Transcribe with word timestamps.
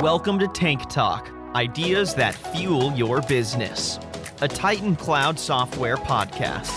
Welcome 0.00 0.38
to 0.38 0.48
Tank 0.54 0.88
Talk 0.88 1.30
ideas 1.54 2.14
that 2.14 2.34
fuel 2.34 2.90
your 2.92 3.20
business, 3.20 3.98
a 4.40 4.48
Titan 4.48 4.96
Cloud 4.96 5.38
software 5.38 5.98
podcast. 5.98 6.70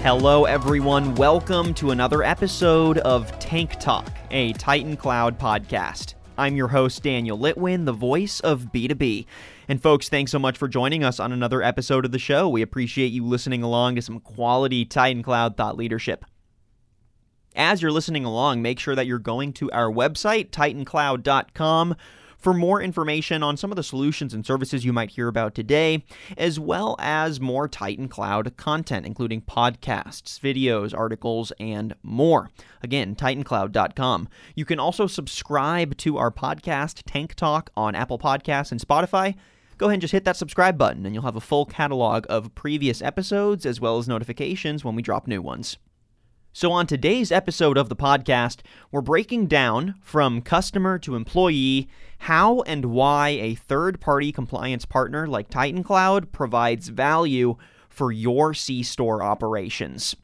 Hello, 0.00 0.46
everyone. 0.46 1.14
Welcome 1.14 1.74
to 1.74 1.92
another 1.92 2.24
episode 2.24 2.98
of 2.98 3.38
Tank 3.38 3.78
Talk, 3.78 4.10
a 4.32 4.52
Titan 4.54 4.96
Cloud 4.96 5.38
podcast. 5.38 6.14
I'm 6.38 6.56
your 6.56 6.68
host, 6.68 7.02
Daniel 7.02 7.38
Litwin, 7.38 7.84
the 7.84 7.92
voice 7.92 8.40
of 8.40 8.72
B2B. 8.72 9.26
And 9.68 9.82
folks, 9.82 10.08
thanks 10.08 10.32
so 10.32 10.38
much 10.38 10.56
for 10.56 10.66
joining 10.66 11.04
us 11.04 11.20
on 11.20 11.30
another 11.30 11.62
episode 11.62 12.06
of 12.06 12.12
the 12.12 12.18
show. 12.18 12.48
We 12.48 12.62
appreciate 12.62 13.12
you 13.12 13.24
listening 13.24 13.62
along 13.62 13.96
to 13.96 14.02
some 14.02 14.18
quality 14.18 14.86
Titan 14.86 15.22
Cloud 15.22 15.56
thought 15.56 15.76
leadership. 15.76 16.24
As 17.54 17.82
you're 17.82 17.92
listening 17.92 18.24
along, 18.24 18.62
make 18.62 18.78
sure 18.78 18.94
that 18.94 19.06
you're 19.06 19.18
going 19.18 19.52
to 19.54 19.70
our 19.72 19.90
website, 19.90 20.50
titancloud.com, 20.50 21.96
for 22.42 22.52
more 22.52 22.82
information 22.82 23.42
on 23.42 23.56
some 23.56 23.70
of 23.70 23.76
the 23.76 23.82
solutions 23.82 24.34
and 24.34 24.44
services 24.44 24.84
you 24.84 24.92
might 24.92 25.12
hear 25.12 25.28
about 25.28 25.54
today, 25.54 26.04
as 26.36 26.58
well 26.58 26.96
as 26.98 27.40
more 27.40 27.68
Titan 27.68 28.08
Cloud 28.08 28.56
content, 28.56 29.06
including 29.06 29.40
podcasts, 29.40 30.40
videos, 30.40 30.96
articles, 30.96 31.52
and 31.60 31.94
more. 32.02 32.50
Again, 32.82 33.14
titancloud.com. 33.14 34.28
You 34.56 34.64
can 34.64 34.80
also 34.80 35.06
subscribe 35.06 35.96
to 35.98 36.18
our 36.18 36.32
podcast, 36.32 37.02
Tank 37.06 37.34
Talk, 37.34 37.70
on 37.76 37.94
Apple 37.94 38.18
Podcasts 38.18 38.72
and 38.72 38.80
Spotify 38.80 39.36
go 39.78 39.86
ahead 39.86 39.94
and 39.94 40.02
just 40.02 40.12
hit 40.12 40.24
that 40.24 40.36
subscribe 40.36 40.78
button, 40.78 41.04
and 41.04 41.12
you'll 41.12 41.24
have 41.24 41.34
a 41.34 41.40
full 41.40 41.66
catalog 41.66 42.24
of 42.28 42.54
previous 42.54 43.02
episodes 43.02 43.66
as 43.66 43.80
well 43.80 43.98
as 43.98 44.06
notifications 44.06 44.84
when 44.84 44.94
we 44.94 45.02
drop 45.02 45.26
new 45.26 45.42
ones. 45.42 45.76
So, 46.54 46.70
on 46.70 46.86
today's 46.86 47.32
episode 47.32 47.78
of 47.78 47.88
the 47.88 47.96
podcast, 47.96 48.58
we're 48.90 49.00
breaking 49.00 49.46
down 49.46 49.94
from 50.02 50.42
customer 50.42 50.98
to 50.98 51.14
employee 51.14 51.88
how 52.18 52.60
and 52.62 52.84
why 52.84 53.30
a 53.30 53.54
third 53.54 54.02
party 54.02 54.32
compliance 54.32 54.84
partner 54.84 55.26
like 55.26 55.48
Titan 55.48 55.82
Cloud 55.82 56.30
provides 56.30 56.88
value 56.88 57.56
for 57.88 58.12
your 58.12 58.52
C 58.52 58.82
store 58.82 59.22
operations. 59.22 60.14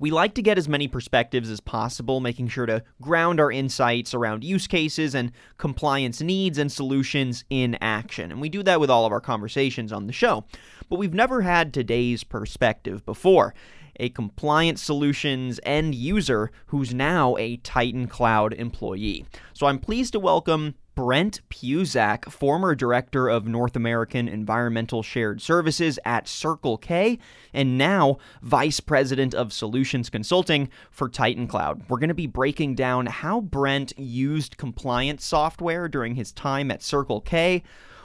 We 0.00 0.10
like 0.10 0.34
to 0.34 0.42
get 0.42 0.58
as 0.58 0.68
many 0.68 0.88
perspectives 0.88 1.48
as 1.48 1.60
possible, 1.60 2.18
making 2.18 2.48
sure 2.48 2.66
to 2.66 2.82
ground 3.00 3.38
our 3.38 3.52
insights 3.52 4.12
around 4.12 4.42
use 4.42 4.66
cases 4.66 5.14
and 5.14 5.30
compliance 5.56 6.20
needs 6.20 6.58
and 6.58 6.70
solutions 6.70 7.44
in 7.48 7.78
action. 7.80 8.32
And 8.32 8.40
we 8.40 8.48
do 8.48 8.64
that 8.64 8.80
with 8.80 8.90
all 8.90 9.06
of 9.06 9.12
our 9.12 9.20
conversations 9.20 9.92
on 9.92 10.08
the 10.08 10.12
show. 10.12 10.44
But 10.90 10.98
we've 10.98 11.14
never 11.14 11.42
had 11.42 11.72
today's 11.72 12.24
perspective 12.24 13.06
before 13.06 13.54
a 13.98 14.08
compliance 14.10 14.82
solutions 14.82 15.60
end 15.64 15.94
user 15.94 16.50
who's 16.66 16.94
now 16.94 17.36
a 17.36 17.56
Titan 17.58 18.06
Cloud 18.08 18.52
employee. 18.52 19.24
So 19.52 19.66
I'm 19.66 19.78
pleased 19.78 20.12
to 20.12 20.20
welcome 20.20 20.74
Brent 20.94 21.42
Puzak, 21.50 22.30
former 22.32 22.74
director 22.74 23.28
of 23.28 23.46
North 23.46 23.76
American 23.76 24.28
Environmental 24.28 25.02
Shared 25.02 25.42
Services 25.42 25.98
at 26.06 26.26
Circle 26.26 26.78
K, 26.78 27.18
and 27.52 27.76
now 27.76 28.16
vice 28.40 28.80
president 28.80 29.34
of 29.34 29.52
solutions 29.52 30.08
consulting 30.08 30.70
for 30.90 31.10
Titan 31.10 31.48
Cloud. 31.48 31.82
We're 31.90 31.98
going 31.98 32.08
to 32.08 32.14
be 32.14 32.26
breaking 32.26 32.76
down 32.76 33.04
how 33.04 33.42
Brent 33.42 33.92
used 33.98 34.56
compliance 34.56 35.22
software 35.22 35.86
during 35.86 36.14
his 36.14 36.32
time 36.32 36.70
at 36.70 36.82
Circle 36.82 37.20
K, 37.20 37.62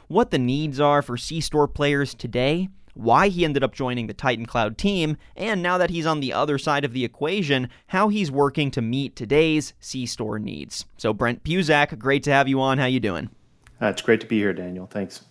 what 0.09 0.31
the 0.31 0.38
needs 0.38 0.78
are 0.81 1.02
for 1.02 1.16
C 1.16 1.39
Store 1.39 1.69
players 1.69 2.14
today, 2.14 2.67
why 2.94 3.28
he 3.28 3.45
ended 3.45 3.64
up 3.64 3.73
joining 3.73 4.08
the 4.08 4.14
Titan 4.14 4.45
Cloud 4.45 4.78
team, 4.78 5.17
and 5.36 5.61
now 5.61 5.78
that 5.78 5.89
he's 5.89 6.06
on 6.06 6.20
the 6.20 6.34
other 6.34 6.58
side 6.58 6.86
of 6.86 6.94
the 6.94 7.06
equation, 7.06 7.70
how 7.88 8.09
he's 8.09 8.31
working 8.31 8.72
to 8.72 8.81
meet 8.81 9.16
today's 9.16 9.73
C-store 9.80 10.39
needs. 10.39 10.86
So 10.97 11.14
Brent 11.14 11.44
Puzak, 11.44 11.97
great 11.97 12.23
to 12.23 12.31
have 12.31 12.47
you 12.47 12.62
on. 12.62 12.78
How 12.78 12.86
you 12.86 13.00
doing? 13.00 13.30
Uh, 13.81 13.88
it's 13.88 14.02
great 14.02 14.22
to 14.22 14.28
be 14.28 14.38
here, 14.38 14.53
Daniel. 14.53 14.85
Thanks. 14.85 15.22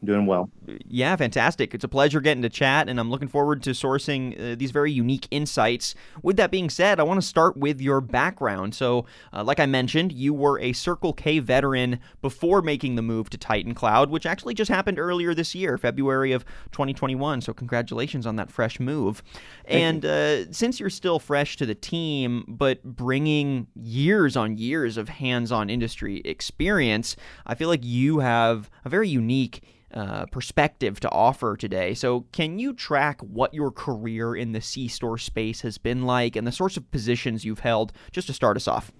I'm 0.00 0.06
doing 0.06 0.26
well. 0.26 0.50
Yeah, 0.88 1.14
fantastic. 1.16 1.74
It's 1.74 1.84
a 1.84 1.88
pleasure 1.88 2.20
getting 2.20 2.42
to 2.42 2.48
chat, 2.48 2.88
and 2.88 2.98
I'm 2.98 3.10
looking 3.10 3.28
forward 3.28 3.62
to 3.64 3.70
sourcing 3.70 4.52
uh, 4.52 4.56
these 4.56 4.70
very 4.70 4.90
unique 4.90 5.28
insights. 5.30 5.94
With 6.22 6.36
that 6.38 6.50
being 6.50 6.70
said, 6.70 6.98
I 6.98 7.02
want 7.02 7.20
to 7.20 7.26
start 7.26 7.56
with 7.56 7.80
your 7.80 8.00
background. 8.00 8.74
So, 8.74 9.04
uh, 9.32 9.44
like 9.44 9.60
I 9.60 9.66
mentioned, 9.66 10.12
you 10.12 10.32
were 10.32 10.58
a 10.58 10.72
Circle 10.72 11.12
K 11.12 11.38
veteran 11.38 12.00
before 12.22 12.62
making 12.62 12.94
the 12.94 13.02
move 13.02 13.28
to 13.30 13.38
Titan 13.38 13.74
Cloud, 13.74 14.10
which 14.10 14.24
actually 14.24 14.54
just 14.54 14.70
happened 14.70 14.98
earlier 14.98 15.34
this 15.34 15.54
year, 15.54 15.76
February 15.76 16.32
of 16.32 16.46
2021. 16.72 17.42
So, 17.42 17.52
congratulations 17.52 18.26
on 18.26 18.36
that 18.36 18.50
fresh 18.50 18.80
move. 18.80 19.22
Thank 19.66 19.82
and 19.82 20.04
uh, 20.06 20.52
since 20.52 20.80
you're 20.80 20.88
still 20.88 21.18
fresh 21.18 21.56
to 21.58 21.66
the 21.66 21.74
team, 21.74 22.44
but 22.48 22.82
bringing 22.84 23.66
years 23.74 24.34
on 24.34 24.56
years 24.56 24.96
of 24.96 25.10
hands 25.10 25.52
on 25.52 25.68
industry 25.68 26.22
experience, 26.24 27.16
I 27.46 27.54
feel 27.54 27.68
like 27.68 27.84
you 27.84 28.20
have 28.20 28.70
a 28.84 28.88
very 28.88 29.08
unique 29.08 29.62
uh, 29.92 30.26
perspective 30.26 31.00
to 31.00 31.10
offer 31.10 31.56
today. 31.56 31.94
So, 31.94 32.26
can 32.32 32.58
you 32.58 32.72
track 32.72 33.20
what 33.20 33.54
your 33.54 33.70
career 33.70 34.34
in 34.34 34.52
the 34.52 34.60
C 34.60 34.88
store 34.88 35.18
space 35.18 35.62
has 35.62 35.78
been 35.78 36.04
like 36.04 36.36
and 36.36 36.46
the 36.46 36.52
sorts 36.52 36.76
of 36.76 36.90
positions 36.90 37.44
you've 37.44 37.60
held 37.60 37.92
just 38.12 38.26
to 38.28 38.32
start 38.32 38.56
us 38.56 38.68
off? 38.68 38.92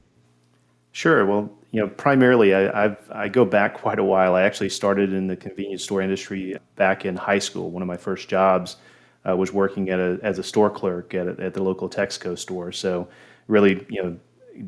Sure. 0.93 1.25
Well, 1.25 1.51
you 1.71 1.81
know, 1.81 1.89
primarily 1.89 2.53
I, 2.53 2.87
I've, 2.87 3.11
i 3.13 3.29
go 3.29 3.45
back 3.45 3.75
quite 3.75 4.01
a 4.01 4.05
while. 4.05 4.35
I 4.35 4.43
actually 4.43 4.71
started 4.71 5.13
in 5.13 5.29
the 5.29 5.37
convenience 5.37 5.85
store 5.85 6.03
industry 6.03 6.57
back 6.75 7.05
in 7.05 7.15
high 7.15 7.39
school. 7.39 7.71
One 7.71 7.83
of 7.83 7.87
my 7.87 7.97
first 7.97 8.29
jobs 8.29 8.77
uh, 9.29 9.37
was 9.37 9.53
working 9.53 9.91
at 9.91 10.01
a, 10.01 10.19
as 10.23 10.39
a 10.39 10.43
store 10.43 10.71
clerk 10.71 11.15
at, 11.15 11.29
a, 11.29 11.37
at 11.41 11.55
the 11.55 11.63
local 11.63 11.89
Texaco 11.89 12.37
store. 12.37 12.73
So, 12.73 13.09
really, 13.47 13.87
you 13.89 14.03
know, 14.03 14.19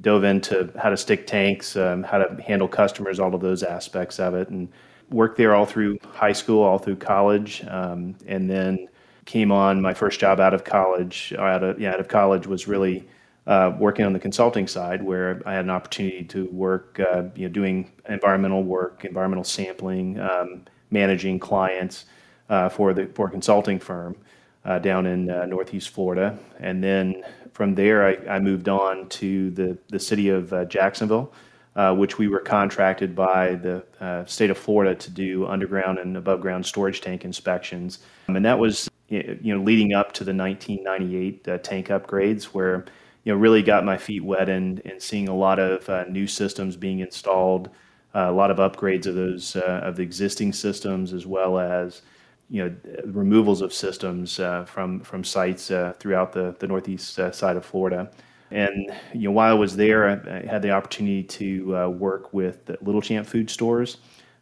dove 0.00 0.24
into 0.24 0.72
how 0.80 0.90
to 0.90 0.96
stick 0.96 1.26
tanks, 1.26 1.76
um, 1.76 2.04
how 2.04 2.18
to 2.18 2.40
handle 2.42 2.68
customers, 2.68 3.18
all 3.18 3.34
of 3.34 3.40
those 3.40 3.62
aspects 3.62 4.20
of 4.20 4.34
it, 4.34 4.48
and 4.48 4.68
worked 5.12 5.36
there 5.36 5.54
all 5.54 5.66
through 5.66 5.98
high 6.12 6.32
school, 6.32 6.62
all 6.62 6.78
through 6.78 6.96
college, 6.96 7.64
um, 7.68 8.16
and 8.26 8.48
then 8.48 8.88
came 9.24 9.52
on 9.52 9.80
my 9.80 9.94
first 9.94 10.18
job 10.18 10.40
out 10.40 10.54
of 10.54 10.64
college. 10.64 11.32
Out 11.38 11.62
of 11.62 11.80
yeah, 11.80 11.92
out 11.92 12.00
of 12.00 12.08
college 12.08 12.46
was 12.46 12.66
really 12.66 13.06
uh, 13.46 13.72
working 13.78 14.04
on 14.04 14.12
the 14.12 14.18
consulting 14.18 14.66
side, 14.66 15.02
where 15.02 15.42
I 15.46 15.54
had 15.54 15.64
an 15.64 15.70
opportunity 15.70 16.24
to 16.24 16.46
work, 16.46 17.00
uh, 17.00 17.24
you 17.34 17.48
know, 17.48 17.52
doing 17.52 17.90
environmental 18.08 18.62
work, 18.62 19.04
environmental 19.04 19.44
sampling, 19.44 20.18
um, 20.20 20.64
managing 20.90 21.38
clients 21.38 22.06
uh, 22.48 22.68
for 22.68 22.92
the 22.94 23.06
for 23.14 23.26
a 23.26 23.30
consulting 23.30 23.78
firm 23.78 24.16
uh, 24.64 24.78
down 24.78 25.06
in 25.06 25.30
uh, 25.30 25.46
Northeast 25.46 25.90
Florida, 25.90 26.38
and 26.60 26.82
then 26.82 27.24
from 27.52 27.74
there 27.74 28.06
I, 28.06 28.36
I, 28.36 28.38
moved 28.38 28.68
on 28.68 29.08
to 29.10 29.50
the 29.50 29.78
the 29.88 29.98
city 29.98 30.28
of 30.28 30.52
uh, 30.52 30.64
Jacksonville 30.64 31.32
uh, 31.74 31.94
which 31.94 32.18
we 32.18 32.28
were 32.28 32.40
contracted 32.40 33.14
by 33.14 33.54
the 33.54 33.82
uh, 34.00 34.24
state 34.26 34.50
of 34.50 34.58
Florida 34.58 34.94
to 34.94 35.10
do 35.10 35.46
underground 35.46 35.98
and 35.98 36.16
above 36.16 36.40
ground 36.40 36.66
storage 36.66 37.00
tank 37.00 37.24
inspections. 37.24 38.00
Um, 38.28 38.36
and 38.36 38.44
that 38.44 38.58
was 38.58 38.90
you 39.08 39.54
know 39.54 39.62
leading 39.62 39.94
up 39.94 40.12
to 40.12 40.24
the 40.24 40.34
1998 40.34 41.48
uh, 41.48 41.58
tank 41.58 41.88
upgrades 41.88 42.44
where 42.44 42.84
you 43.24 43.32
know 43.32 43.38
really 43.38 43.62
got 43.62 43.84
my 43.84 43.96
feet 43.96 44.22
wet 44.22 44.48
and, 44.48 44.82
and 44.84 45.00
seeing 45.00 45.28
a 45.28 45.34
lot 45.34 45.58
of 45.58 45.88
uh, 45.88 46.04
new 46.04 46.26
systems 46.26 46.76
being 46.76 47.00
installed, 47.00 47.70
uh, 48.14 48.26
a 48.28 48.32
lot 48.32 48.50
of 48.50 48.58
upgrades 48.58 49.06
of 49.06 49.14
those 49.14 49.56
of 49.56 49.96
the 49.96 50.02
existing 50.02 50.52
systems 50.52 51.14
as 51.14 51.26
well 51.26 51.58
as 51.58 52.02
you 52.50 52.62
know 52.62 52.74
removals 53.06 53.62
of 53.62 53.72
systems 53.72 54.36
from 54.66 55.00
from 55.00 55.24
sites 55.24 55.68
throughout 55.98 56.32
the, 56.32 56.54
the 56.58 56.66
northeast 56.66 57.14
side 57.32 57.56
of 57.56 57.64
Florida. 57.64 58.10
And 58.52 58.92
you 59.14 59.28
know, 59.28 59.32
while 59.32 59.50
I 59.50 59.54
was 59.54 59.76
there, 59.76 60.08
I, 60.08 60.38
I 60.38 60.46
had 60.46 60.62
the 60.62 60.70
opportunity 60.70 61.22
to 61.22 61.76
uh, 61.76 61.88
work 61.88 62.32
with 62.34 62.70
Little 62.82 63.00
Champ 63.00 63.26
Food 63.26 63.48
Stores, 63.48 63.96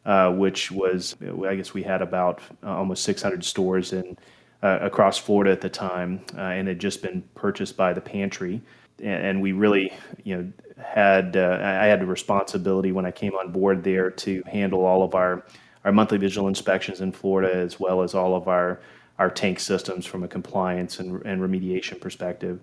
uh, 0.05 0.33
which 0.33 0.71
was, 0.71 1.17
I 1.47 1.55
guess, 1.55 1.73
we 1.73 1.83
had 1.83 2.03
about 2.03 2.41
uh, 2.65 2.77
almost 2.77 3.05
600 3.05 3.45
stores 3.45 3.93
in 3.93 4.19
uh, 4.63 4.79
across 4.83 5.17
Florida 5.17 5.53
at 5.53 5.61
the 5.61 5.71
time, 5.71 6.21
uh, 6.37 6.41
and 6.41 6.69
had 6.69 6.79
just 6.79 7.03
been 7.03 7.23
purchased 7.35 7.77
by 7.77 7.93
the 7.93 8.01
Pantry. 8.01 8.61
And, 8.99 9.27
and 9.27 9.43
we 9.43 9.53
really, 9.53 9.93
you 10.25 10.37
know, 10.37 10.53
had 10.83 11.37
uh, 11.37 11.59
I 11.61 11.87
had 11.87 12.01
the 12.01 12.07
responsibility 12.07 12.91
when 12.91 13.07
I 13.07 13.11
came 13.13 13.35
on 13.35 13.53
board 13.53 13.85
there 13.85 14.11
to 14.11 14.43
handle 14.47 14.85
all 14.85 15.03
of 15.03 15.15
our 15.15 15.45
our 15.85 15.93
monthly 15.93 16.19
visual 16.19 16.49
inspections 16.49 17.01
in 17.01 17.13
Florida, 17.13 17.55
as 17.55 17.79
well 17.79 18.03
as 18.03 18.15
all 18.15 18.35
of 18.35 18.49
our 18.49 18.81
our 19.19 19.31
tank 19.31 19.61
systems 19.61 20.05
from 20.07 20.25
a 20.25 20.29
compliance 20.29 20.99
and, 20.99 21.23
and 21.25 21.41
remediation 21.41 22.01
perspective 22.01 22.59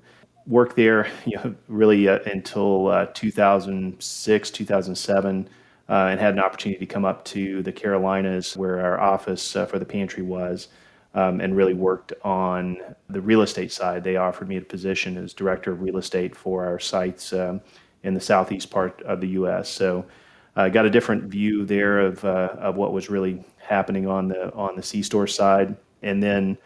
worked 0.47 0.75
there, 0.75 1.09
you 1.25 1.37
know, 1.37 1.55
really 1.67 2.07
uh, 2.07 2.19
until 2.25 2.87
uh, 2.87 3.07
2006, 3.13 4.51
2007, 4.51 5.49
uh, 5.89 5.93
and 5.93 6.19
had 6.19 6.33
an 6.33 6.39
opportunity 6.39 6.79
to 6.79 6.85
come 6.85 7.05
up 7.05 7.23
to 7.25 7.61
the 7.63 7.71
Carolinas, 7.71 8.57
where 8.57 8.79
our 8.79 8.99
office 8.99 9.55
uh, 9.55 9.65
for 9.65 9.79
the 9.79 9.85
pantry 9.85 10.23
was, 10.23 10.69
um, 11.13 11.39
and 11.39 11.55
really 11.55 11.73
worked 11.73 12.13
on 12.23 12.77
the 13.09 13.21
real 13.21 13.41
estate 13.41 13.71
side. 13.71 14.03
They 14.03 14.17
offered 14.17 14.49
me 14.49 14.57
a 14.57 14.61
position 14.61 15.17
as 15.17 15.33
director 15.33 15.71
of 15.71 15.81
real 15.81 15.97
estate 15.97 16.35
for 16.35 16.65
our 16.65 16.79
sites 16.79 17.33
um, 17.33 17.61
in 18.03 18.13
the 18.13 18.21
southeast 18.21 18.69
part 18.69 19.01
of 19.03 19.21
the 19.21 19.29
U.S. 19.29 19.69
So, 19.69 20.05
I 20.57 20.69
got 20.69 20.87
a 20.87 20.89
different 20.89 21.25
view 21.25 21.65
there 21.65 21.99
of 21.99 22.25
uh, 22.25 22.55
of 22.57 22.75
what 22.77 22.91
was 22.91 23.11
really 23.11 23.45
happening 23.57 24.07
on 24.07 24.27
the 24.27 24.51
on 24.55 24.75
the 24.75 24.81
C 24.81 25.03
store 25.03 25.27
side, 25.27 25.77
and 26.01 26.21
then 26.21 26.57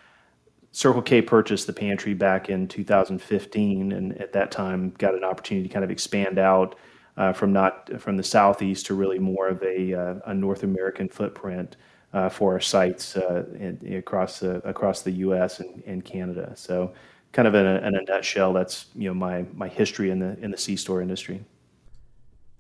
Circle 0.74 1.02
K 1.02 1.22
purchased 1.22 1.68
the 1.68 1.74
pantry 1.74 2.14
back 2.14 2.50
in 2.50 2.68
2015, 2.68 3.92
and 3.92 4.18
at 4.22 4.32
that 4.34 4.52
time 4.52 4.94
got 4.98 5.16
an 5.16 5.24
opportunity 5.24 5.68
to 5.68 5.74
kind 5.74 5.84
of 5.84 5.92
expand 5.92 6.40
out 6.40 6.76
uh, 7.18 7.34
from 7.34 7.52
not 7.52 8.00
from 8.00 8.16
the 8.16 8.24
southeast 8.24 8.86
to 8.86 8.94
really 8.94 9.20
more 9.20 9.50
of 9.50 9.62
a, 9.64 9.94
uh, 9.94 10.16
a 10.28 10.34
North 10.34 10.64
American 10.64 11.10
footprint 11.10 11.76
uh, 12.14 12.30
for 12.30 12.54
our 12.54 12.60
sites 12.60 13.18
uh, 13.18 13.46
in, 13.60 13.96
across 13.96 14.40
the 14.40 14.56
across 14.68 15.02
the 15.02 15.12
U.S. 15.12 15.60
and, 15.60 15.84
and 15.86 16.06
Canada. 16.06 16.54
So, 16.56 16.94
kind 17.34 17.48
of 17.48 17.56
in 17.56 17.66
a, 17.66 17.76
in 17.88 17.96
a, 17.96 18.02
nutshell, 18.04 18.54
that's 18.54 18.88
you 18.96 19.10
know 19.10 19.14
my 19.14 19.46
my 19.54 19.68
history 19.68 20.10
in 20.10 20.20
the 20.20 20.38
in 20.40 20.52
the 20.52 20.58
C 20.58 20.76
store 20.76 21.02
industry. 21.02 21.44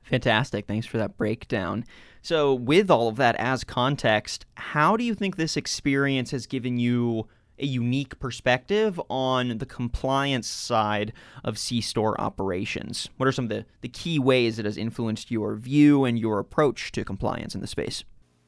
Fantastic. 0.03 0.67
Thanks 0.67 0.85
for 0.85 0.97
that 0.97 1.17
breakdown. 1.17 1.85
So, 2.21 2.53
with 2.53 2.91
all 2.91 3.07
of 3.07 3.15
that 3.17 3.35
as 3.37 3.63
context, 3.63 4.45
how 4.55 4.97
do 4.97 5.03
you 5.05 5.15
think 5.15 5.37
this 5.37 5.55
experience 5.55 6.31
has 6.31 6.45
given 6.45 6.77
you 6.77 7.27
a 7.61 7.65
unique 7.65 8.19
perspective 8.19 8.99
on 9.09 9.57
the 9.59 9.65
compliance 9.65 10.47
side 10.47 11.13
of 11.43 11.57
C 11.57 11.81
store 11.81 12.19
operations? 12.19 13.09
What 13.17 13.27
are 13.27 13.31
some 13.31 13.45
of 13.45 13.49
the, 13.49 13.65
the 13.81 13.89
key 13.89 14.19
ways 14.19 14.59
it 14.59 14.65
has 14.65 14.77
influenced 14.77 15.31
your 15.31 15.55
view 15.55 16.05
and 16.05 16.19
your 16.19 16.39
approach 16.39 16.91
to 16.93 17.05
compliance 17.05 17.55
in 17.55 17.61
the 17.61 17.67
space? 17.67 18.03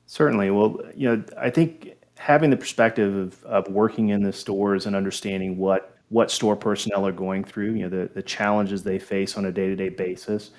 Certainly. 0.05 0.51
Well, 0.51 0.79
you 0.95 1.07
know, 1.07 1.23
I 1.37 1.49
think 1.49 1.95
having 2.17 2.49
the 2.49 2.57
perspective 2.57 3.15
of, 3.15 3.43
of 3.45 3.67
working 3.71 4.09
in 4.09 4.23
the 4.23 4.33
stores 4.33 4.85
and 4.85 4.95
understanding 4.95 5.57
what 5.57 5.89
what 6.09 6.29
store 6.29 6.55
personnel 6.55 7.07
are 7.07 7.11
going 7.11 7.43
through, 7.43 7.73
you 7.73 7.89
know, 7.89 7.89
the, 7.89 8.07
the 8.13 8.21
challenges 8.21 8.83
they 8.83 8.99
face 8.99 9.35
on 9.35 9.45
a 9.45 9.51
day-to-day 9.51 9.89
basis, 9.89 10.51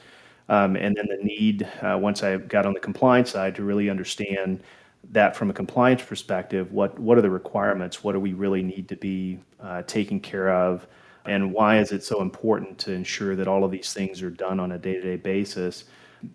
um, 0.49 0.75
and 0.75 0.97
then 0.97 1.07
the 1.07 1.23
need, 1.23 1.69
uh, 1.81 1.97
once 1.97 2.25
I 2.25 2.39
got 2.39 2.67
on 2.67 2.73
the 2.73 2.81
compliance 2.81 3.31
side, 3.31 3.55
to 3.55 3.63
really 3.63 3.89
understand 3.89 4.65
that 5.13 5.37
from 5.37 5.51
a 5.51 5.53
compliance 5.53 6.03
perspective, 6.03 6.73
what 6.73 6.99
what 6.99 7.19
are 7.19 7.23
the 7.23 7.31
requirements? 7.31 8.03
What 8.03 8.13
do 8.13 8.21
we 8.21 8.33
really 8.33 8.63
need 8.63 8.89
to 8.89 8.97
be 8.97 9.39
uh, 9.61 9.83
taking 9.83 10.21
care 10.21 10.51
of? 10.51 10.87
And 11.27 11.53
why 11.53 11.79
is 11.79 11.93
it 11.93 12.05
so 12.05 12.21
important 12.21 12.79
to 12.81 12.93
ensure 12.93 13.35
that 13.37 13.49
all 13.49 13.65
of 13.65 13.71
these 13.71 13.93
things 13.93 14.23
are 14.23 14.31
done 14.31 14.61
on 14.61 14.73
a 14.73 14.79
day-to-day 14.79 15.17
basis? 15.17 15.85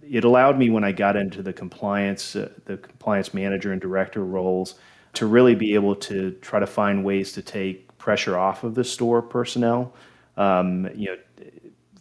It 0.01 0.23
allowed 0.23 0.57
me 0.57 0.69
when 0.69 0.83
I 0.83 0.91
got 0.91 1.15
into 1.15 1.43
the 1.43 1.53
compliance, 1.53 2.35
uh, 2.35 2.49
the 2.65 2.77
compliance 2.77 3.33
manager 3.33 3.71
and 3.71 3.81
director 3.81 4.23
roles, 4.23 4.75
to 5.13 5.25
really 5.25 5.55
be 5.55 5.73
able 5.75 5.95
to 5.95 6.31
try 6.41 6.59
to 6.59 6.67
find 6.67 7.03
ways 7.03 7.33
to 7.33 7.41
take 7.41 7.97
pressure 7.97 8.37
off 8.37 8.63
of 8.63 8.75
the 8.75 8.83
store 8.83 9.21
personnel. 9.21 9.93
Um, 10.37 10.89
you 10.95 11.07
know, 11.07 11.17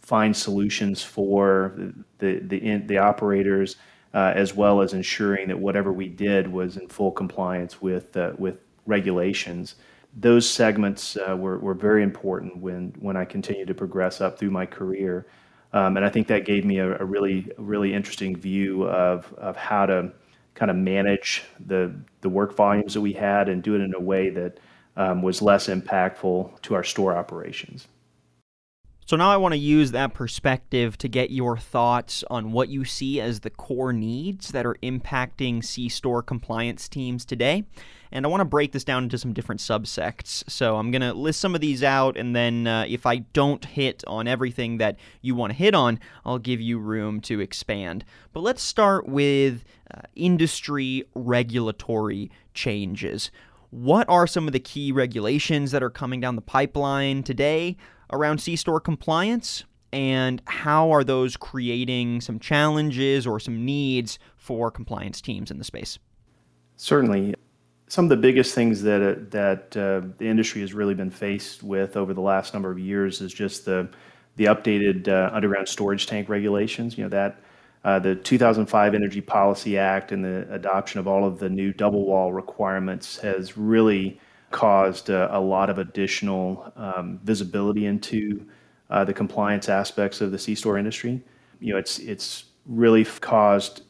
find 0.01 0.35
solutions 0.35 1.03
for 1.03 1.75
the 2.17 2.39
the, 2.39 2.77
the 2.77 2.97
operators 2.97 3.75
uh, 4.13 4.33
as 4.35 4.55
well 4.55 4.81
as 4.81 4.93
ensuring 4.93 5.47
that 5.47 5.59
whatever 5.59 5.91
we 5.93 6.07
did 6.07 6.47
was 6.47 6.77
in 6.77 6.87
full 6.87 7.11
compliance 7.11 7.81
with 7.81 8.15
uh, 8.17 8.33
with 8.37 8.61
regulations. 8.85 9.75
Those 10.17 10.49
segments 10.49 11.17
uh, 11.17 11.37
were, 11.37 11.59
were 11.59 11.75
very 11.75 12.01
important 12.01 12.57
when 12.57 12.93
when 12.99 13.15
I 13.15 13.25
continued 13.25 13.67
to 13.67 13.75
progress 13.75 14.21
up 14.21 14.39
through 14.39 14.51
my 14.51 14.65
career, 14.65 15.27
um, 15.73 15.97
and 15.97 16.05
I 16.05 16.09
think 16.09 16.27
that 16.27 16.45
gave 16.45 16.65
me 16.65 16.79
a, 16.79 16.97
a 16.99 17.05
really 17.05 17.51
really 17.57 17.93
interesting 17.93 18.35
view 18.35 18.87
of 18.87 19.31
of 19.33 19.55
how 19.55 19.85
to 19.85 20.11
kind 20.55 20.71
of 20.71 20.77
manage 20.77 21.43
the 21.65 21.93
the 22.21 22.29
work 22.29 22.55
volumes 22.55 22.95
that 22.95 23.01
we 23.01 23.13
had 23.13 23.47
and 23.49 23.61
do 23.61 23.75
it 23.75 23.81
in 23.81 23.93
a 23.93 23.99
way 23.99 24.29
that 24.31 24.59
um, 24.97 25.21
was 25.21 25.41
less 25.41 25.67
impactful 25.67 26.61
to 26.61 26.73
our 26.73 26.83
store 26.83 27.15
operations. 27.15 27.87
So 29.09 29.15
now 29.15 29.31
I 29.31 29.37
want 29.37 29.53
to 29.53 29.57
use 29.57 29.89
that 29.89 30.13
perspective 30.13 30.95
to 30.99 31.07
get 31.07 31.31
your 31.31 31.57
thoughts 31.57 32.23
on 32.29 32.51
what 32.51 32.69
you 32.69 32.85
see 32.85 33.19
as 33.19 33.39
the 33.39 33.49
core 33.49 33.91
needs 33.91 34.49
that 34.49 34.67
are 34.67 34.75
impacting 34.83 35.65
C 35.65 35.89
store 35.89 36.21
compliance 36.21 36.87
teams 36.87 37.25
today. 37.25 37.63
And 38.11 38.23
I 38.23 38.29
want 38.29 38.41
to 38.41 38.45
break 38.45 38.71
this 38.71 38.83
down 38.83 39.05
into 39.05 39.17
some 39.17 39.33
different 39.33 39.61
subsects. 39.61 40.47
So 40.47 40.75
I'm 40.75 40.91
going 40.91 41.01
to 41.01 41.15
list 41.15 41.39
some 41.39 41.55
of 41.55 41.61
these 41.61 41.81
out, 41.81 42.17
and 42.17 42.35
then 42.35 42.67
uh, 42.67 42.85
if 42.87 43.07
I 43.07 43.17
don't 43.33 43.65
hit 43.65 44.03
on 44.05 44.27
everything 44.27 44.77
that 44.77 44.99
you 45.23 45.33
want 45.33 45.53
to 45.53 45.57
hit 45.57 45.73
on, 45.73 45.99
I'll 46.23 46.37
give 46.37 46.61
you 46.61 46.77
room 46.77 47.19
to 47.21 47.39
expand. 47.39 48.05
But 48.31 48.41
let's 48.41 48.61
start 48.61 49.07
with 49.07 49.63
uh, 49.91 50.01
industry 50.15 51.03
regulatory 51.15 52.29
changes. 52.53 53.31
What 53.71 54.07
are 54.07 54.27
some 54.27 54.45
of 54.45 54.53
the 54.53 54.59
key 54.59 54.91
regulations 54.91 55.71
that 55.71 55.81
are 55.81 55.89
coming 55.89 56.21
down 56.21 56.35
the 56.35 56.43
pipeline 56.43 57.23
today? 57.23 57.75
Around 58.11 58.39
C 58.39 58.55
store 58.55 58.79
compliance 58.79 59.63
and 59.91 60.41
how 60.45 60.91
are 60.91 61.03
those 61.03 61.35
creating 61.35 62.21
some 62.21 62.39
challenges 62.39 63.25
or 63.25 63.39
some 63.39 63.65
needs 63.65 64.19
for 64.37 64.69
compliance 64.69 65.21
teams 65.21 65.49
in 65.49 65.57
the 65.57 65.63
space? 65.63 65.97
Certainly. 66.75 67.35
Some 67.87 68.05
of 68.05 68.09
the 68.09 68.17
biggest 68.17 68.53
things 68.53 68.83
that 68.83 69.01
uh, 69.01 69.15
that 69.31 69.75
uh, 69.75 70.07
the 70.19 70.27
industry 70.27 70.61
has 70.61 70.75
really 70.75 70.93
been 70.93 71.09
faced 71.09 71.63
with 71.63 71.97
over 71.97 72.13
the 72.13 72.21
last 72.21 72.53
number 72.53 72.69
of 72.69 72.77
years 72.77 73.19
is 73.19 73.33
just 73.33 73.65
the 73.65 73.89
the 74.35 74.45
updated 74.45 75.07
uh, 75.07 75.31
underground 75.33 75.67
storage 75.67 76.05
tank 76.05 76.29
regulations. 76.29 76.97
You 76.97 77.05
know 77.05 77.09
that 77.09 77.41
uh, 77.83 77.97
the 77.97 78.15
2005 78.15 78.93
Energy 78.93 79.21
Policy 79.21 79.77
Act 79.77 80.11
and 80.11 80.23
the 80.23 80.47
adoption 80.53 80.99
of 80.99 81.07
all 81.07 81.25
of 81.25 81.39
the 81.39 81.49
new 81.49 81.73
double 81.73 82.05
wall 82.05 82.31
requirements 82.31 83.17
has 83.17 83.57
really 83.57 84.19
caused 84.51 85.09
a, 85.09 85.35
a 85.35 85.39
lot 85.39 85.69
of 85.69 85.77
additional 85.77 86.71
um, 86.75 87.19
visibility 87.23 87.85
into 87.85 88.45
uh, 88.89 89.03
the 89.03 89.13
compliance 89.13 89.69
aspects 89.69 90.21
of 90.21 90.31
the 90.31 90.39
C-store 90.39 90.77
industry. 90.77 91.21
You 91.59 91.73
know, 91.73 91.79
it's 91.79 91.99
it's 91.99 92.45
really 92.65 93.05
caused 93.05 93.83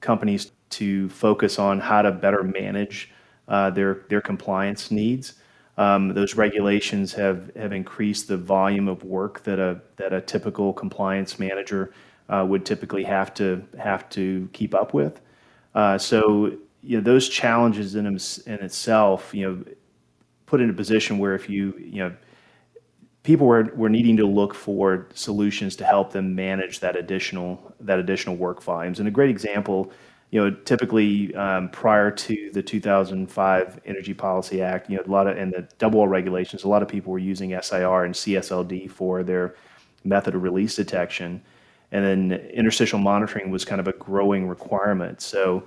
companies 0.00 0.52
to 0.70 1.08
focus 1.08 1.58
on 1.58 1.80
how 1.80 2.02
to 2.02 2.10
better 2.10 2.42
manage 2.42 3.10
uh, 3.48 3.70
their 3.70 4.04
their 4.08 4.20
compliance 4.20 4.90
needs. 4.90 5.34
Um, 5.78 6.08
those 6.14 6.36
regulations 6.36 7.12
have, 7.14 7.54
have 7.54 7.72
increased 7.72 8.28
the 8.28 8.36
volume 8.38 8.88
of 8.88 9.04
work 9.04 9.42
that 9.42 9.58
a 9.58 9.80
that 9.96 10.12
a 10.12 10.20
typical 10.20 10.72
compliance 10.72 11.38
manager 11.38 11.92
uh, 12.28 12.44
would 12.48 12.64
typically 12.64 13.04
have 13.04 13.34
to 13.34 13.62
have 13.78 14.08
to 14.10 14.48
keep 14.52 14.74
up 14.74 14.94
with. 14.94 15.20
Uh, 15.74 15.98
so 15.98 16.56
you 16.82 16.96
know 16.96 17.02
those 17.02 17.28
challenges 17.28 17.94
in, 17.94 18.06
in 18.06 18.64
itself, 18.64 19.34
you 19.34 19.46
know, 19.46 19.64
put 20.46 20.60
in 20.60 20.70
a 20.70 20.72
position 20.72 21.18
where 21.18 21.34
if 21.34 21.50
you 21.50 21.74
you 21.78 21.98
know 22.02 22.16
people 23.26 23.48
were, 23.48 23.64
were 23.74 23.88
needing 23.88 24.16
to 24.16 24.24
look 24.24 24.54
for 24.54 25.08
solutions 25.12 25.74
to 25.74 25.84
help 25.84 26.12
them 26.12 26.36
manage 26.36 26.78
that 26.78 26.94
additional 26.94 27.74
that 27.80 27.98
additional 27.98 28.36
work 28.36 28.62
volumes. 28.62 29.00
And 29.00 29.08
a 29.08 29.10
great 29.10 29.30
example, 29.30 29.90
you 30.30 30.40
know, 30.40 30.56
typically 30.64 31.34
um, 31.34 31.68
prior 31.70 32.12
to 32.12 32.50
the 32.52 32.62
2005 32.62 33.80
Energy 33.84 34.14
Policy 34.14 34.62
Act, 34.62 34.88
you 34.88 34.96
know, 34.96 35.02
a 35.04 35.10
lot 35.10 35.26
of 35.26 35.36
and 35.36 35.52
the 35.52 35.68
double 35.78 35.98
wall 35.98 36.08
regulations, 36.08 36.62
a 36.62 36.68
lot 36.68 36.82
of 36.82 36.88
people 36.88 37.12
were 37.12 37.18
using 37.18 37.50
SIR 37.60 38.04
and 38.04 38.14
CSLD 38.14 38.88
for 38.88 39.24
their 39.24 39.56
method 40.04 40.36
of 40.36 40.44
release 40.44 40.76
detection, 40.76 41.42
and 41.90 42.04
then 42.04 42.32
interstitial 42.54 43.00
monitoring 43.00 43.50
was 43.50 43.64
kind 43.64 43.80
of 43.80 43.88
a 43.88 43.92
growing 43.92 44.46
requirement. 44.46 45.20
So 45.20 45.64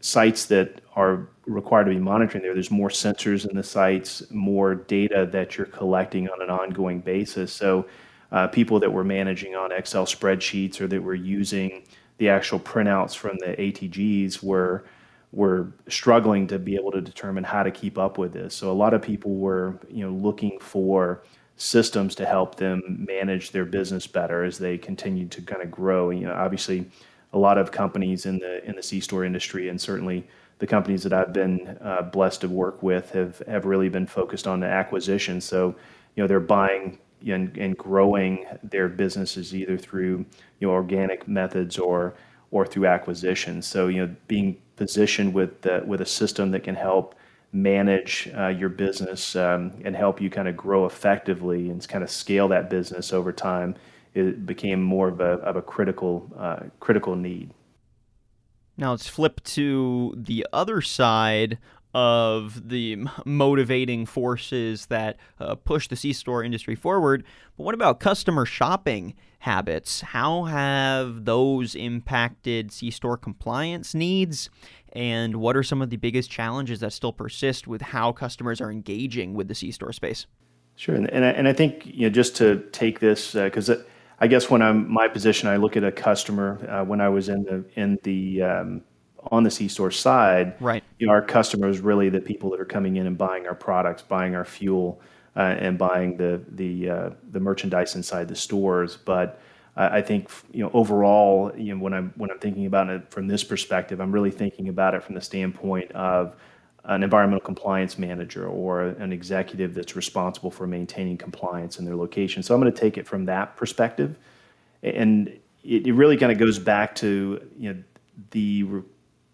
sites 0.00 0.46
that 0.46 0.80
are 0.96 1.28
required 1.46 1.84
to 1.84 1.90
be 1.90 1.98
monitoring 1.98 2.42
there, 2.42 2.54
there's 2.54 2.70
more 2.70 2.88
sensors 2.88 3.48
in 3.48 3.56
the 3.56 3.62
sites, 3.62 4.22
more 4.30 4.74
data 4.74 5.28
that 5.32 5.56
you're 5.56 5.66
collecting 5.66 6.28
on 6.28 6.42
an 6.42 6.50
ongoing 6.50 7.00
basis. 7.00 7.52
So, 7.52 7.86
uh, 8.30 8.46
people 8.46 8.78
that 8.80 8.92
were 8.92 9.04
managing 9.04 9.54
on 9.54 9.72
Excel 9.72 10.04
spreadsheets 10.04 10.80
or 10.80 10.86
that 10.86 11.02
were 11.02 11.14
using 11.14 11.84
the 12.18 12.28
actual 12.28 12.60
printouts 12.60 13.16
from 13.16 13.38
the 13.38 13.56
ATGs 13.56 14.42
were 14.42 14.84
were 15.32 15.68
struggling 15.88 16.46
to 16.46 16.58
be 16.58 16.74
able 16.74 16.90
to 16.90 17.02
determine 17.02 17.44
how 17.44 17.62
to 17.62 17.70
keep 17.70 17.98
up 17.98 18.16
with 18.16 18.32
this. 18.32 18.54
So 18.54 18.70
a 18.70 18.72
lot 18.72 18.94
of 18.94 19.02
people 19.02 19.34
were, 19.34 19.78
you 19.90 20.02
know, 20.02 20.10
looking 20.10 20.58
for 20.58 21.22
systems 21.56 22.14
to 22.14 22.24
help 22.24 22.54
them 22.54 23.04
manage 23.06 23.50
their 23.50 23.66
business 23.66 24.06
better 24.06 24.44
as 24.44 24.56
they 24.56 24.78
continued 24.78 25.30
to 25.32 25.42
kind 25.42 25.60
of 25.60 25.70
grow. 25.70 26.10
You 26.10 26.26
know, 26.26 26.32
obviously 26.32 26.90
a 27.38 27.40
lot 27.48 27.58
of 27.58 27.70
companies 27.70 28.26
in 28.26 28.38
the 28.38 28.64
in 28.68 28.74
the 28.76 28.82
C 28.82 29.00
store 29.00 29.24
industry, 29.24 29.68
and 29.68 29.80
certainly 29.80 30.26
the 30.58 30.66
companies 30.66 31.02
that 31.04 31.12
I've 31.12 31.32
been 31.32 31.78
uh, 31.80 32.02
blessed 32.02 32.40
to 32.42 32.48
work 32.48 32.82
with 32.82 33.10
have 33.12 33.38
have 33.46 33.64
really 33.64 33.88
been 33.88 34.06
focused 34.06 34.46
on 34.46 34.60
the 34.60 34.66
acquisition. 34.66 35.40
So, 35.40 35.74
you 36.14 36.22
know, 36.22 36.26
they're 36.26 36.40
buying 36.40 36.98
and, 37.26 37.56
and 37.56 37.76
growing 37.76 38.46
their 38.62 38.88
businesses 38.88 39.54
either 39.54 39.78
through 39.78 40.26
you 40.58 40.66
know 40.66 40.72
organic 40.72 41.28
methods 41.28 41.78
or 41.78 42.14
or 42.50 42.66
through 42.66 42.86
acquisition. 42.86 43.62
So, 43.62 43.88
you 43.88 44.06
know, 44.06 44.14
being 44.26 44.56
positioned 44.76 45.34
with 45.34 45.60
the, 45.62 45.82
with 45.86 46.00
a 46.00 46.06
system 46.06 46.50
that 46.52 46.64
can 46.64 46.74
help 46.74 47.14
manage 47.52 48.30
uh, 48.36 48.48
your 48.48 48.70
business 48.70 49.36
um, 49.36 49.72
and 49.84 49.94
help 49.94 50.20
you 50.20 50.30
kind 50.30 50.48
of 50.48 50.56
grow 50.56 50.86
effectively 50.86 51.70
and 51.70 51.86
kind 51.88 52.02
of 52.02 52.10
scale 52.10 52.48
that 52.48 52.70
business 52.70 53.12
over 53.12 53.32
time 53.32 53.74
it 54.18 54.46
became 54.46 54.82
more 54.82 55.08
of 55.08 55.20
a, 55.20 55.34
of 55.40 55.56
a 55.56 55.62
critical 55.62 56.30
uh, 56.38 56.60
critical 56.80 57.16
need. 57.16 57.52
Now 58.76 58.92
let's 58.92 59.08
flip 59.08 59.42
to 59.44 60.14
the 60.16 60.46
other 60.52 60.80
side 60.80 61.58
of 61.94 62.68
the 62.68 62.98
motivating 63.24 64.06
forces 64.06 64.86
that 64.86 65.16
uh, 65.40 65.54
push 65.54 65.88
the 65.88 65.96
C 65.96 66.12
store 66.12 66.44
industry 66.44 66.74
forward. 66.74 67.24
But 67.56 67.64
what 67.64 67.74
about 67.74 67.98
customer 67.98 68.44
shopping 68.44 69.14
habits? 69.40 70.02
How 70.02 70.44
have 70.44 71.24
those 71.24 71.74
impacted 71.74 72.70
C 72.70 72.90
store 72.90 73.16
compliance 73.16 73.94
needs? 73.94 74.50
and 74.92 75.36
what 75.36 75.56
are 75.56 75.62
some 75.62 75.82
of 75.82 75.90
the 75.90 75.96
biggest 75.96 76.30
challenges 76.30 76.80
that 76.80 76.92
still 76.92 77.12
persist 77.12 77.66
with 77.66 77.82
how 77.82 78.12
customers 78.12 78.60
are 78.60 78.70
engaging 78.70 79.34
with 79.34 79.48
the 79.48 79.54
C-store 79.54 79.92
space? 79.92 80.26
Sure, 80.76 80.94
and 80.94 81.10
and 81.10 81.24
I, 81.24 81.30
and 81.30 81.48
I 81.48 81.52
think 81.52 81.86
you 81.86 82.02
know 82.02 82.10
just 82.10 82.36
to 82.36 82.64
take 82.72 83.00
this 83.00 83.32
because 83.32 83.68
uh, 83.68 83.82
I 84.20 84.26
guess 84.26 84.50
when 84.50 84.62
I'm 84.62 84.90
my 84.90 85.08
position, 85.08 85.48
I 85.48 85.56
look 85.56 85.76
at 85.76 85.84
a 85.84 85.92
customer 85.92 86.58
uh, 86.68 86.84
when 86.84 87.00
I 87.00 87.08
was 87.08 87.28
in 87.28 87.44
the 87.44 87.64
in 87.76 87.98
the 88.02 88.42
um, 88.42 88.82
on 89.30 89.42
the 89.42 89.50
C-store 89.50 89.90
side, 89.90 90.54
right? 90.60 90.82
You 90.98 91.06
know, 91.06 91.12
our 91.12 91.22
customers 91.22 91.80
really 91.80 92.08
the 92.08 92.20
people 92.20 92.50
that 92.50 92.60
are 92.60 92.64
coming 92.64 92.96
in 92.96 93.06
and 93.06 93.16
buying 93.16 93.46
our 93.46 93.54
products, 93.54 94.02
buying 94.02 94.34
our 94.34 94.44
fuel, 94.44 95.00
uh, 95.36 95.40
and 95.40 95.78
buying 95.78 96.16
the 96.16 96.42
the 96.48 96.90
uh, 96.90 97.10
the 97.30 97.40
merchandise 97.40 97.94
inside 97.94 98.28
the 98.28 98.36
stores. 98.36 98.96
But 98.96 99.40
I 99.76 100.02
think 100.02 100.28
you 100.52 100.64
know 100.64 100.70
overall, 100.74 101.52
you 101.56 101.74
know 101.74 101.82
when 101.82 101.94
I'm 101.94 102.12
when 102.16 102.30
I'm 102.30 102.40
thinking 102.40 102.66
about 102.66 102.88
it 102.88 103.10
from 103.10 103.28
this 103.28 103.44
perspective, 103.44 104.00
I'm 104.00 104.10
really 104.10 104.32
thinking 104.32 104.68
about 104.68 104.94
it 104.94 105.04
from 105.04 105.14
the 105.14 105.20
standpoint 105.20 105.92
of 105.92 106.34
an 106.88 107.02
environmental 107.02 107.44
compliance 107.44 107.98
manager 107.98 108.46
or 108.46 108.82
an 108.82 109.12
executive 109.12 109.74
that's 109.74 109.94
responsible 109.94 110.50
for 110.50 110.66
maintaining 110.66 111.18
compliance 111.18 111.78
in 111.78 111.84
their 111.84 111.94
location. 111.94 112.42
So 112.42 112.54
I'm 112.54 112.60
going 112.60 112.72
to 112.72 112.80
take 112.80 112.96
it 112.96 113.06
from 113.06 113.26
that 113.26 113.56
perspective, 113.56 114.18
and 114.82 115.28
it, 115.62 115.86
it 115.86 115.92
really 115.92 116.16
kind 116.16 116.32
of 116.32 116.38
goes 116.38 116.58
back 116.58 116.94
to 116.96 117.46
you 117.58 117.74
know 117.74 117.82
the 118.30 118.82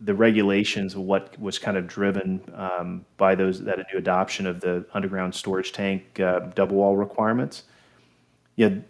the 0.01 0.15
regulations 0.15 0.95
of 0.95 1.01
what 1.03 1.39
was 1.41 1.59
kind 1.59 1.77
of 1.77 1.87
driven 1.87 2.43
um, 2.55 3.07
by 3.17 3.37
those 3.37 3.63
that 3.63 3.79
a 3.79 3.85
new 3.93 3.99
adoption 3.99 4.47
of 4.47 4.61
the 4.61 4.85
underground 4.93 5.35
storage 5.35 5.73
tank 5.73 6.19
uh, 6.19 6.41
double 6.55 6.77
wall 6.77 6.97
requirements. 6.97 7.63
You 8.57 8.71
know, 8.71 8.83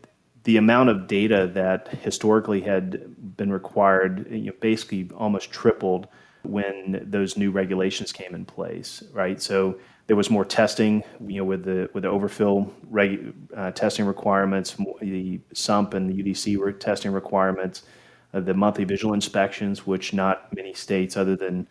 the 0.44 0.56
amount 0.56 0.88
of 0.88 1.06
data 1.06 1.50
that 1.52 1.88
historically 1.88 2.62
had 2.62 3.36
been 3.36 3.52
required, 3.52 4.26
you 4.30 4.46
know, 4.46 4.52
basically 4.60 5.10
almost 5.14 5.50
tripled 5.50 6.08
when 6.44 7.04
those 7.10 7.36
new 7.36 7.50
regulations 7.50 8.12
came 8.12 8.34
in 8.34 8.44
place, 8.44 9.02
right? 9.12 9.40
So 9.40 9.78
there 10.06 10.16
was 10.16 10.30
more 10.30 10.44
testing, 10.44 11.02
you 11.26 11.38
know, 11.38 11.44
with 11.44 11.64
the 11.64 11.88
with 11.94 12.02
the 12.02 12.10
overfill 12.10 12.72
reg, 12.90 13.34
uh, 13.56 13.70
testing 13.70 14.04
requirements, 14.04 14.76
the 15.00 15.40
SUMP 15.52 15.94
and 15.94 16.10
the 16.10 16.22
UDC 16.22 16.56
were 16.56 16.72
testing 16.72 17.12
requirements, 17.12 17.84
uh, 18.34 18.40
the 18.40 18.54
monthly 18.54 18.84
visual 18.84 19.14
inspections, 19.14 19.86
which 19.86 20.12
not 20.12 20.54
many 20.54 20.74
states 20.74 21.16
other 21.16 21.36
than 21.36 21.66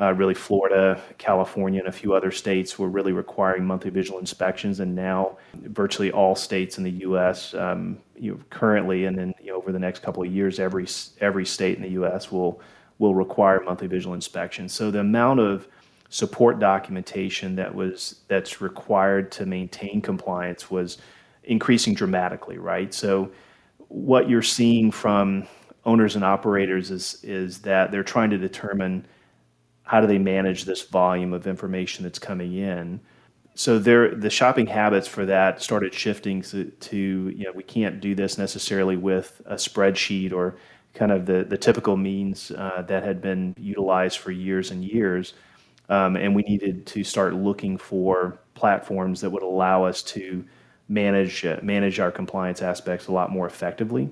uh, 0.00 0.12
really 0.12 0.34
Florida, 0.34 1.00
California, 1.16 1.80
and 1.80 1.88
a 1.88 1.92
few 1.92 2.14
other 2.14 2.30
states 2.30 2.78
were 2.78 2.88
really 2.88 3.12
requiring 3.12 3.64
monthly 3.64 3.90
visual 3.90 4.20
inspections, 4.20 4.80
and 4.80 4.94
now 4.94 5.36
virtually 5.54 6.12
all 6.12 6.36
states 6.36 6.78
in 6.78 6.84
the 6.84 6.90
U.S. 6.90 7.54
Um, 7.54 7.98
you 8.16 8.32
know, 8.32 8.40
currently, 8.50 9.06
and 9.06 9.18
then 9.18 9.34
you 9.40 9.50
know, 9.50 9.56
over 9.56 9.72
the 9.72 9.78
next 9.78 10.02
couple 10.02 10.22
of 10.22 10.32
years, 10.32 10.60
every 10.60 10.86
every 11.20 11.46
state 11.46 11.76
in 11.76 11.82
the 11.82 11.90
U.S. 11.90 12.30
will 12.30 12.60
will 12.98 13.14
require 13.14 13.60
monthly 13.60 13.86
visual 13.86 14.14
inspection. 14.14 14.68
So 14.68 14.90
the 14.90 15.00
amount 15.00 15.40
of 15.40 15.68
support 16.10 16.58
documentation 16.58 17.56
that 17.56 17.74
was 17.74 18.20
that's 18.28 18.60
required 18.60 19.30
to 19.32 19.46
maintain 19.46 20.00
compliance 20.00 20.70
was 20.70 20.98
increasing 21.44 21.94
dramatically, 21.94 22.58
right? 22.58 22.92
So 22.92 23.30
what 23.88 24.28
you're 24.28 24.42
seeing 24.42 24.90
from 24.90 25.46
owners 25.84 26.16
and 26.16 26.24
operators 26.24 26.90
is 26.90 27.18
is 27.22 27.60
that 27.60 27.90
they're 27.90 28.02
trying 28.02 28.30
to 28.30 28.38
determine 28.38 29.06
how 29.82 30.00
do 30.00 30.06
they 30.06 30.18
manage 30.18 30.64
this 30.64 30.82
volume 30.82 31.32
of 31.32 31.46
information 31.46 32.04
that's 32.04 32.18
coming 32.18 32.54
in 32.54 33.00
so 33.58 33.76
there 33.80 34.14
the 34.14 34.30
shopping 34.30 34.68
habits 34.68 35.08
for 35.08 35.26
that 35.26 35.60
started 35.60 35.92
shifting 35.92 36.42
to, 36.42 36.66
to, 36.66 36.96
you 36.96 37.44
know 37.44 37.52
we 37.52 37.64
can't 37.64 38.00
do 38.00 38.14
this 38.14 38.38
necessarily 38.38 38.96
with 38.96 39.42
a 39.46 39.54
spreadsheet 39.54 40.32
or 40.32 40.56
kind 40.98 41.12
of 41.12 41.26
the, 41.26 41.44
the 41.44 41.56
typical 41.56 41.96
means 41.96 42.50
uh, 42.50 42.82
that 42.88 43.04
had 43.04 43.22
been 43.22 43.54
utilized 43.56 44.18
for 44.18 44.32
years 44.32 44.70
and 44.72 44.84
years. 44.84 45.34
Um, 45.88 46.16
and 46.16 46.34
we 46.34 46.42
needed 46.42 46.86
to 46.86 47.04
start 47.04 47.34
looking 47.34 47.78
for 47.78 48.38
platforms 48.54 49.20
that 49.20 49.30
would 49.30 49.42
allow 49.42 49.84
us 49.84 50.02
to 50.02 50.44
manage 50.88 51.44
uh, 51.44 51.60
manage 51.62 52.00
our 52.00 52.10
compliance 52.10 52.62
aspects 52.62 53.06
a 53.06 53.12
lot 53.12 53.30
more 53.30 53.46
effectively. 53.46 54.10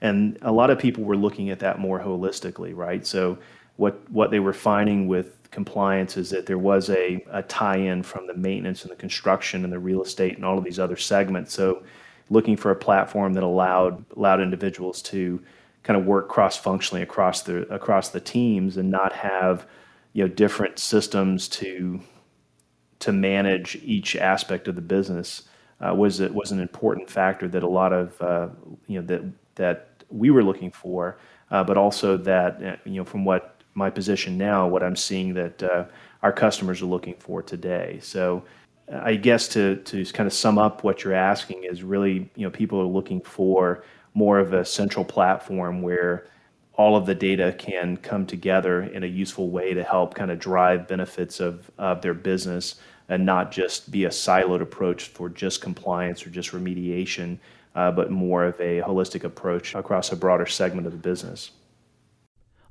And 0.00 0.38
a 0.42 0.52
lot 0.52 0.70
of 0.70 0.78
people 0.78 1.02
were 1.04 1.16
looking 1.16 1.50
at 1.50 1.58
that 1.60 1.78
more 1.78 1.98
holistically 2.00 2.74
right? 2.74 3.06
So 3.06 3.38
what 3.76 4.00
what 4.10 4.30
they 4.30 4.40
were 4.40 4.52
finding 4.52 5.08
with 5.08 5.50
compliance 5.50 6.16
is 6.16 6.30
that 6.30 6.46
there 6.46 6.58
was 6.58 6.90
a, 6.90 7.24
a 7.30 7.42
tie-in 7.42 8.02
from 8.02 8.26
the 8.26 8.34
maintenance 8.34 8.82
and 8.82 8.90
the 8.90 8.96
construction 8.96 9.64
and 9.64 9.72
the 9.72 9.78
real 9.78 10.02
estate 10.02 10.36
and 10.36 10.44
all 10.44 10.58
of 10.58 10.64
these 10.64 10.78
other 10.78 10.96
segments. 10.96 11.52
So 11.54 11.82
looking 12.30 12.56
for 12.56 12.70
a 12.70 12.76
platform 12.76 13.32
that 13.34 13.42
allowed 13.42 14.04
allowed 14.16 14.40
individuals 14.40 15.02
to 15.02 15.42
kind 15.86 15.98
of 15.98 16.04
work 16.04 16.28
cross-functionally 16.28 17.00
across 17.00 17.42
the 17.42 17.62
across 17.72 18.08
the 18.08 18.20
teams 18.20 18.76
and 18.76 18.90
not 18.90 19.12
have 19.12 19.66
you 20.14 20.24
know 20.26 20.28
different 20.28 20.80
systems 20.80 21.46
to 21.46 22.00
to 22.98 23.12
manage 23.12 23.76
each 23.84 24.16
aspect 24.16 24.66
of 24.66 24.74
the 24.74 24.80
business 24.80 25.42
uh, 25.80 25.94
was 25.94 26.18
it 26.18 26.34
was 26.34 26.50
an 26.50 26.58
important 26.58 27.08
factor 27.08 27.46
that 27.46 27.62
a 27.62 27.68
lot 27.68 27.92
of 27.92 28.20
uh, 28.20 28.48
you 28.88 29.00
know 29.00 29.06
that 29.06 29.22
that 29.54 30.02
we 30.10 30.30
were 30.30 30.42
looking 30.42 30.72
for, 30.72 31.18
uh, 31.52 31.62
but 31.62 31.76
also 31.76 32.16
that 32.16 32.62
uh, 32.64 32.76
you 32.84 32.94
know 32.94 33.04
from 33.04 33.24
what 33.24 33.62
my 33.74 33.88
position 33.88 34.36
now, 34.36 34.66
what 34.66 34.82
I'm 34.82 34.96
seeing 34.96 35.34
that 35.34 35.62
uh, 35.62 35.84
our 36.22 36.32
customers 36.32 36.82
are 36.82 36.86
looking 36.86 37.14
for 37.14 37.42
today. 37.42 37.98
So 38.02 38.42
I 38.90 39.16
guess 39.16 39.48
to, 39.48 39.76
to 39.76 40.04
kind 40.06 40.26
of 40.26 40.32
sum 40.32 40.58
up 40.58 40.82
what 40.82 41.04
you're 41.04 41.12
asking 41.12 41.64
is 41.64 41.82
really, 41.82 42.30
you 42.36 42.46
know, 42.46 42.50
people 42.50 42.80
are 42.80 42.86
looking 42.86 43.20
for 43.20 43.84
more 44.16 44.38
of 44.38 44.54
a 44.54 44.64
central 44.64 45.04
platform 45.04 45.82
where 45.82 46.26
all 46.72 46.96
of 46.96 47.04
the 47.04 47.14
data 47.14 47.54
can 47.58 47.98
come 47.98 48.24
together 48.26 48.82
in 48.82 49.04
a 49.04 49.06
useful 49.06 49.50
way 49.50 49.74
to 49.74 49.84
help 49.84 50.14
kind 50.14 50.30
of 50.30 50.38
drive 50.38 50.88
benefits 50.88 51.38
of, 51.38 51.70
of 51.76 52.00
their 52.00 52.14
business 52.14 52.76
and 53.10 53.26
not 53.26 53.52
just 53.52 53.90
be 53.90 54.06
a 54.06 54.08
siloed 54.08 54.62
approach 54.62 55.08
for 55.08 55.28
just 55.28 55.60
compliance 55.60 56.26
or 56.26 56.30
just 56.30 56.52
remediation, 56.52 57.38
uh, 57.74 57.90
but 57.90 58.10
more 58.10 58.44
of 58.46 58.58
a 58.58 58.80
holistic 58.80 59.22
approach 59.22 59.74
across 59.74 60.10
a 60.10 60.16
broader 60.16 60.46
segment 60.46 60.86
of 60.86 60.94
the 60.94 60.98
business. 60.98 61.50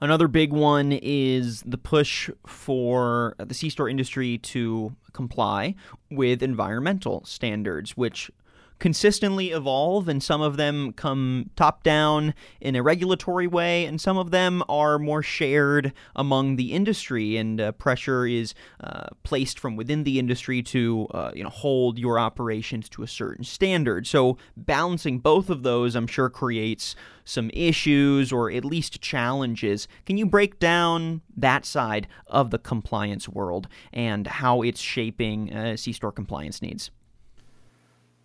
Another 0.01 0.27
big 0.27 0.51
one 0.51 0.91
is 0.91 1.61
the 1.61 1.77
push 1.77 2.31
for 2.47 3.35
the 3.37 3.53
C 3.53 3.69
store 3.69 3.87
industry 3.87 4.39
to 4.39 4.95
comply 5.13 5.75
with 6.09 6.41
environmental 6.41 7.23
standards, 7.23 7.95
which 7.95 8.31
consistently 8.79 9.51
evolve, 9.51 10.07
and 10.07 10.21
some 10.21 10.41
of 10.41 10.57
them 10.57 10.93
come 10.93 11.49
top 11.55 11.83
down 11.83 12.33
in 12.59 12.75
a 12.75 12.83
regulatory 12.83 13.47
way, 13.47 13.85
and 13.85 13.99
some 13.99 14.17
of 14.17 14.31
them 14.31 14.63
are 14.67 14.99
more 14.99 15.23
shared 15.23 15.93
among 16.15 16.55
the 16.55 16.73
industry, 16.73 17.37
and 17.37 17.61
uh, 17.61 17.71
pressure 17.73 18.25
is 18.25 18.53
uh, 18.81 19.07
placed 19.23 19.59
from 19.59 19.75
within 19.75 20.03
the 20.03 20.19
industry 20.19 20.61
to 20.61 21.07
uh, 21.11 21.31
you 21.33 21.43
know 21.43 21.49
hold 21.49 21.97
your 21.97 22.19
operations 22.19 22.89
to 22.89 23.03
a 23.03 23.07
certain 23.07 23.43
standard. 23.43 24.07
So 24.07 24.37
balancing 24.57 25.19
both 25.19 25.49
of 25.49 25.63
those, 25.63 25.95
I'm 25.95 26.07
sure, 26.07 26.29
creates 26.29 26.95
some 27.23 27.49
issues 27.53 28.31
or 28.31 28.51
at 28.51 28.63
least 28.63 29.01
challenges. 29.01 29.87
Can 30.05 30.17
you 30.17 30.25
break 30.25 30.59
down 30.59 31.21
that 31.35 31.65
side 31.65 32.07
of 32.27 32.51
the 32.51 32.59
compliance 32.59 33.27
world 33.27 33.67
and 33.91 34.27
how 34.27 34.61
it's 34.61 34.79
shaping 34.79 35.51
uh, 35.51 35.75
C 35.75 35.91
store 35.91 36.11
compliance 36.11 36.61
needs? 36.61 36.91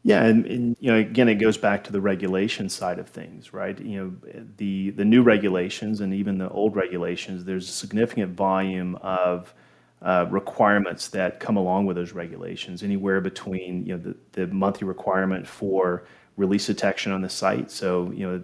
Yeah, 0.02 0.24
and, 0.24 0.46
and, 0.46 0.76
you 0.80 0.90
know, 0.90 0.98
again, 0.98 1.28
it 1.28 1.34
goes 1.34 1.58
back 1.58 1.84
to 1.84 1.92
the 1.92 2.00
regulation 2.00 2.70
side 2.70 2.98
of 2.98 3.08
things, 3.08 3.52
right? 3.52 3.78
You 3.78 3.98
know, 4.24 4.42
the 4.56 4.90
the 4.90 5.04
new 5.04 5.22
regulations 5.22 6.00
and 6.00 6.14
even 6.14 6.38
the 6.38 6.48
old 6.48 6.74
regulations. 6.74 7.44
There's 7.44 7.68
a 7.68 7.72
significant 7.72 8.34
volume 8.34 8.96
of 9.02 9.52
uh, 10.00 10.26
requirements 10.30 11.08
that 11.08 11.38
come 11.38 11.58
along 11.58 11.84
with 11.84 11.96
those 11.96 12.12
regulations. 12.12 12.82
Anywhere 12.82 13.20
between 13.20 13.84
you 13.86 13.96
know 13.98 14.02
the, 14.02 14.16
the 14.32 14.46
monthly 14.54 14.88
requirement 14.88 15.46
for 15.46 16.06
release 16.38 16.66
detection 16.66 17.12
on 17.12 17.20
the 17.20 17.28
site. 17.28 17.70
So 17.70 18.10
you 18.12 18.26
know, 18.26 18.42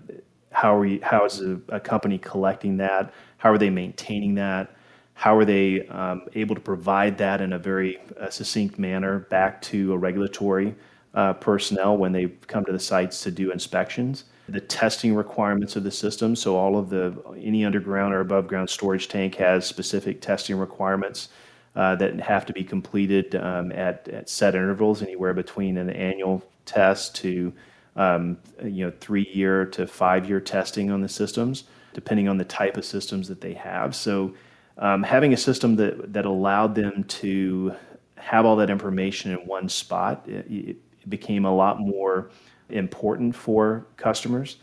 how 0.53 0.77
are 0.77 0.85
you, 0.87 1.01
how 1.03 1.25
is 1.25 1.41
a, 1.41 1.59
a 1.71 1.81
company 1.81 2.19
collecting 2.19 2.77
that? 2.79 3.13
How 3.39 3.51
are 3.51 3.59
they 3.59 3.71
maintaining 3.71 4.35
that? 4.35 4.77
How 5.15 5.37
are 5.39 5.45
they 5.47 5.87
um, 5.89 6.27
able 6.35 6.55
to 6.55 6.61
provide 6.61 7.17
that 7.19 7.41
in 7.41 7.55
a 7.55 7.59
very 7.59 7.99
uh, 8.21 8.29
succinct 8.29 8.79
manner 8.79 9.21
back 9.31 9.63
to 9.63 9.95
a 9.95 9.99
regulatory? 9.99 10.75
Uh, 11.17 11.33
personnel 11.33 11.97
when 11.97 12.13
they 12.13 12.27
come 12.47 12.65
to 12.65 12.73
the 12.73 12.79
sites 12.79 13.23
to 13.23 13.31
do 13.31 13.51
inspections. 13.51 14.25
The 14.49 14.61
testing 14.61 15.15
requirements 15.15 15.75
of 15.75 15.83
the 15.83 15.91
system, 15.91 16.37
so 16.37 16.57
all 16.57 16.79
of 16.79 16.89
the 16.89 17.17
any 17.37 17.65
underground 17.65 18.15
or 18.15 18.21
above 18.21 18.47
ground 18.47 18.71
storage 18.71 19.09
tank 19.09 19.35
has 19.37 19.67
specific 19.67 20.21
testing 20.21 20.57
requirements 20.57 21.31
uh, 21.75 21.97
that 21.97 22.21
have 22.21 22.47
to 22.47 22.53
be 22.53 22.63
completed 22.63 23.35
um, 23.35 23.73
at, 23.73 24.07
at 24.09 24.29
set 24.29 24.55
intervals, 24.55 25.03
anywhere 25.03 25.35
between 25.35 25.79
an 25.79 25.91
annual 25.91 26.45
test 26.65 27.17
to 27.17 27.53
um, 27.97 28.37
you 28.63 28.85
know 28.85 28.93
three 29.01 29.29
year 29.33 29.65
to 29.65 29.87
five 29.87 30.29
year 30.29 30.39
testing 30.39 30.93
on 30.93 31.01
the 31.01 31.09
systems, 31.09 31.65
depending 31.93 32.29
on 32.29 32.37
the 32.37 32.45
type 32.45 32.77
of 32.77 32.85
systems 32.85 33.27
that 33.27 33.41
they 33.41 33.55
have. 33.55 33.97
So 33.97 34.33
um, 34.79 35.03
having 35.03 35.33
a 35.33 35.37
system 35.37 35.75
that 35.77 36.13
that 36.13 36.25
allowed 36.25 36.77
them 36.77 37.03
to 37.05 37.75
have 38.17 38.47
all 38.47 38.57
that 38.57 38.71
information 38.71 39.33
in 39.33 39.39
one 39.39 39.69
spot, 39.69 40.23
it, 40.29 40.47
it 40.51 40.77
became 41.09 41.45
a 41.45 41.55
lot 41.55 41.81
more 41.81 42.31
important 42.69 43.35
for 43.35 43.87
customers. 43.97 44.57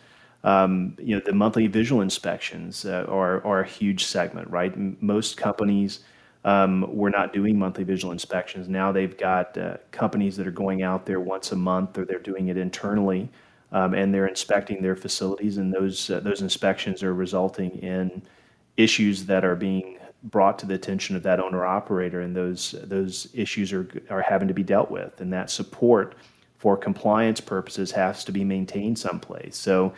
Um, 0.44 0.98
you 1.00 1.16
know, 1.16 1.22
the 1.26 1.34
monthly 1.34 1.68
visual 1.68 2.02
inspections 2.02 2.86
uh, 2.86 3.06
are, 3.08 3.46
are 3.46 3.62
a 3.62 3.68
huge 3.68 4.04
segment, 4.06 4.50
right? 4.50 4.74
most 5.02 5.38
companies 5.38 6.02
um, 6.46 6.86
were 6.94 7.10
not 7.10 7.34
doing 7.34 7.58
monthly 7.58 7.84
visual 7.84 8.12
inspections. 8.12 8.68
Now 8.68 8.92
they've 8.92 9.18
got 9.18 9.58
uh, 9.58 9.78
companies 9.92 10.36
that 10.38 10.48
are 10.48 10.52
going 10.52 10.84
out 10.84 11.06
there 11.06 11.20
once 11.20 11.52
a 11.52 11.56
month, 11.56 11.98
or 11.98 12.06
they're 12.06 12.20
doing 12.20 12.50
it 12.50 12.58
internally, 12.58 13.30
um, 13.72 13.94
and 13.94 14.14
they're 14.14 14.28
inspecting 14.28 14.82
their 14.82 14.96
facilities. 14.96 15.58
And 15.58 15.74
those 15.74 16.10
uh, 16.10 16.20
those 16.20 16.42
inspections 16.42 17.02
are 17.04 17.14
resulting 17.14 17.72
in 17.80 18.22
issues 18.76 19.26
that 19.28 19.46
are 19.46 19.56
being 19.56 19.98
brought 20.24 20.58
to 20.60 20.66
the 20.66 20.74
attention 20.74 21.16
of 21.16 21.24
that 21.24 21.40
owner 21.40 21.66
operator, 21.66 22.20
and 22.20 22.36
those 22.36 22.76
those 22.84 23.30
issues 23.34 23.72
are 23.72 23.88
are 24.10 24.22
having 24.22 24.50
to 24.50 24.54
be 24.54 24.64
dealt 24.64 24.92
with, 24.92 25.22
and 25.22 25.32
that 25.32 25.50
support 25.50 26.16
for 26.64 26.78
compliance 26.78 27.42
purposes 27.42 27.92
has 27.92 28.24
to 28.24 28.32
be 28.32 28.42
maintained 28.46 28.98
someplace. 28.98 29.58
So, 29.58 29.94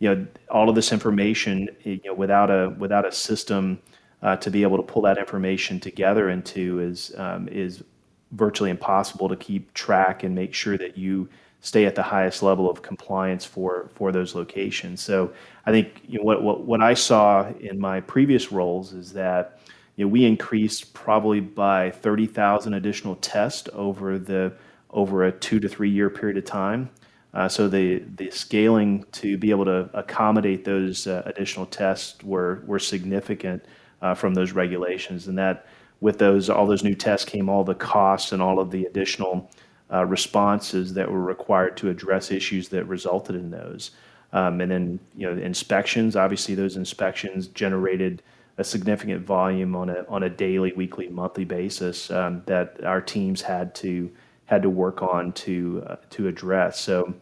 you 0.00 0.12
know, 0.12 0.26
all 0.50 0.68
of 0.68 0.74
this 0.74 0.90
information, 0.90 1.68
you 1.84 2.00
know, 2.04 2.12
without 2.12 2.50
a 2.50 2.70
without 2.70 3.06
a 3.06 3.12
system 3.12 3.80
uh, 4.20 4.34
to 4.38 4.50
be 4.50 4.64
able 4.64 4.78
to 4.78 4.82
pull 4.82 5.02
that 5.02 5.16
information 5.16 5.78
together 5.78 6.28
into 6.28 6.80
is 6.80 7.14
um, 7.18 7.46
is 7.46 7.84
virtually 8.32 8.68
impossible 8.68 9.28
to 9.28 9.36
keep 9.36 9.72
track 9.74 10.24
and 10.24 10.34
make 10.34 10.52
sure 10.54 10.76
that 10.76 10.98
you 10.98 11.28
stay 11.60 11.84
at 11.84 11.94
the 11.94 12.02
highest 12.02 12.42
level 12.42 12.68
of 12.68 12.82
compliance 12.82 13.44
for 13.44 13.88
for 13.94 14.10
those 14.10 14.34
locations. 14.34 15.00
So 15.00 15.32
I 15.66 15.70
think 15.70 16.02
you 16.08 16.18
know, 16.18 16.24
what, 16.24 16.42
what 16.42 16.62
what 16.62 16.82
I 16.82 16.94
saw 16.94 17.48
in 17.60 17.78
my 17.78 18.00
previous 18.00 18.50
roles 18.50 18.92
is 18.92 19.12
that 19.12 19.60
you 19.94 20.04
know, 20.04 20.08
we 20.08 20.24
increased 20.24 20.92
probably 20.94 21.38
by 21.38 21.92
thirty 21.92 22.26
thousand 22.26 22.74
additional 22.74 23.14
tests 23.14 23.68
over 23.72 24.18
the 24.18 24.52
over 24.90 25.24
a 25.24 25.32
two 25.32 25.60
to 25.60 25.68
three 25.68 25.90
year 25.90 26.10
period 26.10 26.38
of 26.38 26.44
time. 26.44 26.90
Uh, 27.34 27.48
so 27.48 27.68
the 27.68 28.02
the 28.16 28.30
scaling 28.30 29.04
to 29.12 29.36
be 29.36 29.50
able 29.50 29.64
to 29.64 29.88
accommodate 29.92 30.64
those 30.64 31.06
uh, 31.06 31.22
additional 31.26 31.66
tests 31.66 32.22
were 32.24 32.62
were 32.66 32.78
significant 32.78 33.64
uh, 34.00 34.14
from 34.14 34.34
those 34.34 34.52
regulations, 34.52 35.28
and 35.28 35.36
that 35.36 35.66
with 36.00 36.18
those 36.18 36.48
all 36.48 36.66
those 36.66 36.84
new 36.84 36.94
tests 36.94 37.28
came 37.28 37.48
all 37.48 37.64
the 37.64 37.74
costs 37.74 38.32
and 38.32 38.40
all 38.40 38.58
of 38.58 38.70
the 38.70 38.84
additional 38.84 39.50
uh, 39.92 40.04
responses 40.04 40.94
that 40.94 41.10
were 41.10 41.22
required 41.22 41.76
to 41.76 41.90
address 41.90 42.30
issues 42.30 42.68
that 42.68 42.84
resulted 42.84 43.34
in 43.34 43.50
those. 43.50 43.90
Um, 44.32 44.60
and 44.60 44.70
then 44.70 45.00
you 45.16 45.26
know 45.26 45.40
inspections. 45.40 46.16
Obviously, 46.16 46.54
those 46.54 46.76
inspections 46.76 47.48
generated 47.48 48.22
a 48.56 48.64
significant 48.64 49.24
volume 49.24 49.76
on 49.76 49.90
a 49.90 50.04
on 50.08 50.22
a 50.22 50.30
daily, 50.30 50.72
weekly, 50.72 51.08
monthly 51.08 51.44
basis 51.44 52.10
um, 52.10 52.42
that 52.46 52.82
our 52.84 53.00
teams 53.00 53.42
had 53.42 53.74
to 53.76 54.10
had 54.48 54.62
to 54.62 54.70
work 54.70 55.02
on 55.02 55.30
to 55.32 55.84
uh, 55.86 55.96
to 56.08 56.26
address. 56.26 56.80
So, 56.80 57.14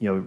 you 0.00 0.12
know, 0.12 0.26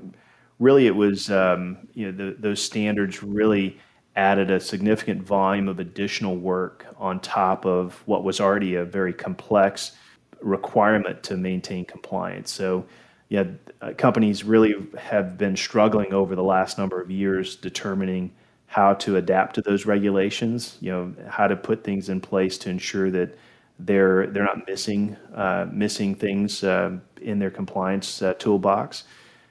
really, 0.59 0.87
it 0.87 0.95
was 0.95 1.29
um, 1.29 1.89
you 1.93 2.09
know 2.09 2.17
the, 2.17 2.35
those 2.39 2.61
standards 2.61 3.21
really 3.21 3.77
added 4.15 4.49
a 4.49 4.59
significant 4.59 5.21
volume 5.21 5.67
of 5.67 5.79
additional 5.79 6.37
work 6.37 6.85
on 6.97 7.19
top 7.19 7.65
of 7.65 8.01
what 8.05 8.23
was 8.23 8.39
already 8.39 8.75
a 8.75 8.85
very 8.85 9.11
complex 9.11 9.91
requirement 10.39 11.21
to 11.23 11.35
maintain 11.35 11.83
compliance. 11.83 12.49
So, 12.49 12.85
yeah, 13.27 13.43
uh, 13.81 13.91
companies 13.97 14.45
really 14.45 14.73
have 14.97 15.37
been 15.37 15.57
struggling 15.57 16.13
over 16.13 16.33
the 16.33 16.43
last 16.43 16.77
number 16.77 17.01
of 17.01 17.11
years 17.11 17.57
determining 17.57 18.31
how 18.67 18.93
to 18.93 19.17
adapt 19.17 19.55
to 19.55 19.61
those 19.61 19.85
regulations. 19.85 20.77
You 20.79 20.91
know, 20.91 21.13
how 21.27 21.47
to 21.47 21.57
put 21.57 21.83
things 21.83 22.07
in 22.07 22.21
place 22.21 22.57
to 22.59 22.69
ensure 22.69 23.11
that 23.11 23.37
they're 23.79 24.27
they're 24.27 24.43
not 24.43 24.67
missing 24.67 25.15
uh, 25.33 25.67
missing 25.71 26.15
things 26.15 26.63
uh, 26.63 26.97
in 27.21 27.39
their 27.39 27.51
compliance 27.51 28.21
uh, 28.21 28.33
toolbox. 28.35 29.03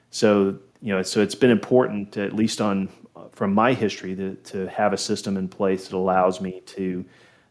So, 0.09 0.57
you 0.81 0.93
know, 0.93 1.03
so 1.03 1.21
it's 1.21 1.35
been 1.35 1.51
important, 1.51 2.17
at 2.17 2.33
least 2.33 2.61
on 2.61 2.89
from 3.31 3.53
my 3.53 3.73
history 3.73 4.15
to, 4.15 4.35
to 4.35 4.67
have 4.67 4.93
a 4.93 4.97
system 4.97 5.37
in 5.37 5.47
place 5.47 5.87
that 5.87 5.95
allows 5.95 6.41
me 6.41 6.61
to 6.65 7.05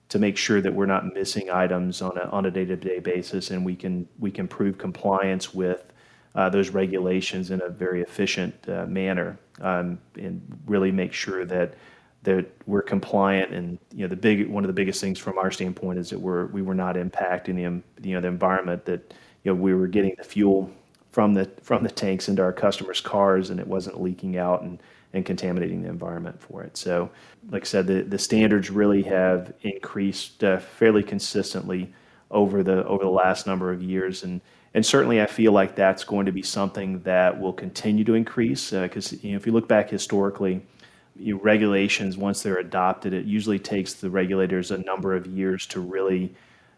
to 0.09 0.19
make 0.19 0.37
sure 0.37 0.61
that 0.61 0.73
we're 0.73 0.87
not 0.87 1.13
missing 1.15 1.51
items 1.51 2.03
on 2.03 2.17
a 2.19 2.23
on 2.31 2.47
a 2.47 2.51
day 2.51 2.65
to 2.65 2.77
day 2.77 2.99
basis, 2.99 3.51
and 3.51 3.65
we 3.65 3.77
can 3.77 4.09
we 4.19 4.31
can 4.31 4.49
prove 4.49 4.79
compliance 4.79 5.55
with 5.55 5.93
uh, 6.35 6.49
those 6.49 6.71
regulations 6.71 7.51
in 7.51 7.63
a 7.63 7.69
very 7.69 8.03
efficient 8.03 8.55
uh, 8.69 8.87
manner, 8.87 9.39
um, 9.61 9.99
and 10.17 10.41
really 10.67 10.91
make 10.91 11.13
sure 11.13 11.45
that 11.45 11.75
that 12.25 12.47
we're 12.67 12.83
compliant. 12.83 13.53
And 13.53 13.79
you 13.93 14.03
know, 14.03 14.09
the 14.09 14.17
big 14.17 14.49
one 14.49 14.65
of 14.65 14.69
the 14.69 14.75
biggest 14.75 15.01
things 15.01 15.19
from 15.19 15.39
our 15.39 15.51
standpoint 15.51 15.99
is 15.99 16.11
that 16.11 16.19
we're 16.19 16.47
we 16.47 16.63
were 16.63 16.75
not 16.75 16.97
impacting 16.97 17.55
the 17.55 18.07
you 18.07 18.15
know 18.15 18.21
the 18.21 18.29
environment 18.29 18.85
that 18.87 19.15
you 19.45 19.53
know 19.53 19.61
we 19.61 19.75
were 19.75 19.87
getting 19.87 20.15
the 20.19 20.25
fuel 20.25 20.71
from 21.11 21.33
the 21.35 21.49
from 21.63 21.85
the 21.85 21.91
tanks 21.91 22.29
into 22.29 22.43
our 22.43 22.53
customers' 22.53 23.01
cars, 23.01 23.51
and 23.51 23.61
it 23.61 23.67
wasn't 23.67 24.03
leaking 24.03 24.37
out 24.37 24.63
and 24.63 24.81
and 25.13 25.25
contaminating 25.25 25.83
the 25.83 25.89
environment 25.89 26.43
for 26.43 26.63
it. 26.65 26.77
So, 26.77 27.09
like 27.51 27.63
I 27.63 27.67
said, 27.67 27.87
the, 27.87 28.03
the 28.03 28.19
standards 28.19 28.69
really 28.69 29.03
have 29.03 29.55
increased 29.63 30.43
uh, 30.43 30.59
fairly 30.59 31.05
consistently 31.05 31.93
over 32.33 32.65
the 32.65 32.85
over 32.87 33.05
the 33.05 33.11
last 33.11 33.47
number 33.47 33.71
of 33.71 33.81
years, 33.81 34.25
and 34.25 34.41
and 34.75 34.85
certainly 34.85 35.23
I 35.23 35.27
feel 35.27 35.53
like 35.53 35.77
that's 35.77 36.03
going 36.03 36.27
to 36.27 36.33
be 36.33 36.43
something 36.43 37.01
that 37.03 37.41
will 37.41 37.53
continue 37.53 38.03
to 38.05 38.15
increase 38.15 38.71
because 38.71 39.13
uh, 39.13 39.17
you 39.23 39.31
know 39.33 39.37
if 39.37 39.47
you 39.47 39.53
look 39.53 39.69
back 39.69 39.91
historically. 39.91 40.67
You 41.17 41.35
know, 41.35 41.41
regulations 41.43 42.17
once 42.17 42.43
they're 42.43 42.59
adopted 42.59 43.13
it 43.13 43.25
usually 43.25 43.59
takes 43.59 43.95
the 43.95 44.11
regulators 44.11 44.71
a 44.71 44.79
number 44.79 45.15
of 45.15 45.27
years 45.27 45.67
to 45.69 45.81
really 45.81 46.35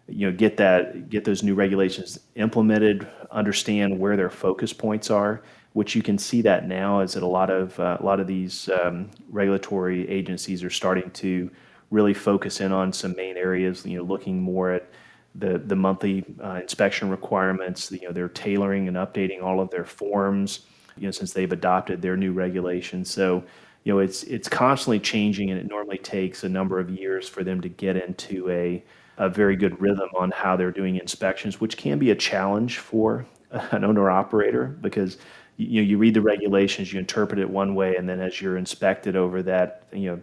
you 0.09 0.31
know 0.31 0.37
get 0.37 0.57
that 0.59 1.09
get 1.09 1.25
those 1.25 1.43
new 1.43 1.55
regulations 1.55 2.21
implemented 2.35 3.09
understand 3.31 3.99
where 3.99 4.17
their 4.17 4.31
focus 4.31 4.73
points 4.73 5.11
are 5.11 5.43
which 5.77 5.95
you 5.95 6.03
can 6.03 6.17
see 6.17 6.41
that 6.41 6.67
now 6.67 7.01
is 7.01 7.13
that 7.13 7.23
a 7.23 7.27
lot 7.27 7.51
of 7.51 7.79
uh, 7.79 7.99
a 8.01 8.03
lot 8.03 8.19
of 8.19 8.27
these 8.27 8.71
um, 8.71 9.11
regulatory 9.29 10.09
agencies 10.09 10.65
are 10.65 10.71
starting 10.71 11.11
to 11.11 11.51
really 11.91 12.15
focus 12.15 12.63
in 12.63 12.73
on 12.73 12.95
some 12.95 13.15
main 13.15 13.37
areas. 13.37 13.85
You 13.85 13.99
know, 13.99 14.05
looking 14.05 14.41
more 14.41 14.73
at 14.73 14.89
the 15.35 15.59
the 15.59 15.77
monthly 15.77 16.25
uh, 16.43 16.61
inspection 16.63 17.11
requirements. 17.11 17.93
You 17.93 18.09
know, 18.09 18.13
they're 18.13 18.31
tailoring 18.31 18.89
and 18.89 18.97
updating 18.97 19.43
all 19.43 19.61
of 19.61 19.69
their 19.71 19.85
forms. 19.85 20.61
You 20.97 21.09
know, 21.09 21.11
since 21.11 21.35
they've 21.35 21.53
adopted 21.53 22.01
their 22.01 22.17
new 22.17 22.33
regulations, 22.33 23.11
so 23.11 23.45
you 23.87 23.93
know 23.93 24.01
it's 24.01 24.25
it's 24.25 24.49
constantly 24.49 24.99
changing, 24.99 25.53
and 25.53 25.61
it 25.61 25.69
normally 25.69 25.99
takes 25.99 26.43
a 26.43 26.49
number 26.49 26.81
of 26.81 26.91
years 26.91 27.29
for 27.29 27.45
them 27.45 27.61
to 27.61 27.69
get 27.69 27.97
into 27.97 28.51
a 28.51 28.83
a 29.17 29.29
very 29.29 29.55
good 29.55 29.81
rhythm 29.81 30.09
on 30.19 30.33
how 30.33 30.57
they're 30.57 30.73
doing 30.73 30.97
inspections, 30.97 31.61
which 31.61 31.77
can 31.77 31.97
be 31.97 32.11
a 32.11 32.15
challenge 32.17 32.79
for 32.79 33.25
an 33.51 33.85
owner 33.85 34.11
operator 34.11 34.77
because 34.81 35.19
you 35.57 35.81
know 35.81 35.87
you 35.87 35.99
read 35.99 36.15
the 36.15 36.21
regulations, 36.21 36.93
you 36.93 36.99
interpret 36.99 37.39
it 37.39 37.49
one 37.49 37.77
way, 37.77 37.95
and 37.95 38.09
then 38.09 38.21
as 38.21 38.41
you're 38.41 38.57
inspected 38.57 39.15
over 39.15 39.41
that 39.45 39.85
you 39.93 40.11
know 40.11 40.21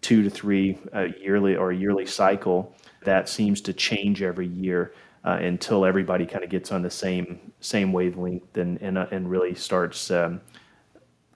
two 0.00 0.22
to 0.22 0.30
three 0.30 0.78
uh, 0.94 1.08
yearly 1.20 1.54
or 1.54 1.70
yearly 1.70 2.06
cycle, 2.06 2.74
that 3.02 3.28
seems 3.28 3.60
to 3.60 3.74
change 3.74 4.22
every 4.22 4.46
year 4.46 4.94
uh, 5.26 5.36
until 5.38 5.84
everybody 5.84 6.24
kind 6.24 6.44
of 6.44 6.48
gets 6.48 6.72
on 6.72 6.80
the 6.80 6.90
same 6.90 7.52
same 7.60 7.92
wavelength 7.92 8.56
and 8.56 8.80
and, 8.80 8.96
uh, 8.96 9.06
and 9.10 9.30
really 9.30 9.54
starts 9.54 10.10
um, 10.10 10.40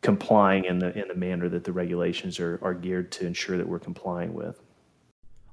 complying 0.06 0.64
in 0.66 0.78
the 0.78 0.96
in 0.96 1.08
the 1.08 1.16
manner 1.16 1.48
that 1.48 1.64
the 1.64 1.72
regulations 1.72 2.38
are 2.38 2.60
are 2.62 2.74
geared 2.74 3.10
to 3.10 3.26
ensure 3.26 3.56
that 3.56 3.68
we're 3.68 3.80
complying 3.80 4.32
with 4.32 4.62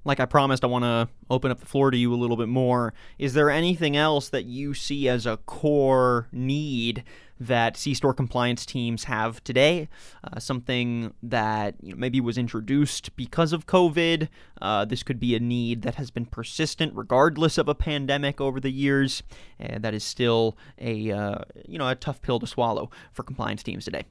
like 0.06 0.20
I 0.20 0.26
promised, 0.26 0.64
I 0.64 0.68
want 0.68 0.84
to 0.84 1.08
open 1.30 1.50
up 1.50 1.60
the 1.60 1.66
floor 1.66 1.90
to 1.90 1.98
you 1.98 2.14
a 2.14 2.16
little 2.16 2.36
bit 2.36 2.50
more. 2.50 2.94
Is 3.18 3.34
there 3.34 3.50
anything 3.50 3.96
else 3.96 4.30
that 4.30 4.44
you 4.46 4.74
see 4.74 5.08
as 5.08 5.26
a 5.26 5.38
core 5.38 6.28
need 6.32 7.06
that 7.40 7.78
C-store 7.78 8.14
compliance 8.14 8.66
teams 8.66 9.06
have 9.06 9.42
today? 9.46 9.88
Uh, 10.24 10.40
something 10.40 11.14
that 11.24 11.76
you 11.82 11.92
know, 11.94 11.98
maybe 11.98 12.20
was 12.20 12.38
introduced 12.38 13.16
because 13.16 13.54
of 13.54 13.66
COVID. 13.66 14.28
Uh, 14.62 14.84
this 14.84 15.04
could 15.04 15.22
be 15.22 15.36
a 15.36 15.40
need 15.40 15.84
that 15.84 15.96
has 15.96 16.12
been 16.12 16.26
persistent 16.26 16.92
regardless 16.96 17.58
of 17.58 17.70
a 17.70 17.76
pandemic 17.76 18.42
over 18.42 18.60
the 18.60 18.72
years. 18.72 19.24
and 19.58 19.84
that 19.84 19.94
is 19.94 20.04
still 20.04 20.58
a 20.80 21.12
uh, 21.12 21.40
you 21.66 21.78
know 21.80 21.88
a 21.88 21.96
tough 21.96 22.22
pill 22.22 22.40
to 22.40 22.48
swallow 22.48 22.90
for 23.14 23.24
compliance 23.24 23.64
teams 23.64 23.86
today. 23.86 24.04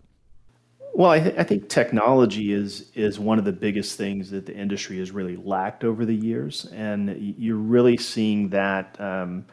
Well, 0.94 1.11
I, 1.11 1.20
th- 1.20 1.35
I, 1.38 1.42
think 1.44 1.68
technology 1.68 2.52
is 2.52 2.90
is 2.94 3.18
one 3.18 3.38
of 3.38 3.46
the 3.46 3.52
biggest 3.52 3.96
things 3.96 4.31
that 4.31 4.44
the 4.44 4.55
industry 4.55 4.98
has 4.98 5.11
really 5.11 5.37
lacked 5.37 5.85
over 5.85 6.05
the 6.05 6.14
years, 6.14 6.66
and 6.66 7.35
you're 7.38 7.57
really 7.57 7.96
seeing 7.96 8.50
that 8.50 9.00
um, 9.00 9.46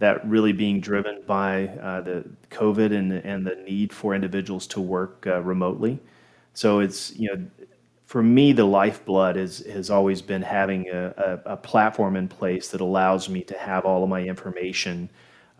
that 0.00 0.26
really 0.28 0.52
being 0.52 0.80
driven 0.80 1.22
by 1.26 1.68
uh, 1.80 2.02
the 2.02 2.24
COVID 2.50 2.94
and 2.96 3.10
and 3.12 3.46
the 3.46 3.56
need 3.56 3.92
for 3.92 4.14
individuals 4.14 4.66
to 4.68 4.80
work 4.82 5.26
uh, 5.26 5.40
remotely. 5.42 5.98
So 6.52 6.80
it's 6.80 7.16
you 7.16 7.28
know, 7.34 7.46
for 8.06 8.22
me, 8.22 8.52
the 8.52 8.64
lifeblood 8.64 9.38
is 9.38 9.64
has 9.66 9.88
always 9.90 10.20
been 10.20 10.42
having 10.42 10.88
a, 10.90 11.40
a, 11.46 11.52
a 11.54 11.56
platform 11.56 12.16
in 12.16 12.28
place 12.28 12.68
that 12.68 12.82
allows 12.82 13.28
me 13.30 13.42
to 13.44 13.56
have 13.58 13.86
all 13.86 14.02
of 14.04 14.10
my 14.10 14.22
information 14.22 15.08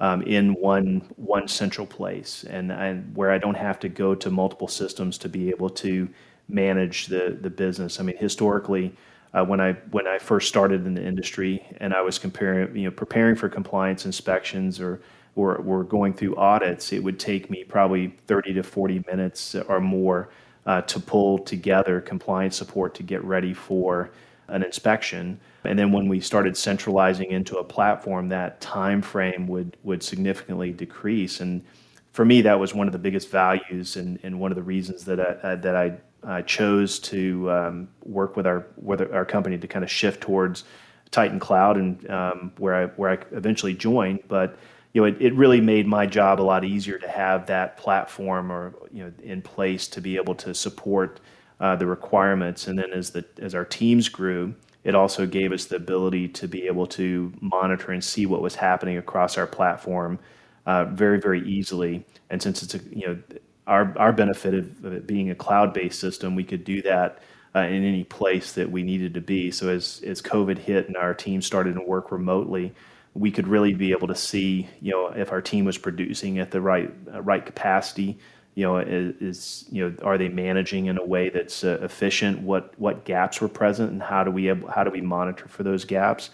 um, 0.03 0.21
in 0.23 0.55
one 0.55 1.01
one 1.17 1.47
central 1.47 1.87
place, 1.87 2.45
and, 2.51 2.73
and 2.73 3.17
where 3.17 3.31
I 3.31 3.39
don't 3.39 3.57
have 3.57 3.79
to 3.81 3.89
go 3.89 4.17
to 4.17 4.31
multiple 4.31 4.67
systems 4.67 5.17
to 5.19 5.29
be 5.29 5.49
able 5.49 5.71
to 5.71 6.09
manage 6.49 7.07
the 7.07 7.39
the 7.41 7.49
business. 7.49 8.01
I 8.01 8.03
mean, 8.03 8.17
historically, 8.17 8.95
uh, 9.33 9.45
when 9.45 9.61
I 9.61 9.75
when 9.93 10.09
I 10.09 10.19
first 10.19 10.49
started 10.49 10.85
in 10.87 10.95
the 10.95 11.07
industry, 11.07 11.65
and 11.77 11.95
I 11.95 12.03
was 12.03 12.19
comparing, 12.19 12.77
you 12.77 12.85
know, 12.85 12.91
preparing 12.91 13.37
for 13.37 13.49
compliance 13.49 14.05
inspections 14.05 14.81
or 14.81 15.01
were 15.37 15.85
going 15.85 16.13
through 16.13 16.37
audits, 16.37 16.93
it 16.93 17.03
would 17.03 17.19
take 17.19 17.49
me 17.49 17.65
probably 17.65 18.09
30 18.27 18.55
to 18.55 18.63
40 18.63 19.05
minutes 19.07 19.55
or 19.55 19.81
more 19.81 20.29
uh, 20.67 20.83
to 20.83 21.01
pull 21.01 21.39
together 21.39 22.01
compliance 22.01 22.57
support 22.57 22.95
to 22.97 23.03
get 23.03 23.25
ready 23.25 23.55
for 23.55 24.11
an 24.53 24.63
inspection. 24.63 25.41
And 25.65 25.79
then 25.79 25.93
when 25.93 26.09
we 26.09 26.21
started 26.21 26.57
centralizing 26.57 27.31
into 27.31 27.59
a 27.59 27.65
platform, 27.65 28.29
that 28.29 28.61
time 28.61 29.03
frame 29.03 29.47
would 29.49 29.77
would 29.83 30.03
significantly 30.03 30.73
decrease. 30.73 31.41
And 31.41 31.65
for 32.13 32.25
me, 32.25 32.43
that 32.43 32.61
was 32.61 32.75
one 32.75 32.87
of 32.87 32.93
the 32.93 32.99
biggest 32.99 33.31
values 33.31 33.97
and, 33.97 34.19
and 34.23 34.39
one 34.39 34.53
of 34.53 34.57
the 34.57 34.63
reasons 34.63 35.05
that 35.07 35.19
I, 35.19 35.49
uh, 35.49 35.57
that 35.57 35.75
I 35.75 35.97
uh, 36.25 36.43
chose 36.43 36.99
to 37.01 37.51
um, 37.51 37.89
work 38.05 38.37
with 38.37 38.47
our 38.47 38.67
with 38.77 39.01
our 39.13 39.25
company 39.25 39.59
to 39.59 39.67
kind 39.67 39.85
of 39.85 39.91
shift 39.91 40.21
towards 40.21 40.65
Titan 41.11 41.41
Cloud 41.41 41.77
and 41.79 42.11
um, 42.11 42.53
where 42.59 42.75
I 42.75 42.87
where 42.97 43.11
I 43.11 43.19
eventually 43.37 43.75
joined. 43.75 44.21
But 44.29 44.59
you 44.93 45.01
know, 45.01 45.07
it, 45.07 45.17
it 45.21 45.35
really 45.35 45.61
made 45.61 45.87
my 45.87 46.05
job 46.05 46.41
a 46.41 46.43
lot 46.43 46.65
easier 46.65 46.99
to 46.99 47.09
have 47.09 47.47
that 47.47 47.79
platform 47.79 48.53
or 48.53 48.75
you 48.93 49.05
know 49.05 49.13
in 49.23 49.41
place 49.41 49.89
to 49.89 50.01
be 50.03 50.17
able 50.17 50.35
to 50.37 50.55
support 50.55 51.21
uh, 51.63 51.77
the 51.77 51.87
requirements. 51.87 52.67
And 52.67 52.79
then 52.79 52.93
as 52.93 53.11
the 53.11 53.25
as 53.39 53.55
our 53.55 53.65
teams 53.65 54.09
grew, 54.09 54.55
it 54.85 54.95
also 54.95 55.25
gave 55.27 55.53
us 55.53 55.65
the 55.67 55.77
ability 55.77 56.29
to 56.29 56.49
be 56.49 56.67
able 56.67 56.89
to 56.89 57.33
monitor 57.41 57.93
and 57.93 58.03
see 58.05 58.27
what 58.27 58.43
was 58.43 58.57
happening 58.57 58.99
across 58.99 59.39
our 59.39 59.47
platform 59.47 60.19
uh, 60.67 60.87
very 60.87 61.21
very 61.21 61.49
easily. 61.49 62.05
And 62.29 62.43
since 62.43 62.63
it's 62.63 62.75
a 62.75 62.81
you 62.91 63.07
know 63.07 63.23
our 63.69 63.97
our 63.97 64.13
benefit 64.13 64.55
of 64.55 64.85
it 64.85 65.07
being 65.07 65.31
a 65.31 65.37
cloud 65.37 65.73
based 65.73 66.01
system, 66.01 66.35
we 66.35 66.45
could 66.45 66.65
do 66.65 66.83
that. 66.83 67.23
Uh, 67.55 67.65
in 67.65 67.85
any 67.85 68.03
place 68.03 68.53
that 68.53 68.71
we 68.71 68.83
needed 68.83 69.13
to 69.13 69.21
be. 69.21 69.51
So 69.51 69.69
as 69.69 70.03
as 70.07 70.23
COVID 70.23 70.57
hit 70.57 70.89
and 70.89 70.97
our 70.97 71.13
team 71.13 71.43
started 71.43 71.75
to 71.75 71.83
work 71.83 72.11
remotely, 72.11 72.73
we 73.13 73.31
could 73.31 73.47
really 73.47 73.75
be 73.75 73.93
able 73.93 74.09
to 74.09 74.15
see, 74.15 74.71
you 74.81 74.91
know, 74.91 75.09
if 75.09 75.33
our 75.33 75.43
team 75.43 75.67
was 75.67 75.77
producing 75.77 76.39
at 76.39 76.51
the 76.51 76.63
right 76.63 76.91
uh, 77.13 77.21
right 77.21 77.45
capacity. 77.45 78.19
You 78.55 78.65
know, 78.65 78.79
is, 78.79 79.15
is, 79.21 79.65
you 79.71 79.89
know, 79.89 79.97
are 80.03 80.19
they 80.19 80.29
managing 80.29 80.87
in 80.87 80.99
a 80.99 81.05
way 81.05 81.31
that's 81.31 81.65
uh, 81.65 81.79
efficient? 81.83 82.41
What 82.41 82.75
what 82.79 83.05
gaps 83.05 83.41
were 83.41 83.49
present, 83.49 83.93
and 83.93 84.03
how 84.03 84.25
do 84.25 84.31
we 84.31 84.47
how 84.47 84.85
do 84.85 84.91
we 84.91 85.01
monitor 85.01 85.49
for 85.49 85.63
those 85.63 85.85
gaps? 85.85 86.31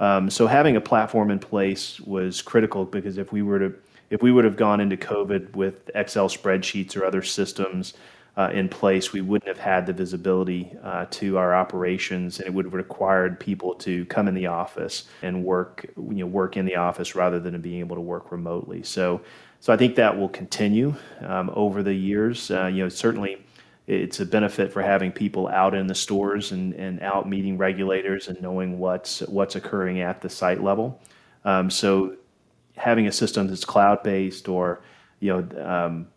Um, 0.00 0.30
so 0.30 0.46
having 0.46 0.76
a 0.76 0.80
platform 0.80 1.30
in 1.30 1.38
place 1.38 2.00
was 2.00 2.40
critical 2.42 2.86
because 2.86 3.18
if 3.18 3.32
we 3.32 3.42
were 3.42 3.58
to 3.58 3.74
if 4.10 4.22
we 4.22 4.32
would 4.32 4.44
have 4.44 4.56
gone 4.56 4.80
into 4.80 4.96
COVID 4.96 5.54
with 5.54 5.90
Excel 5.94 6.28
spreadsheets 6.28 6.96
or 6.96 7.04
other 7.04 7.22
systems 7.22 7.94
uh, 8.36 8.50
in 8.52 8.68
place, 8.68 9.12
we 9.12 9.20
wouldn't 9.20 9.48
have 9.48 9.58
had 9.58 9.86
the 9.86 9.92
visibility 9.92 10.72
uh, 10.82 11.06
to 11.10 11.36
our 11.36 11.54
operations, 11.54 12.38
and 12.38 12.48
it 12.48 12.54
would 12.54 12.64
have 12.64 12.74
required 12.74 13.38
people 13.38 13.74
to 13.74 14.04
come 14.06 14.28
in 14.28 14.34
the 14.34 14.46
office 14.46 15.04
and 15.22 15.44
work, 15.44 15.86
you 15.96 16.14
know, 16.14 16.26
work 16.26 16.56
in 16.56 16.64
the 16.64 16.76
office 16.76 17.14
rather 17.14 17.38
than 17.38 17.60
being 17.60 17.80
able 17.80 17.96
to 17.96 18.02
work 18.02 18.32
remotely. 18.32 18.82
So, 18.82 19.20
so 19.60 19.72
I 19.72 19.76
think 19.76 19.94
that 19.96 20.16
will 20.18 20.28
continue 20.28 20.94
um, 21.20 21.50
over 21.54 21.82
the 21.82 21.94
years. 21.94 22.50
Uh, 22.50 22.66
you 22.66 22.82
know, 22.82 22.88
certainly 22.88 23.44
it's 23.86 24.20
a 24.20 24.26
benefit 24.26 24.72
for 24.72 24.82
having 24.82 25.12
people 25.12 25.48
out 25.48 25.74
in 25.74 25.86
the 25.86 25.94
stores 25.94 26.52
and, 26.52 26.72
and 26.74 27.00
out 27.02 27.28
meeting 27.28 27.58
regulators 27.58 28.28
and 28.28 28.40
knowing 28.40 28.78
what's 28.78 29.20
what's 29.20 29.56
occurring 29.56 30.00
at 30.00 30.22
the 30.22 30.30
site 30.30 30.62
level. 30.62 31.00
Um, 31.44 31.68
so 31.70 32.16
having 32.76 33.06
a 33.06 33.12
system 33.12 33.48
that's 33.48 33.64
cloud 33.64 34.02
based 34.02 34.48
or 34.48 34.80
you 35.20 35.32
know 35.32 35.62
um, 35.66 36.08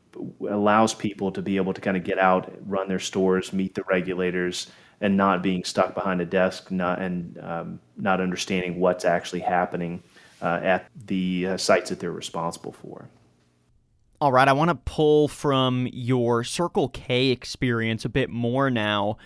allows 0.50 0.94
people 0.94 1.32
to 1.32 1.42
be 1.42 1.58
able 1.58 1.74
to 1.74 1.82
kind 1.82 1.98
of 1.98 2.04
get 2.04 2.20
out, 2.20 2.54
run 2.66 2.88
their 2.88 3.00
stores, 3.00 3.52
meet 3.52 3.76
the 3.76 3.84
regulators, 3.90 4.72
and 5.02 5.18
not 5.18 5.44
being 5.44 5.66
stuck 5.66 5.94
behind 5.94 6.22
a 6.22 6.26
desk, 6.26 6.72
not 6.72 7.02
and 7.02 7.38
um, 7.40 7.80
not 7.98 8.22
understanding 8.22 8.80
what's 8.80 9.04
actually 9.04 9.42
happening 9.42 10.02
uh, 10.42 10.60
at 10.64 10.90
the 11.08 11.48
uh, 11.48 11.58
sites 11.58 11.90
that 11.90 12.00
they're 12.00 12.12
responsible 12.12 12.72
for. 12.72 13.10
All 14.24 14.32
right, 14.32 14.48
I 14.48 14.54
want 14.54 14.70
to 14.70 14.76
pull 14.76 15.28
from 15.28 15.86
your 15.92 16.46
Circle 16.46 16.88
K 16.88 17.28
experience 17.28 18.06
a 18.06 18.10
bit 18.10 18.30
more 18.30 18.70
now. 18.70 19.18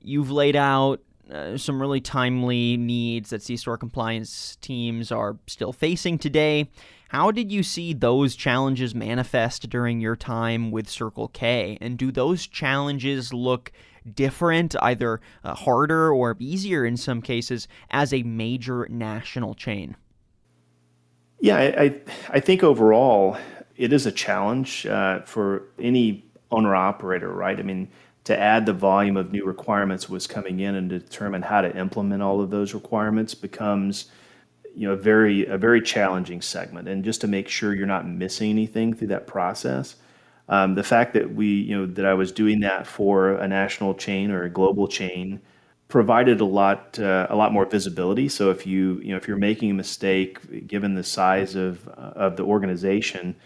You've 0.00 0.30
laid 0.30 0.54
out 0.54 1.02
uh, 1.28 1.56
some 1.56 1.80
really 1.80 2.00
timely 2.00 2.76
needs 2.76 3.30
that 3.30 3.42
C-store 3.42 3.76
compliance 3.76 4.54
teams 4.60 5.10
are 5.10 5.36
still 5.48 5.72
facing 5.72 6.16
today. 6.16 6.70
How 7.08 7.32
did 7.32 7.50
you 7.50 7.64
see 7.64 7.92
those 7.92 8.36
challenges 8.36 8.94
manifest 8.94 9.68
during 9.68 10.00
your 10.00 10.14
time 10.14 10.70
with 10.70 10.88
Circle 10.88 11.26
K? 11.26 11.76
And 11.80 11.98
do 11.98 12.12
those 12.12 12.46
challenges 12.46 13.34
look 13.34 13.72
different, 14.14 14.76
either 14.80 15.20
uh, 15.42 15.56
harder 15.56 16.12
or 16.12 16.36
easier 16.38 16.84
in 16.84 16.96
some 16.96 17.20
cases, 17.20 17.66
as 17.90 18.12
a 18.12 18.22
major 18.22 18.86
national 18.88 19.54
chain? 19.54 19.96
Yeah, 21.40 21.56
I, 21.56 22.00
I 22.30 22.38
think 22.38 22.62
overall 22.62 23.36
it 23.76 23.92
is 23.92 24.06
a 24.06 24.12
challenge 24.12 24.86
uh, 24.86 25.20
for 25.20 25.64
any 25.78 26.24
owner 26.50 26.74
operator, 26.74 27.30
right? 27.30 27.58
I 27.58 27.62
mean, 27.62 27.88
to 28.26 28.36
add 28.36 28.66
the 28.66 28.72
volume 28.72 29.16
of 29.16 29.30
new 29.30 29.44
requirements 29.44 30.08
was 30.08 30.26
coming 30.26 30.58
in 30.58 30.74
and 30.74 30.90
determine 30.90 31.42
how 31.42 31.60
to 31.60 31.76
implement 31.76 32.22
all 32.22 32.40
of 32.40 32.50
those 32.50 32.74
requirements 32.74 33.34
becomes 33.34 34.06
you 34.74 34.86
know 34.86 34.94
a 34.94 34.96
very 34.96 35.46
a 35.46 35.56
very 35.56 35.80
challenging 35.80 36.42
segment 36.42 36.88
and 36.88 37.04
just 37.04 37.20
to 37.20 37.28
make 37.28 37.48
sure 37.48 37.74
you're 37.74 37.86
not 37.86 38.06
missing 38.06 38.50
anything 38.50 38.92
through 38.92 39.06
that 39.08 39.26
process 39.26 39.96
um, 40.48 40.74
the 40.74 40.82
fact 40.82 41.14
that 41.14 41.34
we 41.34 41.46
you 41.46 41.76
know 41.76 41.86
that 41.86 42.04
i 42.04 42.12
was 42.12 42.30
doing 42.32 42.60
that 42.60 42.86
for 42.86 43.32
a 43.34 43.48
national 43.48 43.94
chain 43.94 44.30
or 44.30 44.42
a 44.42 44.50
global 44.50 44.86
chain 44.86 45.40
provided 45.88 46.40
a 46.40 46.44
lot 46.44 46.98
uh, 46.98 47.26
a 47.30 47.36
lot 47.36 47.52
more 47.52 47.64
visibility 47.64 48.28
so 48.28 48.50
if 48.50 48.66
you 48.66 49.00
you 49.02 49.10
know 49.10 49.16
if 49.16 49.26
you're 49.26 49.38
making 49.38 49.70
a 49.70 49.74
mistake 49.74 50.66
given 50.66 50.94
the 50.94 51.04
size 51.04 51.54
of 51.54 51.88
uh, 51.88 52.12
of 52.16 52.36
the 52.36 52.42
organization 52.42 53.36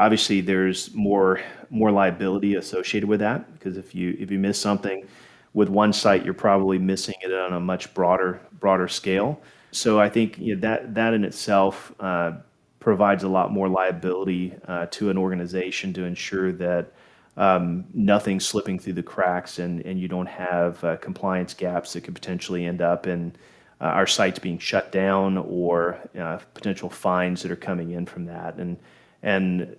obviously 0.00 0.40
there's 0.40 0.92
more 0.94 1.40
more 1.68 1.92
liability 1.92 2.56
associated 2.56 3.08
with 3.08 3.20
that 3.20 3.52
because 3.52 3.76
if 3.76 3.94
you 3.94 4.16
if 4.18 4.30
you 4.30 4.38
miss 4.38 4.58
something 4.58 5.06
with 5.52 5.68
one 5.68 5.92
site 5.92 6.24
you're 6.24 6.34
probably 6.34 6.78
missing 6.78 7.14
it 7.22 7.32
on 7.32 7.52
a 7.52 7.60
much 7.60 7.92
broader 7.94 8.40
broader 8.58 8.88
scale 8.88 9.40
so 9.72 10.00
I 10.00 10.08
think 10.08 10.38
you 10.38 10.54
know, 10.54 10.60
that 10.62 10.94
that 10.94 11.14
in 11.14 11.22
itself 11.22 11.92
uh, 12.00 12.32
provides 12.80 13.22
a 13.22 13.28
lot 13.28 13.52
more 13.52 13.68
liability 13.68 14.54
uh, 14.66 14.86
to 14.86 15.10
an 15.10 15.18
organization 15.18 15.92
to 15.92 16.04
ensure 16.04 16.50
that 16.52 16.92
um, 17.36 17.84
nothing's 17.94 18.44
slipping 18.46 18.78
through 18.78 18.94
the 18.94 19.02
cracks 19.02 19.58
and, 19.58 19.84
and 19.86 20.00
you 20.00 20.08
don't 20.08 20.26
have 20.26 20.82
uh, 20.82 20.96
compliance 20.96 21.54
gaps 21.54 21.92
that 21.92 22.00
could 22.02 22.14
potentially 22.14 22.64
end 22.64 22.82
up 22.82 23.06
in 23.06 23.32
uh, 23.80 23.84
our 23.84 24.06
sites 24.06 24.38
being 24.38 24.58
shut 24.58 24.90
down 24.92 25.38
or 25.38 25.98
uh, 26.18 26.38
potential 26.54 26.90
fines 26.90 27.42
that 27.42 27.50
are 27.50 27.56
coming 27.56 27.92
in 27.92 28.06
from 28.06 28.24
that. 28.26 28.56
And 28.56 28.76
and 29.22 29.76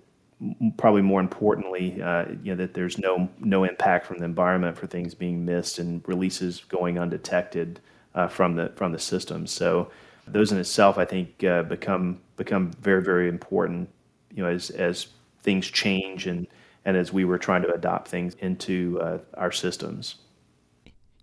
probably 0.76 1.02
more 1.02 1.20
importantly, 1.20 2.00
uh, 2.02 2.26
you 2.42 2.52
know, 2.52 2.56
that 2.56 2.74
there's 2.74 2.98
no 2.98 3.28
no 3.38 3.64
impact 3.64 4.06
from 4.06 4.18
the 4.18 4.24
environment 4.24 4.76
for 4.76 4.86
things 4.86 5.14
being 5.14 5.44
missed 5.44 5.78
and 5.78 6.02
releases 6.06 6.60
going 6.64 6.98
undetected 6.98 7.80
uh, 8.14 8.28
from 8.28 8.56
the 8.56 8.72
from 8.76 8.92
the 8.92 8.98
system. 8.98 9.46
So 9.46 9.90
those 10.26 10.52
in 10.52 10.58
itself, 10.58 10.98
I 10.98 11.04
think, 11.04 11.42
uh, 11.44 11.62
become 11.62 12.20
become 12.36 12.72
very 12.72 13.02
very 13.02 13.28
important. 13.28 13.88
You 14.34 14.42
know, 14.42 14.48
as 14.48 14.70
as 14.70 15.08
things 15.42 15.70
change 15.70 16.26
and 16.26 16.46
and 16.84 16.96
as 16.96 17.12
we 17.12 17.24
were 17.24 17.38
trying 17.38 17.62
to 17.62 17.72
adopt 17.72 18.08
things 18.08 18.34
into 18.34 19.00
uh, 19.00 19.18
our 19.34 19.52
systems. 19.52 20.16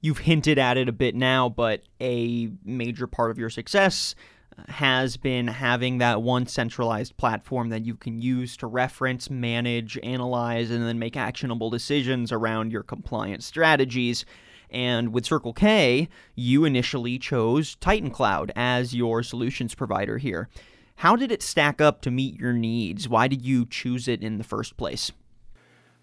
You've 0.01 0.19
hinted 0.19 0.58
at 0.58 0.77
it 0.77 0.88
a 0.88 0.93
bit 0.93 1.13
now, 1.13 1.49
but 1.49 1.84
a 1.99 2.49
major 2.63 3.05
part 3.05 3.32
of 3.32 3.38
your 3.38 3.49
success 3.49 4.15
has 4.67 5.17
been 5.17 5.48
having 5.48 6.00
that 6.00 6.22
one 6.22 6.45
centralized 6.48 7.15
platform 7.17 7.69
that 7.69 7.86
you 7.86 7.95
can 7.95 8.22
use 8.22 8.58
to 8.58 8.67
reference, 8.67 9.30
manage, 9.30 9.98
analyze, 10.04 10.69
and 10.69 10.86
then 10.86 11.00
make 11.00 11.15
actionable 11.15 11.69
decisions 11.69 12.32
around 12.32 12.72
your 12.72 12.84
compliance 12.84 13.45
strategies. 13.45 14.26
And 14.69 15.13
with 15.13 15.26
Circle 15.26 15.54
K, 15.54 16.10
you 16.36 16.65
initially 16.65 17.17
chose 17.17 17.76
Titan 17.76 18.12
Cloud 18.12 18.52
as 18.56 18.93
your 18.93 19.24
solutions 19.24 19.74
provider 19.74 20.17
here. 20.17 20.50
How 20.98 21.15
did 21.15 21.32
it 21.32 21.41
stack 21.41 21.80
up 21.80 22.02
to 22.02 22.12
meet 22.12 22.38
your 22.39 22.54
needs? 22.54 23.08
Why 23.08 23.28
did 23.28 23.41
you 23.41 23.65
choose 23.65 24.08
it 24.08 24.22
in 24.22 24.38
the 24.38 24.43
first 24.43 24.76
place? 24.76 25.12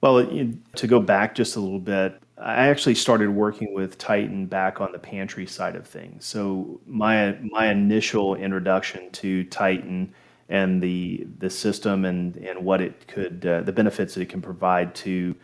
Well, 0.01 0.27
to 0.27 0.87
go 0.87 1.01
back 1.01 1.35
just 1.35 1.57
a 1.57 1.61
little 1.61 1.79
bit, 1.79 2.21
I 2.39 2.69
actually 2.69 2.95
started 2.95 3.31
working 3.31 3.73
with 3.73 3.97
Titan 3.97 4.47
back 4.47 4.81
on 4.81 4.93
the 4.93 4.99
pantry 4.99 5.47
side 5.47 5.75
of 5.75 5.87
things. 5.87 6.27
So 6.27 6.81
my 6.87 7.33
my 7.43 7.69
initial 7.71 8.35
introduction 8.35 9.11
to 9.13 9.45
Titan 9.45 10.13
and 10.49 10.83
the 10.83 11.27
the 11.39 11.49
system 11.51 12.05
and 12.05 12.37
and 12.37 12.65
what 12.65 12.81
it 12.81 13.07
could 13.09 13.47
uh, 13.47 13.63
the 13.63 13.73
benefits 13.73 14.15
that 14.15 14.21
it 14.21 14.29
can 14.29 14.43
provide 14.43 14.95
to 14.97 15.35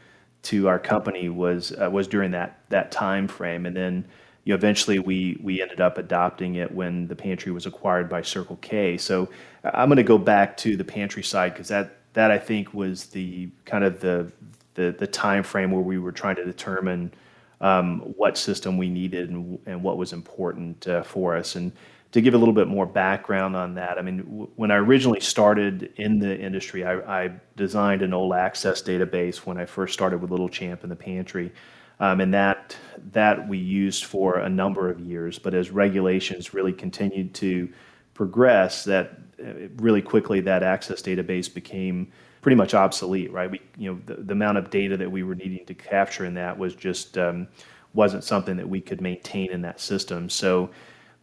to 0.43 0.69
our 0.69 0.79
company 0.79 1.29
was 1.29 1.73
uh, 1.81 1.89
was 1.91 2.09
during 2.09 2.31
that 2.33 2.61
that 2.69 2.93
time 2.93 3.27
frame, 3.27 3.65
and 3.65 3.77
then 3.77 4.07
you 4.45 4.53
know 4.53 4.57
eventually 4.57 4.99
we 4.99 5.39
we 5.43 5.63
ended 5.63 5.81
up 5.81 5.97
adopting 5.97 6.57
it 6.57 6.73
when 6.73 7.09
the 7.09 7.17
pantry 7.17 7.53
was 7.53 7.65
acquired 7.65 8.09
by 8.09 8.21
Circle 8.21 8.57
K. 8.57 8.99
So 8.99 9.31
I'm 9.65 9.89
going 9.89 9.97
to 9.97 10.03
go 10.03 10.19
back 10.19 10.57
to 10.59 10.77
the 10.77 10.85
pantry 10.85 11.23
side 11.23 11.55
because 11.55 11.69
that 11.69 11.97
that 12.13 12.31
I 12.31 12.39
think 12.39 12.75
was 12.75 13.07
the 13.07 13.49
kind 13.65 13.85
of 13.85 14.01
the 14.01 14.31
the, 14.75 14.95
the 14.99 15.07
time 15.07 15.43
frame 15.43 15.71
where 15.71 15.83
we 15.83 15.99
were 15.99 16.13
trying 16.13 16.37
to 16.37 16.45
determine 16.45 17.13
um, 17.61 18.01
what 18.17 18.37
system 18.37 18.77
we 18.77 18.89
needed 18.89 19.31
and, 19.31 19.59
and 19.67 19.83
what 19.83 19.97
was 19.97 20.13
important 20.13 20.87
uh, 20.89 21.03
for 21.03 21.37
us. 21.37 21.55
And 21.55 21.73
to 22.11 22.21
give 22.21 22.35
a 22.35 22.39
little 22.39 22.55
bit 22.55 22.69
more 22.69 22.85
background 22.85 23.57
on 23.57 23.75
that, 23.77 23.99
I 23.99 24.03
mean, 24.03 24.19
w- 24.19 24.51
when 24.57 24.71
I 24.71 24.77
originally 24.77 25.21
started 25.21 25.93
in 25.97 26.19
the 26.19 26.39
industry, 26.39 26.85
I, 26.85 27.25
I, 27.25 27.31
designed 27.57 28.03
an 28.03 28.13
old 28.13 28.35
access 28.35 28.83
database 28.83 29.39
when 29.39 29.59
I 29.59 29.65
first 29.65 29.95
started 29.95 30.21
with 30.21 30.31
Little 30.31 30.49
Champ 30.49 30.83
in 30.83 30.91
the 30.91 30.97
pantry. 30.97 31.53
Um, 32.01 32.21
and 32.21 32.35
that 32.35 32.77
that 33.13 33.49
we 33.49 33.59
used 33.59 34.07
for 34.07 34.39
a 34.39 34.49
number 34.49 34.91
of 34.91 34.99
years. 34.99 35.39
But 35.39 35.55
as 35.55 35.71
regulations 35.71 36.53
really 36.53 36.73
continued 36.73 37.33
to 37.35 37.69
progress, 38.15 38.85
that 38.85 39.21
uh, 39.41 39.69
really 39.77 40.03
quickly 40.03 40.41
that 40.41 40.63
access 40.63 41.01
database 41.01 41.53
became 41.53 42.11
pretty 42.43 42.57
much 42.57 42.75
obsolete. 42.75 43.33
Right? 43.33 43.51
We 43.51 43.63
you 43.79 43.93
know 43.93 44.01
the, 44.05 44.23
the 44.23 44.33
amount 44.33 44.59
of 44.59 44.69
data 44.69 44.99
that 44.99 45.11
we 45.11 45.23
were 45.23 45.35
needing 45.35 45.65
to 45.65 45.75
capture 45.75 46.27
in 46.27 46.35
that 46.35 46.59
was 46.59 46.75
just 46.75 47.17
um, 47.17 47.49
wasn't 47.95 48.25
something 48.25 48.59
that 48.59 48.69
we 48.69 48.83
could 48.83 49.01
maintain 49.01 49.51
in 49.51 49.63
that 49.63 49.81
system. 49.81 50.29
So 50.29 50.71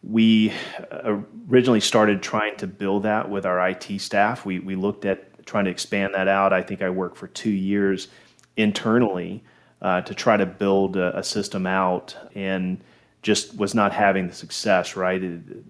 we 0.02 0.52
uh, 0.90 1.18
originally 1.50 1.80
started 1.80 2.22
trying 2.22 2.56
to 2.56 2.66
build 2.66 3.04
that 3.04 3.28
with 3.30 3.46
our 3.46 3.68
IT 3.68 4.00
staff. 4.00 4.44
We 4.44 4.58
we 4.58 4.74
looked 4.74 5.04
at 5.04 5.46
trying 5.46 5.66
to 5.66 5.70
expand 5.70 6.14
that 6.14 6.28
out. 6.28 6.52
I 6.52 6.62
think 6.62 6.82
I 6.82 6.90
worked 6.90 7.16
for 7.16 7.28
two 7.28 7.50
years 7.50 8.08
internally 8.56 9.44
uh, 9.82 10.00
to 10.02 10.14
try 10.14 10.36
to 10.36 10.46
build 10.46 10.96
a, 10.96 11.18
a, 11.18 11.24
system 11.24 11.66
out 11.66 12.14
and 12.34 12.82
just 13.22 13.56
was 13.56 13.74
not 13.74 13.92
having 13.92 14.28
the 14.28 14.34
success, 14.34 14.94
right? 14.96 15.20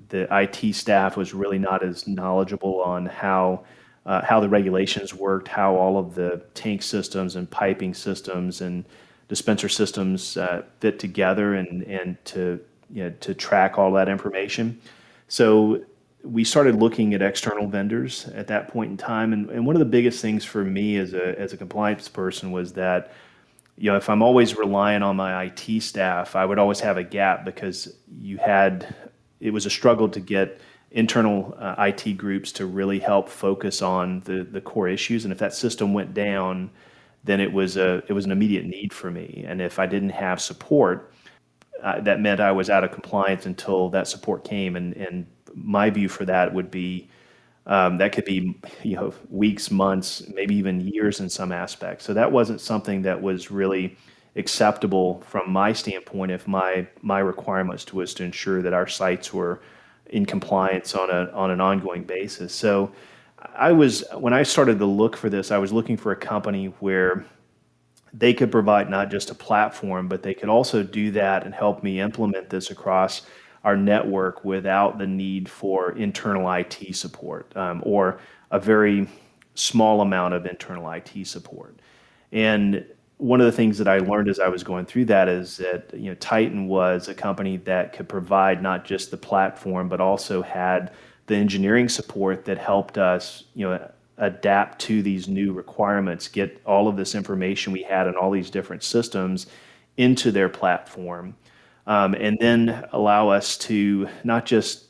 The 0.09 0.27
IT 0.31 0.75
staff 0.75 1.17
was 1.17 1.33
really 1.33 1.59
not 1.59 1.85
as 1.85 2.07
knowledgeable 2.07 2.81
on 2.81 3.07
how. 3.07 3.65
Uh, 4.07 4.25
how 4.25 4.41
the 4.41 4.49
regulations 4.49 5.13
worked, 5.13 5.47
how 5.47 5.77
all 5.77 5.99
of 5.99 6.15
the 6.15 6.43
tank 6.55 6.83
systems 6.83 7.37
and 7.37 7.51
piping 7.51 7.93
systems 7.93 8.63
and 8.63 8.85
dispenser 9.29 9.69
systems 9.69 10.39
uh, 10.39 10.63
fit 10.81 10.99
together 10.99 11.55
and, 11.55 11.83
and 11.83 12.17
to, 12.25 12.59
you 12.91 13.05
know, 13.05 13.11
to 13.21 13.35
track 13.35 13.79
all 13.79 13.93
that 13.93 14.09
information. 14.09 14.81
So 15.29 15.85
we 16.25 16.45
started 16.45 16.77
looking 16.77 17.13
at 17.15 17.21
external 17.21 17.67
vendors 17.67 18.27
at 18.35 18.47
that 18.47 18.69
point 18.69 18.91
in 18.91 18.97
time. 18.97 19.33
And, 19.35 19.51
and 19.51 19.67
one 19.67 19.77
of 19.77 19.81
the 19.81 19.87
biggest 19.87 20.23
things 20.23 20.45
for 20.45 20.65
me 20.65 20.97
as 20.97 21.13
a, 21.13 21.39
as 21.39 21.53
a 21.53 21.57
compliance 21.57 22.09
person 22.09 22.51
was 22.51 22.73
that 22.73 23.13
you 23.81 23.91
know, 23.91 23.97
if 23.97 24.11
I'm 24.11 24.23
always 24.23 24.59
relying 24.59 25.03
on 25.03 25.17
my 25.17 25.45
IT 25.45 25.83
staff, 25.83 26.37
I 26.37 26.45
would 26.45 26.59
always 26.59 26.81
have 26.81 26.99
a 26.99 27.03
gap 27.03 27.47
because 27.47 27.97
you 28.21 28.37
had 28.37 28.95
it 29.41 29.53
was 29.53 29.65
a 29.65 29.71
struggle 29.71 30.07
to 30.11 30.21
get 30.21 30.61
internal 30.93 31.55
uh, 31.59 31.75
IT 31.79 32.17
groups 32.17 32.51
to 32.53 32.67
really 32.67 32.99
help 32.99 33.29
focus 33.29 33.83
on 33.83 34.21
the 34.21 34.45
the 34.45 34.61
core 34.61 34.89
issues. 34.89 35.25
And 35.25 35.33
if 35.33 35.39
that 35.39 35.55
system 35.55 35.93
went 35.93 36.15
down, 36.15 36.71
then 37.25 37.41
it 37.41 37.53
was 37.53 37.77
a 37.77 38.03
it 38.09 38.13
was 38.13 38.25
an 38.25 38.33
immediate 38.33 38.67
need 38.67 38.93
for 38.93 39.11
me. 39.11 39.45
And 39.47 39.61
if 39.61 39.79
I 39.79 39.87
didn't 39.87 40.11
have 40.11 40.41
support, 40.41 41.13
uh, 41.83 42.01
that 42.01 42.21
meant 42.21 42.41
I 42.41 42.53
was 42.53 42.71
out 42.71 42.85
of 42.85 42.93
compliance 42.93 43.47
until 43.47 43.89
that 43.91 44.09
support 44.09 44.45
came. 44.45 44.77
And 44.77 44.97
and 44.97 45.27
my 45.55 45.91
view 45.91 46.09
for 46.09 46.25
that 46.25 46.53
would 46.53 46.71
be 46.71 47.09
um, 47.67 47.99
that 47.99 48.13
could 48.13 48.25
be 48.25 48.59
you 48.83 48.97
know 48.97 49.15
weeks, 49.29 49.71
months, 49.71 50.27
maybe 50.35 50.57
even 50.57 50.81
years 50.81 51.21
in 51.21 51.29
some 51.29 51.53
aspects. 51.53 52.05
So 52.05 52.15
that 52.15 52.33
wasn't 52.33 52.61
something 52.61 53.03
that 53.03 53.23
was 53.23 53.51
really 53.51 53.97
acceptable 54.37 55.21
from 55.27 55.51
my 55.51 55.73
standpoint 55.73 56.33
if 56.33 56.49
my 56.49 56.87
my 57.03 57.19
requirements 57.21 57.93
was 57.93 58.15
to 58.15 58.25
ensure 58.25 58.63
that 58.63 58.73
our 58.73 58.87
sites 58.87 59.33
were 59.33 59.61
in 60.07 60.27
compliance 60.27 60.95
on 60.95 61.11
a 61.11 61.31
on 61.33 61.51
an 61.51 61.61
ongoing 61.61 62.05
basis. 62.05 62.55
So 62.55 62.93
I 63.55 63.73
was 63.73 64.05
when 64.17 64.33
I 64.33 64.43
started 64.43 64.79
to 64.79 64.87
look 64.87 65.17
for 65.17 65.31
this, 65.31 65.51
I 65.51 65.59
was 65.59 65.73
looking 65.73 65.97
for 65.97 66.13
a 66.13 66.17
company 66.17 66.67
where 66.81 67.25
they 68.13 68.35
could 68.35 68.51
provide 68.51 68.91
not 68.91 69.11
just 69.11 69.31
a 69.31 69.35
platform, 69.35 70.09
but 70.09 70.23
they 70.23 70.35
could 70.35 70.49
also 70.49 70.83
do 70.83 71.13
that 71.13 71.45
and 71.45 71.55
help 71.55 71.83
me 71.83 72.01
implement 72.01 72.51
this 72.51 72.71
across 72.71 73.23
our 73.63 73.77
network 73.77 74.45
without 74.45 74.99
the 74.99 75.07
need 75.07 75.49
for 75.49 75.93
internal 75.93 76.51
IT 76.51 76.97
support 76.97 77.55
um, 77.57 77.83
or 77.85 78.19
a 78.51 78.59
very 78.59 79.07
small 79.55 80.01
amount 80.01 80.35
of 80.35 80.47
internal 80.47 80.91
IT 80.91 81.27
support. 81.27 81.79
And 82.33 82.85
one 83.21 83.41
of 83.41 83.47
the 83.47 83.53
things 83.53 83.79
that 83.79 83.87
I 83.87 83.99
learned 83.99 84.29
as 84.29 84.41
I 84.41 84.49
was 84.49 84.65
going 84.65 84.87
through 84.87 85.05
that 85.07 85.29
is 85.29 85.59
that 85.59 85.93
you 85.95 86.11
know 86.11 86.15
Titan 86.17 86.69
was 86.69 87.09
a 87.09 87.15
company 87.15 87.59
that 87.59 87.93
could 87.93 88.09
provide 88.09 88.63
not 88.63 88.85
just 88.85 89.11
the 89.11 89.17
platform 89.17 89.89
but 89.89 90.01
also 90.01 90.43
had 90.43 90.93
the 91.27 91.37
engineering 91.37 91.89
support 91.89 92.45
that 92.47 92.59
helped 92.59 92.99
us 92.99 93.45
you 93.55 93.69
know 93.69 93.91
adapt 94.21 94.79
to 94.79 95.03
these 95.03 95.29
new 95.29 95.53
requirements, 95.53 96.29
get 96.29 96.61
all 96.67 96.89
of 96.89 96.97
this 96.97 97.15
information 97.15 97.73
we 97.73 97.83
had 97.83 98.07
on 98.07 98.17
all 98.17 98.31
these 98.31 98.51
different 98.51 98.83
systems 98.83 99.47
into 99.97 100.31
their 100.31 100.49
platform 100.49 101.35
um, 101.87 102.15
and 102.15 102.39
then 102.39 102.87
allow 102.93 103.31
us 103.31 103.57
to 103.57 104.09
not 104.23 104.47
just 104.47 104.85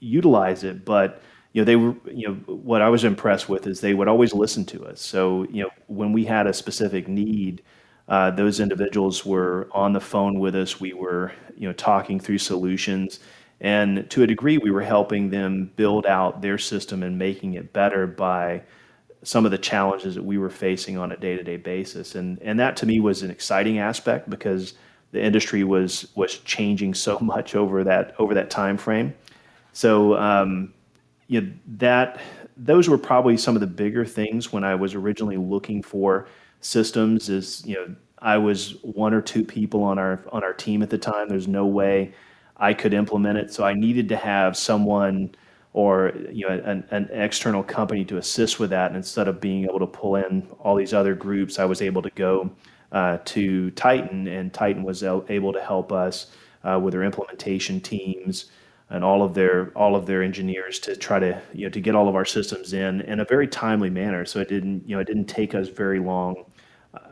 utilize 0.00 0.64
it, 0.64 0.84
but 0.84 1.22
you 1.54 1.62
know 1.62 1.64
they 1.64 1.76
were 1.76 1.94
you 2.12 2.28
know 2.28 2.34
what 2.46 2.82
I 2.82 2.90
was 2.90 3.04
impressed 3.04 3.48
with 3.48 3.66
is 3.66 3.80
they 3.80 3.94
would 3.94 4.08
always 4.08 4.34
listen 4.34 4.66
to 4.66 4.84
us. 4.84 5.00
So 5.00 5.44
you 5.50 5.62
know 5.62 5.70
when 5.86 6.12
we 6.12 6.24
had 6.24 6.46
a 6.46 6.52
specific 6.52 7.08
need, 7.08 7.62
uh, 8.08 8.32
those 8.32 8.60
individuals 8.60 9.24
were 9.24 9.68
on 9.72 9.92
the 9.92 10.00
phone 10.00 10.40
with 10.40 10.56
us. 10.56 10.80
We 10.80 10.92
were 10.92 11.32
you 11.56 11.68
know 11.68 11.72
talking 11.72 12.18
through 12.18 12.38
solutions, 12.38 13.20
and 13.60 14.10
to 14.10 14.24
a 14.24 14.26
degree, 14.26 14.58
we 14.58 14.72
were 14.72 14.82
helping 14.82 15.30
them 15.30 15.70
build 15.76 16.06
out 16.06 16.42
their 16.42 16.58
system 16.58 17.04
and 17.04 17.18
making 17.18 17.54
it 17.54 17.72
better 17.72 18.06
by 18.08 18.62
some 19.22 19.44
of 19.44 19.52
the 19.52 19.58
challenges 19.58 20.16
that 20.16 20.24
we 20.24 20.36
were 20.38 20.50
facing 20.50 20.98
on 20.98 21.12
a 21.12 21.16
day-to-day 21.16 21.58
basis. 21.58 22.16
And 22.16 22.42
and 22.42 22.58
that 22.58 22.76
to 22.78 22.86
me 22.86 22.98
was 22.98 23.22
an 23.22 23.30
exciting 23.30 23.78
aspect 23.78 24.28
because 24.28 24.74
the 25.12 25.22
industry 25.22 25.62
was 25.62 26.08
was 26.16 26.38
changing 26.38 26.94
so 26.94 27.16
much 27.22 27.54
over 27.54 27.84
that 27.84 28.16
over 28.18 28.34
that 28.34 28.50
time 28.50 28.76
frame. 28.76 29.14
So 29.72 30.16
um, 30.16 30.74
you 31.26 31.40
know 31.40 31.52
that 31.78 32.20
those 32.56 32.88
were 32.88 32.98
probably 32.98 33.36
some 33.36 33.56
of 33.56 33.60
the 33.60 33.66
bigger 33.66 34.04
things 34.04 34.52
when 34.52 34.64
I 34.64 34.74
was 34.74 34.94
originally 34.94 35.36
looking 35.36 35.82
for 35.82 36.28
systems. 36.60 37.28
Is 37.28 37.64
you 37.66 37.74
know 37.74 37.94
I 38.20 38.38
was 38.38 38.76
one 38.82 39.14
or 39.14 39.20
two 39.20 39.44
people 39.44 39.82
on 39.82 39.98
our 39.98 40.24
on 40.32 40.44
our 40.44 40.52
team 40.52 40.82
at 40.82 40.90
the 40.90 40.98
time. 40.98 41.28
There's 41.28 41.48
no 41.48 41.66
way 41.66 42.14
I 42.56 42.74
could 42.74 42.94
implement 42.94 43.38
it, 43.38 43.52
so 43.52 43.64
I 43.64 43.74
needed 43.74 44.08
to 44.10 44.16
have 44.16 44.56
someone 44.56 45.34
or 45.72 46.12
you 46.30 46.48
know 46.48 46.54
an, 46.64 46.84
an, 46.90 47.08
external 47.10 47.62
company 47.62 48.04
to 48.04 48.18
assist 48.18 48.60
with 48.60 48.70
that. 48.70 48.88
And 48.88 48.96
instead 48.96 49.26
of 49.26 49.40
being 49.40 49.64
able 49.64 49.80
to 49.80 49.86
pull 49.86 50.16
in 50.16 50.46
all 50.60 50.76
these 50.76 50.94
other 50.94 51.14
groups, 51.14 51.58
I 51.58 51.64
was 51.64 51.82
able 51.82 52.02
to 52.02 52.10
go 52.10 52.50
uh, 52.92 53.18
to 53.24 53.70
Titan, 53.72 54.28
and 54.28 54.52
Titan 54.52 54.84
was 54.84 55.02
able 55.02 55.52
to 55.52 55.60
help 55.60 55.90
us 55.90 56.28
uh, 56.62 56.78
with 56.80 56.92
their 56.92 57.02
implementation 57.02 57.80
teams 57.80 58.50
and 58.90 59.02
all 59.02 59.22
of 59.22 59.34
their 59.34 59.70
all 59.76 59.96
of 59.96 60.06
their 60.06 60.22
engineers 60.22 60.78
to 60.78 60.96
try 60.96 61.18
to 61.18 61.40
you 61.52 61.66
know 61.66 61.70
to 61.70 61.80
get 61.80 61.94
all 61.94 62.08
of 62.08 62.14
our 62.14 62.24
systems 62.24 62.72
in 62.72 63.00
in 63.02 63.20
a 63.20 63.24
very 63.24 63.48
timely 63.48 63.90
manner. 63.90 64.24
So 64.24 64.40
it 64.40 64.48
didn't 64.48 64.88
you 64.88 64.94
know 64.94 65.00
it 65.00 65.06
didn't 65.06 65.26
take 65.26 65.54
us 65.54 65.68
very 65.68 65.98
long 65.98 66.44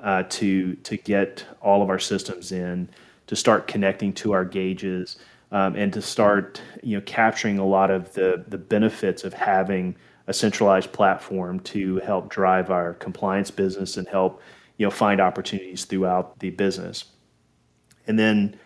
uh, 0.03 0.25
to 0.29 0.75
to 0.75 0.97
get 0.97 1.45
all 1.61 1.83
of 1.83 1.89
our 1.89 1.99
systems 1.99 2.53
in, 2.53 2.89
to 3.27 3.37
start 3.37 3.67
connecting 3.67 4.13
to 4.15 4.33
our 4.33 4.45
gauges, 4.45 5.17
um, 5.51 5.75
and 5.77 5.93
to 5.93 6.03
start 6.03 6.61
you 6.83 6.97
know 6.97 7.03
capturing 7.07 7.59
a 7.59 7.67
lot 7.67 7.91
of 7.91 8.13
the 8.15 8.45
the 8.49 8.59
benefits 8.59 9.25
of 9.25 9.33
having 9.33 9.97
a 10.29 10.33
centralized 10.33 10.93
platform 10.93 11.59
to 11.61 11.97
help 12.01 12.29
drive 12.29 12.71
our 12.71 12.95
compliance 12.95 13.51
business 13.51 13.97
and 13.97 14.07
help 14.09 14.41
you 14.77 14.87
know 14.87 14.91
find 14.91 15.21
opportunities 15.21 15.85
throughout 15.85 16.39
the 16.41 16.51
business. 16.51 17.07
And 18.07 18.19
then 18.19 18.59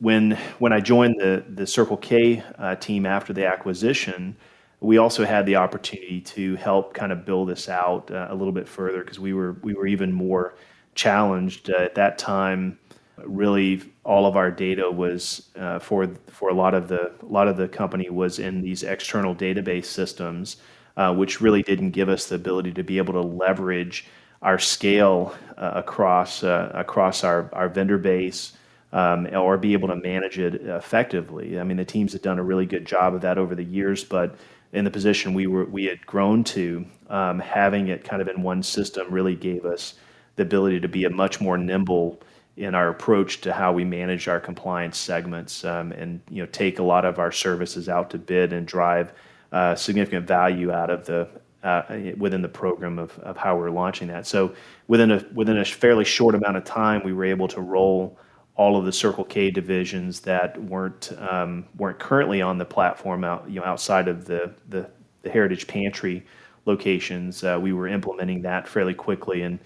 when 0.00 0.32
when 0.58 0.72
I 0.72 0.80
joined 0.80 1.16
the 1.18 1.44
the 1.48 1.66
Circle 1.66 1.98
K 1.98 2.42
uh, 2.58 2.74
team 2.76 3.06
after 3.06 3.32
the 3.32 3.46
acquisition, 3.46 4.36
we 4.80 4.98
also 4.98 5.24
had 5.24 5.46
the 5.46 5.56
opportunity 5.56 6.20
to 6.22 6.56
help 6.56 6.94
kind 6.94 7.12
of 7.12 7.24
build 7.24 7.48
this 7.48 7.68
out 7.68 8.10
uh, 8.10 8.28
a 8.30 8.34
little 8.34 8.52
bit 8.52 8.68
further 8.68 9.04
because 9.04 9.20
we 9.20 9.34
were 9.34 9.56
we 9.62 9.74
were 9.74 9.86
even 9.86 10.12
more 10.12 10.54
challenged 10.94 11.70
uh, 11.70 11.76
at 11.76 11.94
that 11.94 12.18
time. 12.18 12.78
Really, 13.18 13.82
all 14.02 14.24
of 14.24 14.36
our 14.36 14.50
data 14.50 14.90
was 14.90 15.50
uh, 15.56 15.78
for 15.78 16.08
for 16.26 16.48
a 16.48 16.54
lot 16.54 16.74
of 16.74 16.88
the 16.88 17.12
a 17.22 17.26
lot 17.26 17.46
of 17.46 17.58
the 17.58 17.68
company 17.68 18.08
was 18.08 18.38
in 18.38 18.62
these 18.62 18.82
external 18.82 19.34
database 19.34 19.84
systems, 19.84 20.56
uh, 20.96 21.14
which 21.14 21.42
really 21.42 21.62
didn't 21.62 21.90
give 21.90 22.08
us 22.08 22.26
the 22.26 22.36
ability 22.36 22.72
to 22.72 22.82
be 22.82 22.96
able 22.96 23.12
to 23.12 23.20
leverage 23.20 24.06
our 24.40 24.58
scale 24.58 25.34
uh, 25.58 25.72
across 25.74 26.42
across 26.42 27.22
our, 27.22 27.50
our 27.52 27.68
vendor 27.68 27.98
base 27.98 28.54
um, 28.92 29.28
or 29.34 29.56
be 29.56 29.72
able 29.72 29.88
to 29.88 29.96
manage 29.96 30.38
it 30.38 30.54
effectively. 30.54 31.58
I 31.60 31.64
mean, 31.64 31.76
the 31.76 31.84
teams 31.84 32.12
have 32.12 32.22
done 32.22 32.38
a 32.38 32.42
really 32.42 32.66
good 32.66 32.84
job 32.84 33.14
of 33.14 33.20
that 33.20 33.38
over 33.38 33.54
the 33.54 33.64
years, 33.64 34.04
but 34.04 34.36
in 34.72 34.84
the 34.84 34.90
position 34.90 35.34
we 35.34 35.46
were 35.46 35.64
we 35.64 35.84
had 35.84 36.04
grown 36.06 36.44
to, 36.44 36.84
um, 37.08 37.38
having 37.40 37.88
it 37.88 38.04
kind 38.04 38.22
of 38.22 38.28
in 38.28 38.42
one 38.42 38.62
system 38.62 39.06
really 39.10 39.34
gave 39.34 39.64
us 39.64 39.94
the 40.36 40.42
ability 40.42 40.80
to 40.80 40.88
be 40.88 41.04
a 41.04 41.10
much 41.10 41.40
more 41.40 41.58
nimble 41.58 42.20
in 42.56 42.74
our 42.74 42.88
approach 42.88 43.40
to 43.40 43.52
how 43.52 43.72
we 43.72 43.84
manage 43.84 44.28
our 44.28 44.40
compliance 44.40 44.98
segments 44.98 45.64
um, 45.64 45.92
and 45.92 46.20
you 46.28 46.42
know 46.42 46.48
take 46.52 46.78
a 46.78 46.82
lot 46.82 47.04
of 47.04 47.18
our 47.18 47.32
services 47.32 47.88
out 47.88 48.10
to 48.10 48.18
bid 48.18 48.52
and 48.52 48.66
drive 48.66 49.12
uh, 49.52 49.74
significant 49.74 50.26
value 50.26 50.70
out 50.70 50.90
of 50.90 51.06
the 51.06 51.28
uh, 51.62 51.82
within 52.16 52.40
the 52.40 52.48
program 52.48 52.98
of, 52.98 53.18
of 53.18 53.36
how 53.36 53.56
we're 53.56 53.70
launching 53.70 54.08
that. 54.08 54.26
So 54.26 54.54
within 54.88 55.10
a 55.10 55.24
within 55.34 55.58
a 55.58 55.64
fairly 55.64 56.04
short 56.04 56.34
amount 56.34 56.56
of 56.56 56.64
time, 56.64 57.02
we 57.04 57.12
were 57.12 57.24
able 57.24 57.48
to 57.48 57.60
roll 57.60 58.18
all 58.56 58.76
of 58.76 58.84
the 58.84 58.92
Circle 58.92 59.24
K 59.24 59.50
divisions 59.50 60.20
that 60.20 60.60
weren't 60.62 61.12
um, 61.18 61.66
weren't 61.76 61.98
currently 61.98 62.42
on 62.42 62.58
the 62.58 62.64
platform 62.64 63.24
out 63.24 63.48
you 63.48 63.60
know 63.60 63.66
outside 63.66 64.08
of 64.08 64.24
the 64.26 64.52
the, 64.68 64.88
the 65.22 65.30
Heritage 65.30 65.66
Pantry 65.66 66.26
locations. 66.66 67.42
Uh, 67.42 67.58
we 67.60 67.72
were 67.72 67.88
implementing 67.88 68.42
that 68.42 68.68
fairly 68.68 68.94
quickly, 68.94 69.42
and 69.42 69.58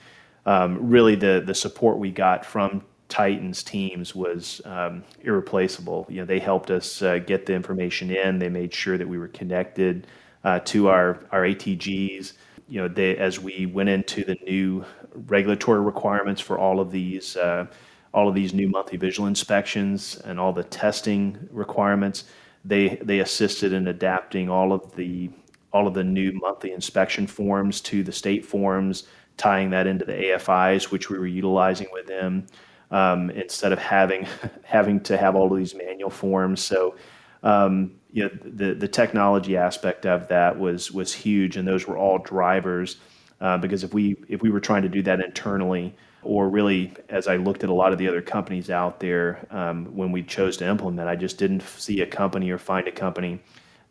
um, 0.47 0.88
really 0.88 1.14
the 1.14 1.42
the 1.44 1.55
support 1.55 1.99
we 1.99 2.11
got 2.11 2.44
from 2.44 2.83
Titan's 3.09 3.62
teams 3.62 4.14
was 4.14 4.61
um, 4.64 5.05
irreplaceable. 5.23 6.07
You 6.09 6.20
know, 6.20 6.27
they 6.27 6.38
helped 6.38 6.70
us 6.70 7.03
uh, 7.03 7.18
get 7.18 7.47
the 7.47 7.55
information 7.55 8.11
in. 8.11 8.38
They 8.38 8.49
made 8.49 8.73
sure 8.73 8.99
that 8.99 9.07
we 9.07 9.18
were 9.18 9.29
connected 9.29 10.07
uh, 10.42 10.61
to 10.61 10.88
our 10.88 11.20
our 11.31 11.42
ATGs. 11.42 12.33
You 12.68 12.83
know, 12.83 12.88
they, 12.88 13.16
as 13.16 13.38
we 13.38 13.66
went 13.66 13.90
into 13.90 14.25
the 14.25 14.37
new 14.47 14.85
regulatory 15.14 15.81
requirements 15.81 16.40
for 16.40 16.59
all 16.59 16.81
of 16.81 16.90
these 16.90 17.37
uh, 17.37 17.66
all 18.14 18.29
of 18.29 18.35
these 18.35 18.55
new 18.55 18.68
monthly 18.68 18.96
visual 18.96 19.27
inspections 19.27 20.16
and 20.24 20.38
all 20.38 20.53
the 20.53 20.62
testing 20.62 21.48
requirements, 21.50 22.24
they 22.64 22.96
they 23.03 23.18
assisted 23.18 23.72
in 23.72 23.88
adapting 23.88 24.48
all 24.48 24.72
of 24.72 24.94
the 24.94 25.29
all 25.72 25.88
of 25.88 25.94
the 25.94 26.05
new 26.05 26.33
monthly 26.33 26.72
inspection 26.72 27.27
forms 27.27 27.81
to 27.81 28.05
the 28.05 28.12
state 28.12 28.46
forms, 28.46 29.09
tying 29.37 29.70
that 29.70 29.88
into 29.88 30.05
the 30.05 30.12
AFIs, 30.12 30.92
which 30.92 31.11
we 31.11 31.18
were 31.18 31.27
utilizing 31.27 31.88
with 31.92 32.07
them 32.07 32.46
um, 32.92 33.31
instead 33.31 33.72
of 33.72 33.81
having 33.81 34.27
having 34.62 35.00
to 35.00 35.16
have 35.16 35.35
all 35.35 35.53
of 35.53 35.59
these 35.59 35.74
manual 35.74 36.11
forms. 36.11 36.62
So, 36.62 36.94
um, 37.42 37.96
you 38.12 38.22
know, 38.22 38.31
the 38.44 38.74
the 38.74 38.88
technology 38.88 39.57
aspect 39.57 40.07
of 40.07 40.29
that 40.29 40.57
was 40.57 40.92
was 40.92 41.12
huge, 41.12 41.57
and 41.57 41.66
those 41.66 41.87
were 41.87 41.98
all 41.98 42.18
drivers. 42.18 42.98
Uh, 43.40 43.59
because 43.59 43.83
if 43.83 43.92
we 43.92 44.16
if 44.29 44.40
we 44.40 44.50
were 44.50 44.61
trying 44.61 44.83
to 44.83 44.88
do 44.88 45.03
that 45.03 45.20
internally, 45.20 45.92
or 46.25 46.49
really 46.49 46.93
as 47.09 47.29
I 47.29 47.37
looked 47.37 47.63
at 47.65 47.71
a 47.71 47.75
lot 47.75 47.93
of 47.93 47.99
the 47.99 48.09
other 48.09 48.23
companies 48.23 48.71
out 48.71 49.01
there 49.01 49.47
um, 49.51 49.87
when 49.97 50.13
we 50.13 50.23
chose 50.23 50.57
to 50.59 50.67
implement, 50.67 51.09
I 51.09 51.17
just 51.17 51.39
didn't 51.39 51.63
see 51.63 52.01
a 52.01 52.07
company 52.07 52.51
or 52.51 52.59
find 52.59 52.89
a 52.89 52.93
company 52.93 53.41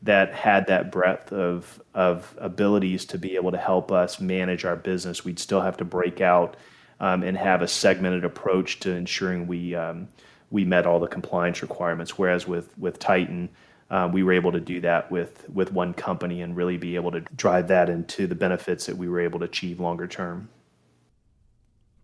that 0.03 0.33
had 0.33 0.67
that 0.67 0.91
breadth 0.91 1.31
of 1.31 1.81
of 1.93 2.35
abilities 2.37 3.05
to 3.05 3.17
be 3.17 3.35
able 3.35 3.51
to 3.51 3.57
help 3.57 3.91
us 3.91 4.19
manage 4.19 4.65
our 4.65 4.75
business. 4.75 5.23
We'd 5.23 5.39
still 5.39 5.61
have 5.61 5.77
to 5.77 5.85
break 5.85 6.21
out 6.21 6.57
um, 6.99 7.23
and 7.23 7.37
have 7.37 7.61
a 7.61 7.67
segmented 7.67 8.25
approach 8.25 8.79
to 8.81 8.91
ensuring 8.91 9.47
we 9.47 9.75
um, 9.75 10.07
we 10.51 10.65
met 10.65 10.85
all 10.85 10.99
the 10.99 11.07
compliance 11.07 11.61
requirements. 11.61 12.17
Whereas 12.17 12.47
with 12.47 12.77
with 12.77 12.99
Titan, 12.99 13.49
uh, 13.89 14.09
we 14.11 14.23
were 14.23 14.33
able 14.33 14.51
to 14.51 14.59
do 14.59 14.81
that 14.81 15.09
with 15.11 15.49
with 15.49 15.71
one 15.71 15.93
company 15.93 16.41
and 16.41 16.55
really 16.55 16.77
be 16.77 16.95
able 16.95 17.11
to 17.11 17.21
drive 17.21 17.69
that 17.69 17.89
into 17.89 18.27
the 18.27 18.35
benefits 18.35 18.85
that 18.85 18.97
we 18.97 19.07
were 19.07 19.19
able 19.19 19.39
to 19.39 19.45
achieve 19.45 19.79
longer 19.79 20.07
term. 20.07 20.49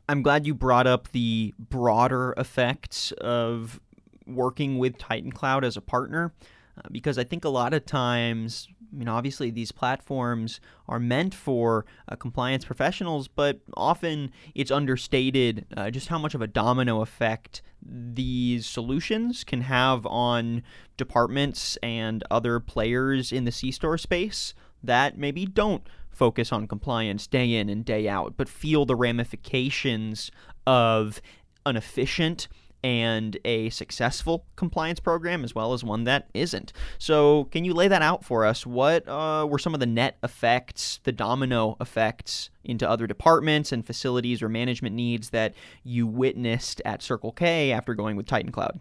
I'm 0.09 0.23
glad 0.23 0.47
you 0.47 0.55
brought 0.55 0.87
up 0.87 1.11
the 1.11 1.53
broader 1.59 2.33
effects 2.35 3.11
of 3.11 3.79
working 4.25 4.79
with 4.79 4.97
Titan 4.97 5.31
Cloud 5.31 5.63
as 5.63 5.77
a 5.77 5.81
partner 5.81 6.33
uh, 6.75 6.81
because 6.91 7.19
I 7.19 7.23
think 7.23 7.45
a 7.45 7.49
lot 7.49 7.75
of 7.75 7.85
times 7.85 8.67
I 8.91 8.97
mean, 8.97 9.07
obviously, 9.07 9.51
these 9.51 9.71
platforms 9.71 10.59
are 10.87 10.99
meant 10.99 11.35
for 11.35 11.85
uh, 12.07 12.15
compliance 12.15 12.65
professionals, 12.65 13.27
but 13.27 13.59
often 13.77 14.31
it's 14.55 14.71
understated 14.71 15.67
uh, 15.77 15.91
just 15.91 16.07
how 16.07 16.17
much 16.17 16.33
of 16.33 16.41
a 16.41 16.47
domino 16.47 17.01
effect 17.01 17.61
these 17.83 18.65
solutions 18.65 19.43
can 19.43 19.61
have 19.61 20.07
on 20.07 20.63
departments 20.97 21.77
and 21.83 22.23
other 22.31 22.59
players 22.59 23.31
in 23.31 23.45
the 23.45 23.51
C 23.51 23.69
store 23.69 23.99
space 23.99 24.55
that 24.83 25.19
maybe 25.19 25.45
don't 25.45 25.87
focus 26.19 26.51
on 26.51 26.67
compliance 26.67 27.27
day 27.27 27.55
in 27.55 27.69
and 27.69 27.85
day 27.85 28.09
out, 28.09 28.33
but 28.35 28.49
feel 28.49 28.85
the 28.85 28.95
ramifications 28.95 30.29
of 30.67 31.21
an 31.65 31.77
efficient 31.77 32.49
and 32.83 33.37
a 33.45 33.69
successful 33.69 34.45
compliance 34.55 34.99
program 34.99 35.43
as 35.43 35.55
well 35.55 35.73
as 35.73 35.83
one 35.83 36.03
that 36.03 36.29
isn't. 36.33 36.73
So, 36.97 37.45
can 37.45 37.63
you 37.65 37.73
lay 37.73 37.87
that 37.87 38.01
out 38.01 38.23
for 38.23 38.45
us? 38.45 38.65
What 38.65 39.07
uh, 39.07 39.47
were 39.49 39.59
some 39.59 39.73
of 39.73 39.79
the 39.79 39.85
net 39.85 40.17
effects, 40.21 40.99
the 41.03 41.11
domino 41.11 41.77
effects 41.79 42.49
into 42.63 42.89
other 42.89 43.07
departments 43.07 43.71
and 43.71 43.85
facilities 43.85 44.41
or 44.41 44.49
management 44.49 44.95
needs 44.95 45.29
that 45.31 45.53
you 45.83 46.05
witnessed 46.05 46.81
at 46.85 47.01
Circle 47.01 47.31
K 47.31 47.71
after 47.71 47.93
going 47.93 48.15
with 48.15 48.27
Titan 48.27 48.51
Cloud? 48.51 48.79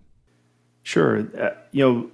Sure. 0.82 1.20
Uh, 1.40 1.50
you 1.72 1.84
know, 1.84 2.10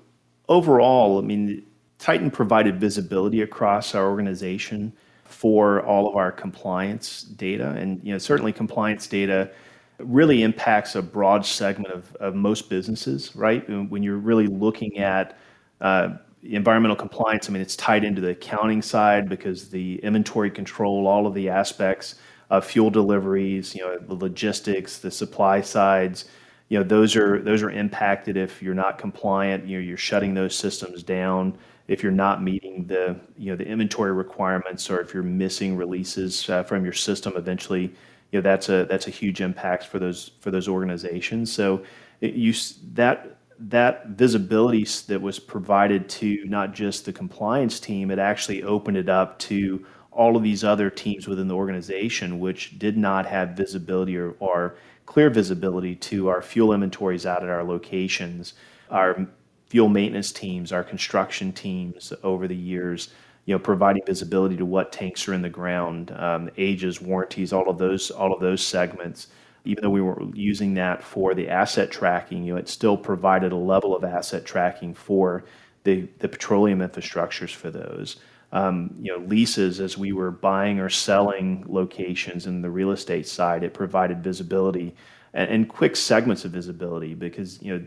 overall, 0.48 1.18
I 1.18 1.22
mean, 1.22 1.64
Titan 1.98 2.30
provided 2.30 2.78
visibility 2.78 3.40
across 3.40 3.94
our 3.94 4.08
organization 4.08 4.92
for 5.24 5.82
all 5.84 6.08
of 6.08 6.16
our 6.16 6.30
compliance 6.30 7.22
data, 7.22 7.70
and 7.70 8.00
you 8.04 8.12
know, 8.12 8.18
certainly 8.18 8.52
compliance 8.52 9.06
data 9.06 9.50
really 9.98 10.42
impacts 10.42 10.94
a 10.94 11.02
broad 11.02 11.46
segment 11.46 11.92
of, 11.92 12.14
of 12.16 12.34
most 12.34 12.68
businesses, 12.68 13.34
right? 13.36 13.68
When 13.90 14.02
you're 14.02 14.18
really 14.18 14.46
looking 14.46 14.98
at 14.98 15.38
uh, 15.80 16.16
environmental 16.42 16.96
compliance, 16.96 17.48
I 17.48 17.52
mean, 17.52 17.62
it's 17.62 17.76
tied 17.76 18.04
into 18.04 18.20
the 18.20 18.30
accounting 18.30 18.82
side 18.82 19.28
because 19.28 19.70
the 19.70 19.96
inventory 20.02 20.50
control, 20.50 21.06
all 21.06 21.26
of 21.26 21.34
the 21.34 21.48
aspects 21.48 22.16
of 22.50 22.64
fuel 22.64 22.90
deliveries, 22.90 23.74
you 23.74 23.82
know, 23.82 23.98
the 23.98 24.14
logistics, 24.14 24.98
the 24.98 25.10
supply 25.10 25.60
sides, 25.60 26.26
you 26.68 26.78
know, 26.78 26.84
those 26.84 27.14
are 27.14 27.40
those 27.42 27.62
are 27.62 27.70
impacted 27.70 28.36
if 28.36 28.62
you're 28.62 28.74
not 28.74 28.98
compliant. 28.98 29.66
You 29.66 29.78
know, 29.78 29.84
you're 29.84 29.96
shutting 29.96 30.34
those 30.34 30.56
systems 30.56 31.02
down 31.02 31.56
if 31.88 32.02
you're 32.02 32.12
not 32.12 32.42
meeting 32.42 32.86
the 32.86 33.16
you 33.36 33.50
know 33.50 33.56
the 33.56 33.66
inventory 33.66 34.12
requirements 34.12 34.90
or 34.90 35.00
if 35.00 35.12
you're 35.12 35.22
missing 35.22 35.76
releases 35.76 36.48
uh, 36.48 36.62
from 36.62 36.84
your 36.84 36.92
system. 36.92 37.34
Eventually, 37.36 37.82
you 38.30 38.38
know 38.38 38.40
that's 38.40 38.68
a 38.68 38.86
that's 38.86 39.06
a 39.06 39.10
huge 39.10 39.40
impact 39.40 39.86
for 39.86 39.98
those 39.98 40.32
for 40.40 40.50
those 40.50 40.68
organizations. 40.68 41.52
So 41.52 41.84
it, 42.20 42.34
you 42.34 42.54
that 42.94 43.36
that 43.58 44.08
visibility 44.08 44.86
that 45.06 45.20
was 45.20 45.38
provided 45.38 46.08
to 46.08 46.44
not 46.46 46.74
just 46.74 47.04
the 47.04 47.12
compliance 47.12 47.78
team, 47.78 48.10
it 48.10 48.18
actually 48.18 48.62
opened 48.62 48.96
it 48.96 49.08
up 49.08 49.38
to 49.38 49.84
all 50.10 50.36
of 50.36 50.42
these 50.42 50.64
other 50.64 50.90
teams 50.90 51.26
within 51.26 51.48
the 51.48 51.54
organization, 51.54 52.38
which 52.38 52.78
did 52.78 52.96
not 52.96 53.26
have 53.26 53.50
visibility 53.50 54.16
or, 54.16 54.34
or 54.38 54.76
clear 55.06 55.28
visibility 55.28 55.94
to 55.94 56.28
our 56.28 56.40
fuel 56.40 56.72
inventories 56.72 57.26
out 57.26 57.42
at 57.42 57.48
our 57.48 57.64
locations, 57.64 58.54
our 58.90 59.26
fuel 59.66 59.88
maintenance 59.88 60.32
teams, 60.32 60.72
our 60.72 60.84
construction 60.84 61.52
teams 61.52 62.12
over 62.22 62.46
the 62.46 62.56
years 62.56 63.10
you 63.46 63.54
know, 63.54 63.58
providing 63.58 64.02
visibility 64.06 64.56
to 64.56 64.64
what 64.64 64.92
tanks 64.92 65.28
are 65.28 65.34
in 65.34 65.42
the 65.42 65.48
ground, 65.48 66.10
um, 66.12 66.50
ages, 66.56 67.00
warranties, 67.00 67.52
all 67.52 67.68
of 67.68 67.78
those, 67.78 68.10
all 68.10 68.32
of 68.32 68.40
those 68.40 68.64
segments. 68.64 69.28
Even 69.66 69.82
though 69.82 69.90
we 69.90 70.00
were 70.00 70.22
using 70.34 70.74
that 70.74 71.02
for 71.02 71.34
the 71.34 71.48
asset 71.48 71.90
tracking, 71.90 72.44
you 72.44 72.54
know, 72.54 72.58
it 72.58 72.68
still 72.68 72.96
provided 72.96 73.52
a 73.52 73.56
level 73.56 73.94
of 73.94 74.04
asset 74.04 74.44
tracking 74.44 74.94
for 74.94 75.44
the, 75.84 76.08
the 76.18 76.28
petroleum 76.28 76.80
infrastructures 76.80 77.54
for 77.54 77.70
those. 77.70 78.16
Um, 78.52 78.94
you 79.00 79.10
know, 79.10 79.24
leases 79.24 79.80
as 79.80 79.98
we 79.98 80.12
were 80.12 80.30
buying 80.30 80.80
or 80.80 80.88
selling 80.88 81.64
locations 81.66 82.46
in 82.46 82.62
the 82.62 82.70
real 82.70 82.92
estate 82.92 83.26
side, 83.26 83.64
it 83.64 83.74
provided 83.74 84.22
visibility 84.22 84.94
and, 85.32 85.50
and 85.50 85.68
quick 85.68 85.96
segments 85.96 86.44
of 86.44 86.52
visibility 86.52 87.14
because 87.14 87.60
you 87.60 87.76
know 87.76 87.84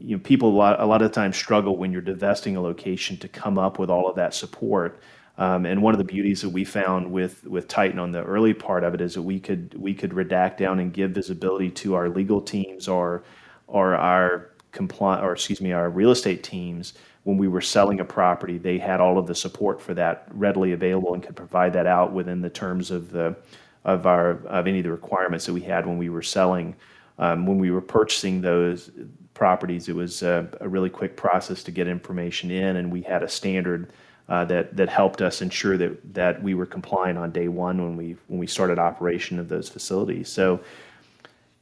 you 0.00 0.16
know, 0.16 0.22
people 0.22 0.50
a 0.50 0.56
lot, 0.56 0.80
a 0.80 0.86
lot 0.86 1.02
of 1.02 1.12
times 1.12 1.36
struggle 1.36 1.76
when 1.76 1.92
you're 1.92 2.00
divesting 2.00 2.56
a 2.56 2.60
location 2.60 3.16
to 3.18 3.28
come 3.28 3.58
up 3.58 3.78
with 3.78 3.90
all 3.90 4.08
of 4.08 4.16
that 4.16 4.34
support. 4.34 5.00
Um, 5.36 5.66
and 5.66 5.82
one 5.82 5.94
of 5.94 5.98
the 5.98 6.04
beauties 6.04 6.42
that 6.42 6.48
we 6.48 6.64
found 6.64 7.12
with 7.12 7.46
with 7.46 7.68
Titan 7.68 8.00
on 8.00 8.10
the 8.10 8.24
early 8.24 8.54
part 8.54 8.82
of 8.82 8.92
it 8.94 9.00
is 9.00 9.14
that 9.14 9.22
we 9.22 9.38
could 9.38 9.72
we 9.74 9.94
could 9.94 10.10
redact 10.10 10.56
down 10.56 10.80
and 10.80 10.92
give 10.92 11.12
visibility 11.12 11.70
to 11.70 11.94
our 11.94 12.08
legal 12.08 12.40
teams 12.40 12.88
or 12.88 13.22
or 13.68 13.94
our 13.94 14.50
compli- 14.72 15.22
or 15.22 15.32
excuse 15.32 15.60
me 15.60 15.72
our 15.72 15.90
real 15.90 16.10
estate 16.10 16.42
teams 16.42 16.94
when 17.22 17.38
we 17.38 17.46
were 17.46 17.60
selling 17.60 18.00
a 18.00 18.04
property. 18.04 18.58
They 18.58 18.78
had 18.78 19.00
all 19.00 19.16
of 19.16 19.28
the 19.28 19.34
support 19.34 19.80
for 19.80 19.94
that 19.94 20.26
readily 20.30 20.72
available 20.72 21.14
and 21.14 21.22
could 21.22 21.36
provide 21.36 21.72
that 21.74 21.86
out 21.86 22.12
within 22.12 22.40
the 22.40 22.50
terms 22.50 22.90
of 22.90 23.12
the 23.12 23.36
of 23.84 24.06
our 24.06 24.44
of 24.46 24.66
any 24.66 24.78
of 24.78 24.84
the 24.84 24.90
requirements 24.90 25.46
that 25.46 25.52
we 25.52 25.60
had 25.60 25.86
when 25.86 25.98
we 25.98 26.08
were 26.08 26.22
selling. 26.22 26.74
Um, 27.20 27.46
when 27.46 27.58
we 27.58 27.72
were 27.72 27.80
purchasing 27.80 28.40
those 28.40 28.90
properties, 29.38 29.88
it 29.88 29.94
was 29.94 30.22
a, 30.22 30.48
a, 30.60 30.68
really 30.68 30.90
quick 30.90 31.16
process 31.16 31.62
to 31.62 31.70
get 31.70 31.86
information 31.86 32.50
in, 32.50 32.76
and 32.76 32.90
we 32.90 33.02
had 33.02 33.22
a 33.22 33.28
standard 33.28 33.92
uh, 34.28 34.44
that 34.44 34.76
that 34.76 34.88
helped 34.88 35.22
us 35.22 35.40
ensure 35.40 35.78
that 35.78 36.12
that 36.12 36.42
we 36.42 36.54
were 36.54 36.66
compliant 36.66 37.16
on 37.16 37.30
day 37.30 37.46
one 37.46 37.80
when 37.80 37.96
we 37.96 38.16
when 38.26 38.40
we 38.40 38.48
started 38.48 38.80
operation 38.80 39.38
of 39.38 39.48
those 39.48 39.68
facilities. 39.68 40.28
So 40.28 40.60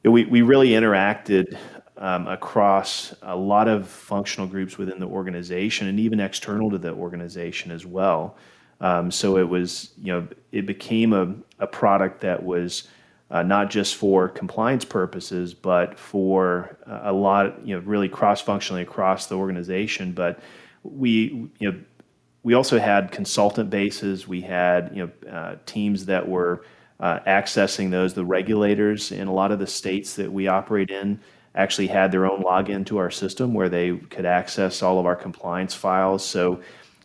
we 0.03 0.25
we 0.25 0.41
really 0.41 0.69
interacted 0.69 1.55
um, 1.97 2.27
across 2.27 3.13
a 3.21 3.35
lot 3.35 3.67
of 3.67 3.87
functional 3.87 4.47
groups 4.47 4.79
within 4.79 4.99
the 4.99 5.07
organization 5.07 5.87
and 5.87 5.99
even 5.99 6.19
external 6.19 6.71
to 6.71 6.79
the 6.79 6.93
organization 6.93 7.71
as 7.71 7.85
well. 7.85 8.37
Um, 8.81 9.11
so 9.11 9.37
it 9.37 9.47
was 9.47 9.91
you 10.01 10.11
know 10.13 10.27
it 10.51 10.65
became 10.65 11.13
a, 11.13 11.35
a 11.59 11.67
product 11.67 12.21
that 12.21 12.41
was 12.41 12.87
uh, 13.29 13.43
not 13.43 13.69
just 13.69 13.95
for 13.95 14.29
compliance 14.29 14.85
purposes, 14.85 15.53
but 15.53 15.99
for 15.99 16.77
a 16.85 17.11
lot, 17.11 17.65
you 17.65 17.75
know, 17.75 17.81
really 17.85 18.07
cross-functionally 18.07 18.81
across 18.81 19.27
the 19.27 19.35
organization. 19.35 20.13
But 20.13 20.39
we, 20.83 21.49
you 21.59 21.71
know, 21.71 21.79
we 22.43 22.53
also 22.53 22.79
had 22.79 23.11
consultant 23.11 23.69
bases. 23.69 24.27
We 24.27 24.41
had, 24.41 24.91
you 24.95 25.03
know, 25.03 25.29
uh, 25.29 25.55
teams 25.65 26.05
that 26.05 26.27
were 26.27 26.63
uh, 27.01 27.19
accessing 27.27 27.91
those. 27.91 28.13
The 28.13 28.23
regulators 28.23 29.11
in 29.11 29.27
a 29.27 29.33
lot 29.33 29.51
of 29.51 29.59
the 29.59 29.67
states 29.67 30.15
that 30.15 30.31
we 30.31 30.47
operate 30.47 30.89
in 30.89 31.19
actually 31.55 31.87
had 31.87 32.11
their 32.11 32.25
own 32.25 32.43
login 32.43 32.85
to 32.85 32.97
our 32.97 33.11
system 33.11 33.53
where 33.53 33.67
they 33.67 33.97
could 33.97 34.25
access 34.25 34.81
all 34.81 34.99
of 34.99 35.05
our 35.05 35.15
compliance 35.15 35.73
files. 35.73 36.23
So 36.23 36.61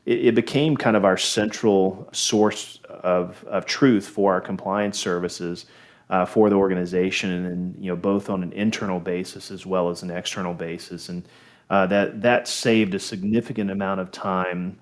it, 0.06 0.26
it 0.26 0.34
became 0.34 0.76
kind 0.76 0.96
of 0.96 1.04
our 1.04 1.16
central 1.16 2.08
source 2.12 2.78
of, 2.88 3.44
of 3.48 3.66
truth 3.66 4.06
for 4.06 4.32
our 4.34 4.40
compliance 4.40 4.98
services 4.98 5.66
uh, 6.12 6.26
for 6.26 6.50
the 6.50 6.56
organization, 6.56 7.30
and 7.30 7.82
you 7.82 7.90
know 7.90 7.96
both 7.96 8.28
on 8.28 8.42
an 8.42 8.52
internal 8.52 9.00
basis 9.00 9.50
as 9.50 9.64
well 9.64 9.88
as 9.88 10.02
an 10.02 10.10
external 10.10 10.52
basis, 10.52 11.08
and 11.08 11.26
uh, 11.70 11.86
that 11.86 12.20
that 12.20 12.46
saved 12.46 12.94
a 12.94 12.98
significant 12.98 13.70
amount 13.70 13.98
of 13.98 14.12
time, 14.12 14.78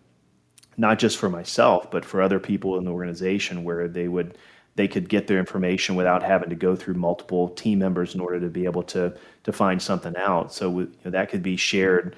not 0.76 0.98
just 0.98 1.16
for 1.16 1.30
myself 1.30 1.88
but 1.90 2.04
for 2.04 2.20
other 2.20 2.40
people 2.40 2.76
in 2.76 2.84
the 2.84 2.90
organization, 2.90 3.62
where 3.62 3.86
they 3.86 4.08
would 4.08 4.36
they 4.74 4.88
could 4.88 5.08
get 5.08 5.28
their 5.28 5.38
information 5.38 5.94
without 5.94 6.22
having 6.22 6.50
to 6.50 6.56
go 6.56 6.74
through 6.74 6.94
multiple 6.94 7.50
team 7.50 7.78
members 7.78 8.14
in 8.14 8.20
order 8.20 8.40
to 8.40 8.48
be 8.48 8.64
able 8.64 8.82
to 8.82 9.14
to 9.44 9.52
find 9.52 9.80
something 9.80 10.16
out. 10.16 10.52
So 10.52 10.80
you 10.80 10.92
know, 11.04 11.12
that 11.12 11.30
could 11.30 11.44
be 11.44 11.56
shared 11.56 12.16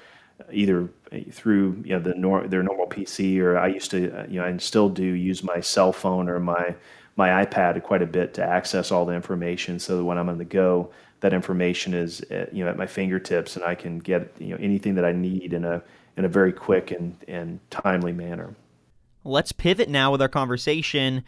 either 0.51 0.89
through 1.31 1.83
you 1.85 1.93
know 1.93 1.99
the 1.99 2.15
nor- 2.15 2.47
their 2.47 2.63
normal 2.63 2.87
PC 2.87 3.39
or 3.39 3.59
I 3.59 3.67
used 3.67 3.91
to 3.91 4.25
you 4.27 4.39
know 4.39 4.45
I 4.45 4.57
still 4.57 4.89
do 4.89 5.03
use 5.03 5.43
my 5.43 5.59
cell 5.59 5.93
phone 5.93 6.27
or 6.27 6.39
my 6.39 6.75
my 7.15 7.45
iPad 7.45 7.81
quite 7.83 8.01
a 8.01 8.07
bit 8.07 8.33
to 8.35 8.43
access 8.43 8.91
all 8.91 9.05
the 9.05 9.13
information 9.13 9.79
so 9.79 9.97
that 9.97 10.03
when 10.03 10.17
I'm 10.17 10.29
on 10.29 10.37
the 10.37 10.45
go 10.45 10.91
that 11.19 11.33
information 11.33 11.93
is 11.93 12.21
at, 12.23 12.49
uh, 12.49 12.51
you 12.51 12.63
know 12.63 12.69
at 12.69 12.77
my 12.77 12.85
fingertips 12.85 13.55
and 13.55 13.63
I 13.63 13.75
can 13.75 13.99
get 13.99 14.33
you 14.39 14.49
know 14.49 14.57
anything 14.59 14.95
that 14.95 15.05
I 15.05 15.13
need 15.13 15.53
in 15.53 15.63
a 15.63 15.81
in 16.17 16.25
a 16.25 16.29
very 16.29 16.51
quick 16.51 16.91
and 16.91 17.15
and 17.27 17.59
timely 17.69 18.11
manner. 18.11 18.55
Let's 19.23 19.53
pivot 19.53 19.89
now 19.89 20.11
with 20.11 20.21
our 20.21 20.27
conversation 20.27 21.23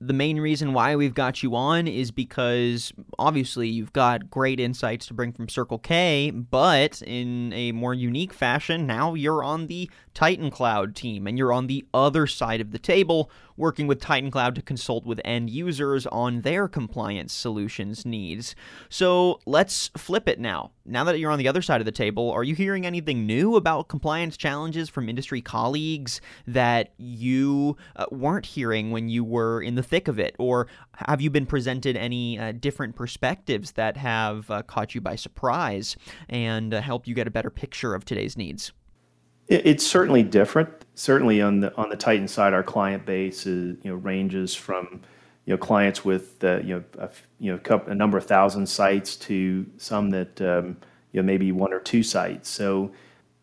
the 0.00 0.12
main 0.12 0.38
reason 0.38 0.72
why 0.74 0.94
we've 0.94 1.14
got 1.14 1.42
you 1.42 1.56
on 1.56 1.88
is 1.88 2.10
because 2.10 2.92
obviously 3.18 3.68
you've 3.68 3.92
got 3.92 4.30
great 4.30 4.60
insights 4.60 5.06
to 5.06 5.14
bring 5.14 5.32
from 5.32 5.48
Circle 5.48 5.78
K, 5.78 6.30
but 6.30 7.00
in 7.02 7.52
a 7.54 7.72
more 7.72 7.94
unique 7.94 8.34
fashion, 8.34 8.86
now 8.86 9.14
you're 9.14 9.42
on 9.42 9.68
the 9.68 9.90
Titan 10.12 10.50
Cloud 10.50 10.94
team 10.94 11.26
and 11.26 11.38
you're 11.38 11.52
on 11.52 11.66
the 11.66 11.86
other 11.94 12.26
side 12.26 12.60
of 12.60 12.72
the 12.72 12.78
table 12.78 13.30
working 13.56 13.86
with 13.86 14.00
Titan 14.00 14.30
Cloud 14.30 14.54
to 14.54 14.62
consult 14.62 15.06
with 15.06 15.20
end 15.24 15.50
users 15.50 16.06
on 16.06 16.42
their 16.42 16.68
compliance 16.68 17.32
solutions 17.32 18.04
needs. 18.04 18.54
So 18.88 19.40
let's 19.46 19.90
flip 19.96 20.28
it 20.28 20.38
now. 20.38 20.72
Now 20.84 21.04
that 21.04 21.18
you're 21.18 21.30
on 21.30 21.38
the 21.38 21.48
other 21.48 21.62
side 21.62 21.80
of 21.80 21.84
the 21.84 21.92
table, 21.92 22.30
are 22.30 22.44
you 22.44 22.54
hearing 22.54 22.86
anything 22.86 23.26
new 23.26 23.56
about 23.56 23.88
compliance 23.88 24.36
challenges 24.36 24.88
from 24.88 25.08
industry 25.08 25.42
colleagues 25.42 26.20
that 26.46 26.92
you 26.96 27.76
uh, 27.96 28.06
weren't 28.10 28.46
hearing 28.46 28.90
when 28.90 29.08
you 29.08 29.24
were 29.24 29.60
in 29.60 29.74
the 29.74 29.82
thick 29.82 30.06
of 30.06 30.18
it? 30.18 30.36
Or 30.38 30.68
have 30.94 31.20
you 31.20 31.30
been 31.30 31.46
presented 31.46 31.96
any 31.96 32.38
uh, 32.38 32.52
different 32.52 32.94
perspectives 32.94 33.72
that 33.72 33.96
have 33.96 34.50
uh, 34.50 34.62
caught 34.62 34.94
you 34.94 35.00
by 35.00 35.16
surprise 35.16 35.96
and 36.28 36.72
uh, 36.72 36.80
helped 36.80 37.08
you 37.08 37.14
get 37.14 37.26
a 37.26 37.32
better 37.32 37.50
picture 37.50 37.94
of 37.94 38.04
today's 38.04 38.36
needs? 38.36 38.72
It's 39.48 39.86
certainly 39.86 40.22
different. 40.22 40.68
Certainly 40.94 41.40
on 41.40 41.60
the 41.60 41.74
on 41.76 41.88
the 41.88 41.96
Titan 41.96 42.26
side, 42.26 42.52
our 42.52 42.62
client 42.62 43.06
base 43.06 43.46
is 43.46 43.76
you 43.82 43.90
know 43.90 43.96
ranges 43.96 44.54
from 44.54 45.02
you 45.44 45.54
know 45.54 45.58
clients 45.58 46.04
with 46.04 46.42
uh, 46.42 46.58
you 46.58 46.74
know 46.74 46.84
a, 46.98 47.10
you 47.38 47.52
know 47.52 47.82
a 47.86 47.94
number 47.94 48.18
of 48.18 48.26
thousand 48.26 48.66
sites 48.66 49.14
to 49.16 49.64
some 49.76 50.10
that 50.10 50.40
um, 50.40 50.76
you 51.12 51.22
know 51.22 51.26
maybe 51.26 51.52
one 51.52 51.72
or 51.72 51.78
two 51.78 52.02
sites. 52.02 52.48
So 52.48 52.90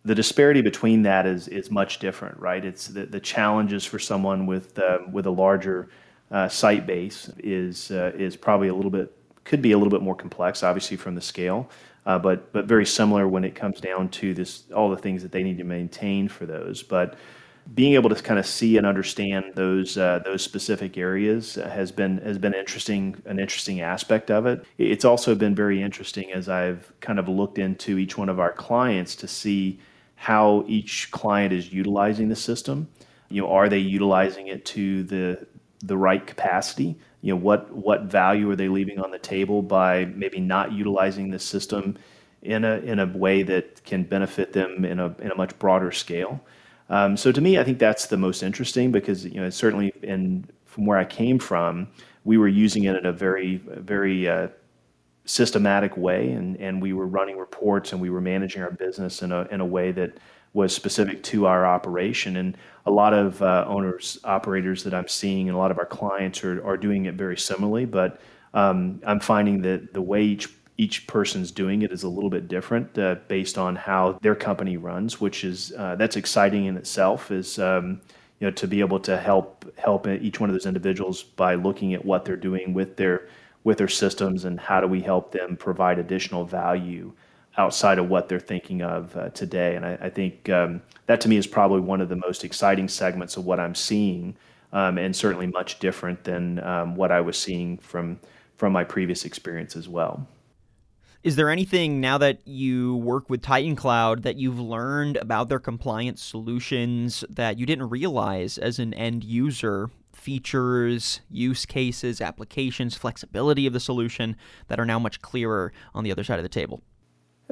the 0.04 0.14
disparity 0.16 0.62
between 0.62 1.04
that 1.04 1.26
is 1.26 1.48
is 1.48 1.72
much 1.72 2.00
different, 2.00 2.38
right? 2.38 2.66
It's 2.66 2.88
the, 2.88 3.06
the 3.06 3.20
challenges 3.22 3.86
for 3.86 4.00
someone 4.00 4.46
with 4.46 4.78
uh, 4.78 5.00
with 5.10 5.26
a 5.26 5.32
larger 5.32 5.90
uh, 6.32 6.50
site 6.50 6.86
base 6.86 7.32
is 7.38 7.92
uh, 7.92 8.12
is 8.16 8.36
probably 8.36 8.68
a 8.68 8.76
little 8.76 8.92
bit 8.92 9.16
could 9.46 9.62
be 9.62 9.72
a 9.72 9.78
little 9.78 9.92
bit 9.92 10.02
more 10.02 10.16
complex, 10.16 10.64
obviously 10.64 10.98
from 10.98 11.16
the 11.16 11.22
scale 11.22 11.70
uh, 12.06 12.20
but 12.20 12.52
but 12.54 12.66
very 12.66 12.86
similar 12.86 13.28
when 13.28 13.44
it 13.44 13.56
comes 13.56 13.80
down 13.80 14.10
to 14.10 14.34
this 14.34 14.64
all 14.76 14.90
the 14.90 14.98
things 14.98 15.22
that 15.24 15.32
they 15.32 15.44
need 15.44 15.58
to 15.58 15.64
maintain 15.64 16.28
for 16.28 16.46
those. 16.46 16.84
But 16.84 17.16
being 17.74 17.94
able 17.94 18.10
to 18.10 18.16
kind 18.22 18.40
of 18.40 18.46
see 18.46 18.78
and 18.78 18.86
understand 18.86 19.54
those 19.56 19.98
uh, 19.98 20.20
those 20.26 20.42
specific 20.42 20.98
areas 20.98 21.56
has 21.56 21.92
been 21.92 22.18
has 22.20 22.38
been 22.38 22.54
interesting 22.54 23.22
an 23.26 23.40
interesting 23.40 23.82
aspect 23.82 24.30
of 24.30 24.46
it. 24.46 24.66
It's 24.78 25.06
also 25.06 25.34
been 25.34 25.56
very 25.56 25.82
interesting 25.82 26.32
as 26.32 26.50
I've 26.50 26.92
kind 27.00 27.20
of 27.20 27.30
looked 27.30 27.58
into 27.58 27.98
each 27.98 28.18
one 28.18 28.30
of 28.30 28.40
our 28.40 28.52
clients 28.52 29.16
to 29.18 29.28
see 29.28 29.80
how 30.16 30.66
each 30.68 31.10
client 31.12 31.54
is 31.54 31.72
utilizing 31.72 32.30
the 32.30 32.36
system. 32.36 32.88
You 33.30 33.42
know, 33.42 33.50
are 33.50 33.70
they 33.70 33.80
utilizing 33.80 34.48
it 34.48 34.66
to 34.66 35.04
the 35.04 35.48
the 35.80 35.98
right 35.98 36.26
capacity? 36.26 36.98
You 37.24 37.34
know 37.34 37.38
what 37.38 37.72
what 37.74 38.04
value 38.04 38.52
are 38.52 38.56
they 38.56 38.68
leaving 38.68 39.00
on 39.00 39.10
the 39.10 39.18
table 39.18 39.62
by 39.62 40.06
maybe 40.06 40.42
not 40.42 40.74
utilizing 40.74 41.32
the 41.32 41.40
system 41.40 41.98
in 42.42 42.66
a 42.66 42.76
in 42.80 43.00
a 43.00 43.06
way 43.06 43.44
that 43.44 43.82
can 43.86 44.04
benefit 44.04 44.52
them 44.52 44.84
in 44.84 45.00
a 45.00 45.16
in 45.20 45.32
a 45.32 45.36
much 45.36 45.58
broader 45.58 45.92
scale. 45.92 46.42
Um, 46.90 47.16
so 47.16 47.32
to 47.32 47.40
me, 47.40 47.58
I 47.58 47.64
think 47.64 47.80
that's 47.80 48.08
the 48.08 48.18
most 48.18 48.44
interesting 48.44 48.92
because 48.92 49.26
you 49.26 49.40
know 49.40 49.50
certainly 49.50 49.94
in 50.04 50.46
from 50.66 50.86
where 50.86 50.98
I 50.98 51.06
came 51.06 51.40
from, 51.40 51.88
we 52.26 52.38
were 52.38 52.50
using 52.50 52.84
it 52.84 52.96
in 52.98 53.06
a 53.06 53.14
very 53.14 53.56
very 53.68 54.28
uh, 54.28 54.50
systematic 55.24 55.96
way, 55.96 56.30
and 56.32 56.58
and 56.58 56.82
we 56.82 56.92
were 56.92 57.08
running 57.08 57.38
reports 57.38 57.94
and 57.94 58.02
we 58.02 58.10
were 58.10 58.22
managing 58.22 58.62
our 58.62 58.72
business 58.72 59.22
in 59.22 59.32
a 59.32 59.44
in 59.50 59.62
a 59.62 59.66
way 59.66 59.94
that 59.94 60.18
was 60.54 60.74
specific 60.74 61.24
to 61.24 61.46
our 61.48 61.66
operation. 61.66 62.38
And 62.38 62.58
a 62.86 62.92
lot 62.92 63.14
of 63.14 63.42
uh, 63.42 63.66
owners, 63.68 64.20
operators 64.24 64.84
that 64.84 64.94
I'm 64.94 65.08
seeing, 65.08 65.50
and 65.50 65.56
a 65.56 65.60
lot 65.60 65.72
of 65.72 65.80
our 65.80 65.86
clients 65.86 66.44
are, 66.44 66.64
are 66.66 66.78
doing 66.78 67.06
it 67.06 67.16
very 67.16 67.38
similarly. 67.38 67.86
But 67.86 68.22
um, 68.54 69.02
I'm 69.06 69.20
finding 69.20 69.62
that 69.64 69.94
the 69.94 70.02
way 70.02 70.24
each 70.24 70.50
each 70.78 71.06
person's 71.06 71.52
doing 71.52 71.84
it 71.84 71.92
is 71.92 72.02
a 72.02 72.10
little 72.10 72.32
bit 72.32 72.48
different 72.48 72.98
uh, 72.98 73.16
based 73.28 73.60
on 73.60 73.76
how 73.76 74.18
their 74.24 74.36
company 74.36 74.76
runs, 74.76 75.22
which 75.22 75.44
is 75.44 75.72
uh, 75.78 75.96
that's 75.96 76.16
exciting 76.16 76.66
in 76.66 76.78
itself. 76.78 77.32
Is 77.32 77.58
um, 77.60 78.02
you 78.40 78.48
know 78.48 78.52
to 78.52 78.68
be 78.68 78.80
able 78.80 79.00
to 79.00 79.18
help 79.18 79.66
help 79.78 80.08
each 80.08 80.40
one 80.40 80.50
of 80.50 80.54
those 80.54 80.66
individuals 80.66 81.24
by 81.24 81.56
looking 81.56 81.94
at 81.94 82.04
what 82.04 82.26
they're 82.26 82.36
doing 82.36 82.74
with 82.74 82.98
their 82.98 83.28
with 83.64 83.78
their 83.78 83.88
systems 83.88 84.46
and 84.46 84.60
how 84.60 84.82
do 84.82 84.88
we 84.88 85.02
help 85.02 85.32
them 85.32 85.56
provide 85.56 85.98
additional 85.98 86.44
value 86.44 87.14
outside 87.58 88.00
of 88.00 88.10
what 88.10 88.30
they're 88.30 88.40
thinking 88.40 88.82
of 88.82 89.16
uh, 89.16 89.30
today. 89.30 89.76
And 89.76 89.86
I, 89.86 89.98
I 90.02 90.10
think 90.10 90.50
um, 90.50 90.82
that 91.06 91.22
to 91.22 91.30
me 91.30 91.38
is 91.38 91.48
probably 91.48 91.82
one 91.82 92.02
of 92.02 92.10
the 92.10 92.16
most 92.16 92.44
exciting 92.44 92.88
segments 92.88 93.38
of 93.38 93.46
what 93.46 93.60
I'm 93.60 93.76
seeing, 93.76 94.36
um, 94.72 94.98
and 94.98 95.16
certainly 95.16 95.48
much 95.48 95.80
different 95.80 96.24
than 96.24 96.64
um, 96.64 96.96
what 96.96 97.12
I 97.12 97.22
was 97.22 97.38
seeing 97.38 97.78
from 97.78 98.20
from 98.58 98.72
my 98.72 98.84
previous 98.84 99.26
experience 99.26 99.76
as 99.76 99.90
well. 99.90 100.28
Is 101.24 101.38
there 101.38 101.50
anything 101.50 102.02
now 102.02 102.18
that 102.18 102.46
you 102.46 102.98
work 102.98 103.30
with 103.30 103.42
Titan 103.42 103.78
Cloud 103.78 104.24
that 104.24 104.36
you've 104.36 104.60
learned 104.60 105.16
about 105.18 105.48
their 105.48 105.60
compliance 105.60 106.22
solutions 106.22 107.24
that 107.30 107.58
you 107.58 107.66
didn't 107.66 107.90
realize 107.90 108.58
as 108.58 108.78
an 108.78 108.94
end 108.94 109.24
user? 109.24 109.90
Features, 110.12 111.22
use 111.30 111.66
cases, 111.66 112.20
applications, 112.20 112.96
flexibility 112.96 113.66
of 113.66 113.74
the 113.74 113.80
solution 113.80 114.36
that 114.68 114.80
are 114.82 114.86
now 114.86 115.00
much 115.00 115.22
clearer 115.22 115.72
on 115.94 116.04
the 116.04 116.12
other 116.12 116.26
side 116.26 116.40
of 116.40 116.44
the 116.44 116.50
table? 116.50 116.84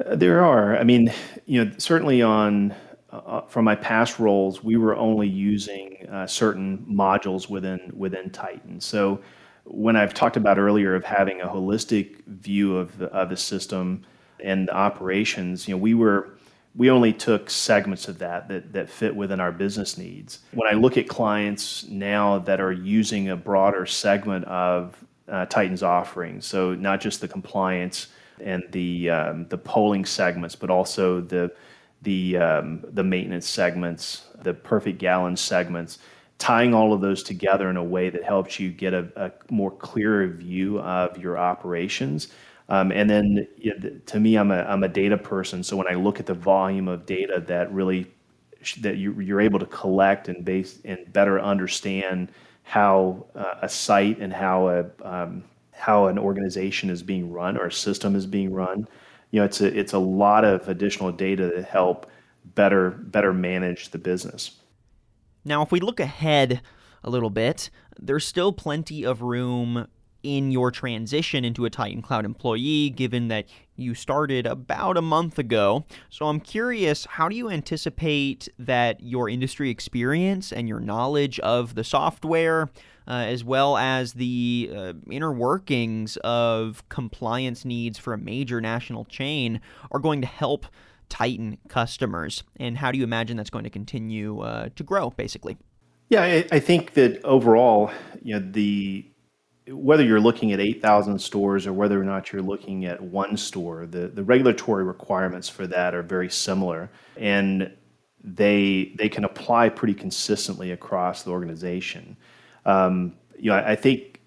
There 0.06 0.42
are. 0.42 0.76
I 0.76 0.84
mean, 0.84 1.12
you 1.46 1.64
know, 1.64 1.72
certainly 1.78 2.22
on 2.22 2.74
uh, 3.10 3.42
from 3.42 3.64
my 3.64 3.74
past 3.74 4.18
roles, 4.18 4.64
we 4.64 4.76
were 4.76 4.96
only 4.96 5.28
using 5.28 6.06
uh, 6.10 6.26
certain 6.26 6.86
modules 6.90 7.48
within 7.48 7.92
within 7.94 8.30
Titan. 8.30 8.80
So 8.80 9.20
when 9.64 9.96
I've 9.96 10.14
talked 10.14 10.36
about 10.36 10.58
earlier 10.58 10.94
of 10.94 11.04
having 11.04 11.40
a 11.40 11.46
holistic 11.46 12.24
view 12.26 12.76
of 12.76 12.98
the, 12.98 13.06
of 13.06 13.28
the 13.28 13.36
system 13.36 14.04
and 14.40 14.66
the 14.66 14.74
operations, 14.74 15.68
you 15.68 15.74
know, 15.74 15.78
we 15.78 15.94
were 15.94 16.30
we 16.74 16.90
only 16.90 17.12
took 17.12 17.50
segments 17.50 18.08
of 18.08 18.18
that, 18.18 18.48
that 18.48 18.72
that 18.72 18.88
fit 18.88 19.14
within 19.14 19.40
our 19.40 19.52
business 19.52 19.98
needs. 19.98 20.40
When 20.52 20.68
I 20.68 20.76
look 20.76 20.96
at 20.96 21.06
clients 21.08 21.84
now 21.88 22.38
that 22.40 22.60
are 22.60 22.72
using 22.72 23.28
a 23.28 23.36
broader 23.36 23.84
segment 23.84 24.46
of 24.46 24.96
uh, 25.28 25.46
Titan's 25.46 25.82
offerings, 25.82 26.46
so 26.46 26.74
not 26.74 27.00
just 27.00 27.20
the 27.20 27.28
compliance 27.28 28.08
and 28.40 28.62
the 28.70 29.10
um, 29.10 29.46
the 29.48 29.58
polling 29.58 30.04
segments, 30.04 30.54
but 30.56 30.70
also 30.70 31.20
the 31.20 31.52
the 32.02 32.36
um, 32.36 32.84
the 32.92 33.04
maintenance 33.04 33.48
segments, 33.48 34.26
the 34.42 34.54
perfect 34.54 34.98
gallon 34.98 35.36
segments, 35.36 35.98
tying 36.38 36.74
all 36.74 36.92
of 36.92 37.00
those 37.00 37.22
together 37.22 37.70
in 37.70 37.76
a 37.76 37.84
way 37.84 38.10
that 38.10 38.24
helps 38.24 38.58
you 38.58 38.70
get 38.70 38.94
a, 38.94 39.08
a 39.16 39.32
more 39.52 39.70
clearer 39.70 40.26
view 40.28 40.80
of 40.80 41.16
your 41.18 41.38
operations. 41.38 42.28
Um, 42.68 42.90
and 42.92 43.08
then 43.08 43.46
you 43.58 43.78
know, 43.78 43.90
to 44.06 44.20
me, 44.20 44.36
I'm 44.36 44.50
a 44.50 44.62
I'm 44.62 44.82
a 44.82 44.88
data 44.88 45.18
person, 45.18 45.62
so 45.62 45.76
when 45.76 45.88
I 45.88 45.94
look 45.94 46.20
at 46.20 46.26
the 46.26 46.34
volume 46.34 46.88
of 46.88 47.06
data 47.06 47.42
that 47.46 47.72
really 47.72 48.10
that 48.80 48.96
you, 48.96 49.20
you're 49.20 49.40
able 49.40 49.58
to 49.58 49.66
collect 49.66 50.28
and 50.28 50.44
base 50.44 50.78
and 50.84 51.12
better 51.12 51.40
understand 51.40 52.30
how 52.62 53.26
uh, 53.34 53.56
a 53.62 53.68
site 53.68 54.18
and 54.18 54.32
how 54.32 54.68
a 54.68 54.84
um, 55.02 55.44
how 55.82 56.06
an 56.06 56.16
organization 56.16 56.90
is 56.90 57.02
being 57.02 57.32
run 57.32 57.56
or 57.56 57.66
a 57.66 57.72
system 57.72 58.14
is 58.14 58.24
being 58.24 58.52
run. 58.52 58.86
You 59.32 59.40
know, 59.40 59.44
it's 59.44 59.60
a 59.60 59.66
it's 59.76 59.92
a 59.92 59.98
lot 59.98 60.44
of 60.44 60.68
additional 60.68 61.10
data 61.10 61.50
to 61.50 61.62
help 61.62 62.08
better 62.54 62.90
better 62.90 63.32
manage 63.32 63.90
the 63.90 63.98
business. 63.98 64.60
Now, 65.44 65.60
if 65.62 65.72
we 65.72 65.80
look 65.80 65.98
ahead 65.98 66.60
a 67.02 67.10
little 67.10 67.30
bit, 67.30 67.68
there's 67.98 68.24
still 68.24 68.52
plenty 68.52 69.04
of 69.04 69.22
room 69.22 69.88
in 70.22 70.52
your 70.52 70.70
transition 70.70 71.44
into 71.44 71.64
a 71.64 71.70
Titan 71.70 72.00
Cloud 72.00 72.24
employee, 72.24 72.90
given 72.90 73.26
that 73.26 73.46
you 73.74 73.92
started 73.92 74.46
about 74.46 74.96
a 74.96 75.02
month 75.02 75.36
ago. 75.36 75.84
So 76.10 76.28
I'm 76.28 76.38
curious, 76.38 77.06
how 77.06 77.28
do 77.28 77.34
you 77.34 77.50
anticipate 77.50 78.48
that 78.56 79.00
your 79.00 79.28
industry 79.28 79.68
experience 79.68 80.52
and 80.52 80.68
your 80.68 80.78
knowledge 80.78 81.40
of 81.40 81.74
the 81.74 81.82
software, 81.82 82.70
uh, 83.06 83.24
as 83.26 83.44
well 83.44 83.76
as 83.76 84.14
the 84.14 84.70
uh, 84.74 84.92
inner 85.10 85.32
workings 85.32 86.16
of 86.18 86.88
compliance 86.88 87.64
needs 87.64 87.98
for 87.98 88.12
a 88.12 88.18
major 88.18 88.60
national 88.60 89.04
chain, 89.04 89.60
are 89.90 90.00
going 90.00 90.20
to 90.20 90.26
help 90.26 90.66
Titan 91.08 91.58
customers? 91.68 92.42
And 92.56 92.78
how 92.78 92.90
do 92.92 92.98
you 92.98 93.04
imagine 93.04 93.36
that's 93.36 93.50
going 93.50 93.64
to 93.64 93.70
continue 93.70 94.40
uh, 94.40 94.70
to 94.76 94.82
grow, 94.82 95.10
basically? 95.10 95.56
Yeah, 96.08 96.22
I, 96.22 96.46
I 96.52 96.58
think 96.58 96.94
that 96.94 97.24
overall, 97.24 97.90
you 98.22 98.38
know, 98.38 98.46
the 98.50 99.06
whether 99.68 100.02
you're 100.02 100.20
looking 100.20 100.52
at 100.52 100.60
8,000 100.60 101.18
stores 101.20 101.66
or 101.66 101.72
whether 101.72 102.00
or 102.00 102.04
not 102.04 102.32
you're 102.32 102.42
looking 102.42 102.84
at 102.84 103.00
one 103.00 103.36
store, 103.36 103.86
the, 103.86 104.08
the 104.08 104.24
regulatory 104.24 104.84
requirements 104.84 105.48
for 105.48 105.66
that 105.68 105.94
are 105.94 106.02
very 106.02 106.28
similar. 106.28 106.90
And 107.16 107.72
they, 108.24 108.92
they 108.96 109.08
can 109.08 109.24
apply 109.24 109.68
pretty 109.68 109.94
consistently 109.94 110.72
across 110.72 111.22
the 111.22 111.30
organization. 111.30 112.16
Um, 112.64 113.14
you 113.38 113.50
know, 113.50 113.56
I, 113.56 113.72
I, 113.72 113.76
think 113.76 114.20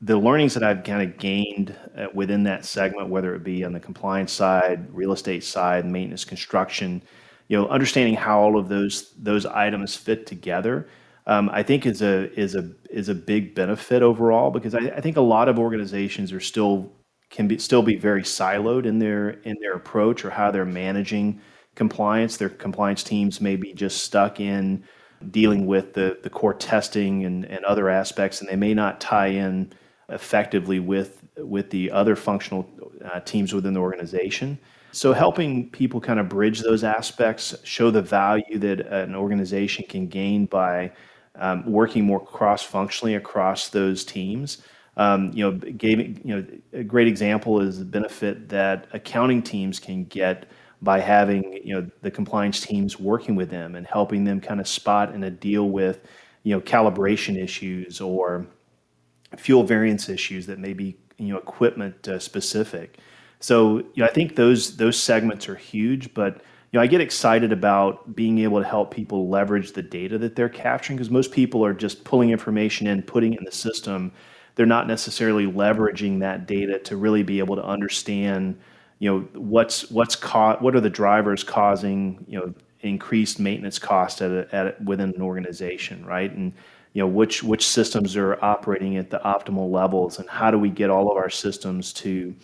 the 0.00 0.16
learnings 0.16 0.54
that 0.54 0.62
I've 0.62 0.84
kind 0.84 1.02
of 1.02 1.18
gained 1.18 1.76
uh, 1.96 2.06
within 2.14 2.44
that 2.44 2.64
segment, 2.64 3.08
whether 3.08 3.34
it 3.34 3.44
be 3.44 3.64
on 3.64 3.72
the 3.72 3.80
compliance 3.80 4.32
side, 4.32 4.88
real 4.94 5.12
estate 5.12 5.44
side, 5.44 5.84
maintenance, 5.84 6.24
construction, 6.24 7.02
you 7.48 7.58
know, 7.58 7.68
understanding 7.68 8.14
how 8.14 8.40
all 8.40 8.58
of 8.58 8.68
those 8.68 9.12
those 9.18 9.44
items 9.44 9.94
fit 9.94 10.26
together 10.26 10.88
um, 11.28 11.50
I 11.52 11.62
think 11.62 11.84
is 11.84 12.00
a 12.00 12.32
is 12.40 12.54
a 12.54 12.70
is 12.90 13.10
a 13.10 13.14
big 13.14 13.54
benefit 13.54 14.02
overall 14.02 14.50
because 14.50 14.74
I, 14.74 14.78
I, 14.96 15.00
think 15.02 15.18
a 15.18 15.20
lot 15.20 15.48
of 15.48 15.58
organizations 15.58 16.32
are 16.32 16.40
still 16.40 16.90
can 17.28 17.46
be 17.46 17.58
still 17.58 17.82
be 17.82 17.96
very 17.96 18.22
siloed 18.22 18.86
in 18.86 18.98
their 18.98 19.30
in 19.42 19.54
their 19.60 19.74
approach 19.74 20.24
or 20.24 20.30
how 20.30 20.50
they're 20.50 20.64
managing 20.64 21.38
compliance. 21.74 22.38
Their 22.38 22.48
compliance 22.48 23.02
teams 23.02 23.42
may 23.42 23.56
be 23.56 23.74
just 23.74 24.04
stuck 24.04 24.40
in 24.40 24.82
dealing 25.30 25.66
with 25.66 25.94
the 25.94 26.18
the 26.22 26.30
core 26.30 26.54
testing 26.54 27.24
and, 27.24 27.44
and 27.44 27.64
other 27.64 27.88
aspects, 27.88 28.40
and 28.40 28.48
they 28.48 28.56
may 28.56 28.74
not 28.74 29.00
tie 29.00 29.28
in 29.28 29.72
effectively 30.08 30.80
with 30.80 31.24
with 31.36 31.70
the 31.70 31.90
other 31.90 32.16
functional 32.16 32.68
uh, 33.04 33.20
teams 33.20 33.52
within 33.52 33.74
the 33.74 33.80
organization. 33.80 34.58
So, 34.92 35.12
helping 35.12 35.70
people 35.70 36.00
kind 36.00 36.18
of 36.18 36.28
bridge 36.28 36.60
those 36.60 36.82
aspects, 36.82 37.54
show 37.62 37.90
the 37.90 38.02
value 38.02 38.58
that 38.58 38.80
an 38.80 39.14
organization 39.14 39.84
can 39.88 40.06
gain 40.06 40.46
by 40.46 40.92
um, 41.36 41.70
working 41.70 42.04
more 42.04 42.24
cross-functionally 42.24 43.14
across 43.14 43.68
those 43.68 44.04
teams. 44.04 44.62
Um, 44.96 45.30
you 45.32 45.44
know, 45.44 45.52
gave 45.52 46.26
you 46.26 46.34
know 46.36 46.46
a 46.72 46.82
great 46.82 47.06
example 47.06 47.60
is 47.60 47.78
the 47.78 47.84
benefit 47.84 48.48
that 48.48 48.88
accounting 48.92 49.42
teams 49.42 49.78
can 49.78 50.04
get 50.04 50.46
by 50.82 51.00
having 51.00 51.60
you 51.64 51.74
know 51.74 51.90
the 52.02 52.10
compliance 52.10 52.60
teams 52.60 52.98
working 53.00 53.34
with 53.34 53.50
them 53.50 53.74
and 53.74 53.86
helping 53.86 54.24
them 54.24 54.40
kind 54.40 54.60
of 54.60 54.68
spot 54.68 55.12
and 55.12 55.40
deal 55.40 55.68
with 55.70 56.06
you 56.42 56.54
know 56.54 56.60
calibration 56.60 57.36
issues 57.42 58.00
or 58.00 58.46
fuel 59.36 59.62
variance 59.62 60.08
issues 60.08 60.46
that 60.46 60.58
may 60.58 60.72
be 60.72 60.96
you 61.18 61.28
know 61.28 61.38
equipment 61.38 62.08
uh, 62.08 62.18
specific. 62.18 62.98
So 63.40 63.78
you 63.78 63.92
know, 63.96 64.06
I 64.06 64.12
think 64.12 64.36
those 64.36 64.76
those 64.76 65.00
segments 65.00 65.48
are 65.48 65.56
huge, 65.56 66.14
but 66.14 66.42
you 66.70 66.78
know, 66.78 66.82
I 66.82 66.86
get 66.86 67.00
excited 67.00 67.50
about 67.50 68.14
being 68.14 68.38
able 68.40 68.60
to 68.60 68.68
help 68.68 68.92
people 68.92 69.28
leverage 69.28 69.72
the 69.72 69.82
data 69.82 70.18
that 70.18 70.36
they're 70.36 70.50
capturing 70.50 70.98
because 70.98 71.10
most 71.10 71.32
people 71.32 71.64
are 71.64 71.72
just 71.72 72.04
pulling 72.04 72.30
information 72.30 72.86
in, 72.86 73.02
putting 73.02 73.32
it 73.32 73.38
in 73.38 73.44
the 73.44 73.52
system. 73.52 74.12
They're 74.54 74.66
not 74.66 74.86
necessarily 74.86 75.46
leveraging 75.46 76.20
that 76.20 76.46
data 76.46 76.78
to 76.80 76.96
really 76.96 77.22
be 77.22 77.38
able 77.38 77.56
to 77.56 77.64
understand, 77.64 78.58
you 78.98 79.10
know, 79.10 79.40
what's 79.40 79.90
what's 79.90 80.16
what 80.60 80.74
are 80.74 80.80
the 80.80 80.90
drivers 80.90 81.44
causing, 81.44 82.24
you 82.28 82.38
know, 82.38 82.54
increased 82.80 83.40
maintenance 83.40 83.78
cost 83.78 84.22
at, 84.22 84.30
a, 84.30 84.54
at 84.54 84.84
within 84.84 85.14
an 85.14 85.22
organization, 85.22 86.04
right? 86.04 86.32
And 86.32 86.52
you 86.94 87.02
know, 87.02 87.08
which 87.08 87.42
which 87.42 87.66
systems 87.66 88.16
are 88.16 88.42
operating 88.42 88.96
at 88.96 89.10
the 89.10 89.20
optimal 89.20 89.70
levels, 89.70 90.18
and 90.18 90.28
how 90.28 90.50
do 90.50 90.58
we 90.58 90.70
get 90.70 90.90
all 90.90 91.10
of 91.10 91.16
our 91.16 91.30
systems 91.30 91.92
to 91.94 92.34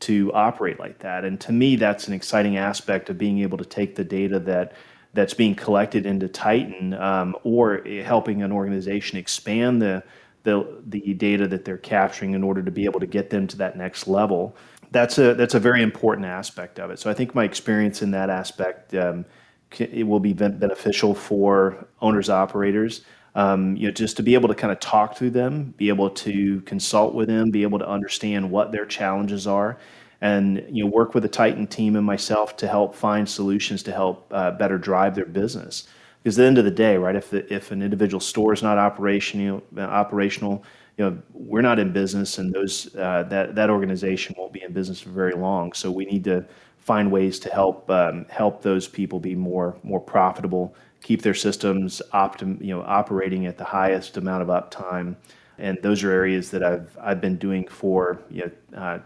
to 0.00 0.32
operate 0.34 0.80
like 0.80 0.98
that. 0.98 1.24
And 1.24 1.40
to 1.42 1.52
me, 1.52 1.76
that's 1.76 2.08
an 2.08 2.12
exciting 2.12 2.56
aspect 2.56 3.08
of 3.08 3.16
being 3.16 3.38
able 3.38 3.56
to 3.58 3.64
take 3.64 3.94
the 3.94 4.04
data 4.04 4.40
that 4.40 4.72
that's 5.14 5.34
being 5.34 5.54
collected 5.54 6.06
into 6.06 6.26
Titan, 6.26 6.94
um, 6.94 7.36
or 7.44 7.82
helping 8.02 8.42
an 8.42 8.50
organization 8.50 9.18
expand 9.18 9.80
the, 9.80 10.02
the 10.44 10.82
the 10.86 11.14
data 11.14 11.46
that 11.48 11.64
they're 11.64 11.78
capturing 11.78 12.34
in 12.34 12.42
order 12.42 12.62
to 12.62 12.70
be 12.70 12.84
able 12.84 13.00
to 13.00 13.06
get 13.06 13.30
them 13.30 13.46
to 13.48 13.56
that 13.58 13.76
next 13.76 14.06
level. 14.06 14.56
That's 14.90 15.18
a 15.18 15.34
that's 15.34 15.54
a 15.54 15.60
very 15.60 15.82
important 15.82 16.26
aspect 16.26 16.78
of 16.78 16.90
it. 16.90 16.98
So 16.98 17.10
I 17.10 17.14
think 17.14 17.34
my 17.34 17.44
experience 17.44 18.02
in 18.02 18.10
that 18.12 18.30
aspect 18.30 18.94
um, 18.94 19.24
it 19.80 20.06
will 20.06 20.20
be 20.20 20.32
beneficial 20.32 21.14
for 21.14 21.86
owners 22.00 22.28
operators. 22.28 23.02
Um, 23.34 23.76
you 23.76 23.86
know, 23.86 23.92
just 23.92 24.18
to 24.18 24.22
be 24.22 24.34
able 24.34 24.48
to 24.48 24.54
kind 24.54 24.70
of 24.70 24.78
talk 24.80 25.16
to 25.16 25.30
them, 25.30 25.72
be 25.78 25.88
able 25.88 26.10
to 26.10 26.60
consult 26.62 27.14
with 27.14 27.28
them, 27.28 27.50
be 27.50 27.62
able 27.62 27.78
to 27.78 27.88
understand 27.88 28.50
what 28.50 28.72
their 28.72 28.84
challenges 28.84 29.46
are, 29.46 29.78
and 30.20 30.62
you 30.68 30.84
know, 30.84 30.90
work 30.90 31.14
with 31.14 31.22
the 31.22 31.30
Titan 31.30 31.66
team 31.66 31.96
and 31.96 32.04
myself 32.04 32.56
to 32.58 32.68
help 32.68 32.94
find 32.94 33.26
solutions 33.26 33.82
to 33.84 33.92
help 33.92 34.26
uh, 34.32 34.50
better 34.50 34.76
drive 34.76 35.14
their 35.14 35.24
business. 35.24 35.88
Because 36.22 36.38
at 36.38 36.42
the 36.42 36.46
end 36.46 36.58
of 36.58 36.64
the 36.64 36.70
day, 36.70 36.96
right, 36.96 37.16
if 37.16 37.32
if 37.34 37.70
an 37.70 37.82
individual 37.82 38.20
store 38.20 38.52
is 38.52 38.62
not 38.62 38.78
operational, 38.78 39.62
operational, 39.76 40.64
you 40.96 41.04
know, 41.04 41.18
we're 41.32 41.62
not 41.62 41.78
in 41.78 41.92
business, 41.92 42.38
and 42.38 42.52
those 42.52 42.94
uh, 42.96 43.24
that 43.24 43.54
that 43.54 43.70
organization 43.70 44.34
won't 44.38 44.52
be 44.52 44.62
in 44.62 44.72
business 44.72 45.00
for 45.00 45.10
very 45.10 45.34
long. 45.34 45.72
So 45.72 45.90
we 45.90 46.04
need 46.04 46.24
to 46.24 46.44
find 46.78 47.10
ways 47.10 47.38
to 47.40 47.50
help 47.50 47.90
um, 47.90 48.26
help 48.28 48.62
those 48.62 48.86
people 48.88 49.18
be 49.18 49.34
more 49.34 49.76
more 49.82 50.00
profitable 50.00 50.74
keep 51.02 51.22
their 51.22 51.34
systems 51.34 52.00
optim, 52.14 52.60
you 52.60 52.74
know, 52.74 52.82
operating 52.82 53.46
at 53.46 53.58
the 53.58 53.64
highest 53.64 54.16
amount 54.16 54.42
of 54.42 54.48
uptime. 54.48 55.16
And 55.58 55.78
those 55.82 56.02
are 56.02 56.10
areas 56.10 56.50
that 56.52 56.62
I've 56.62 56.96
I've 57.00 57.20
been 57.20 57.36
doing 57.36 57.66
for 57.68 58.20
you 58.30 58.50
know, 58.72 58.80
uh, 58.80 58.98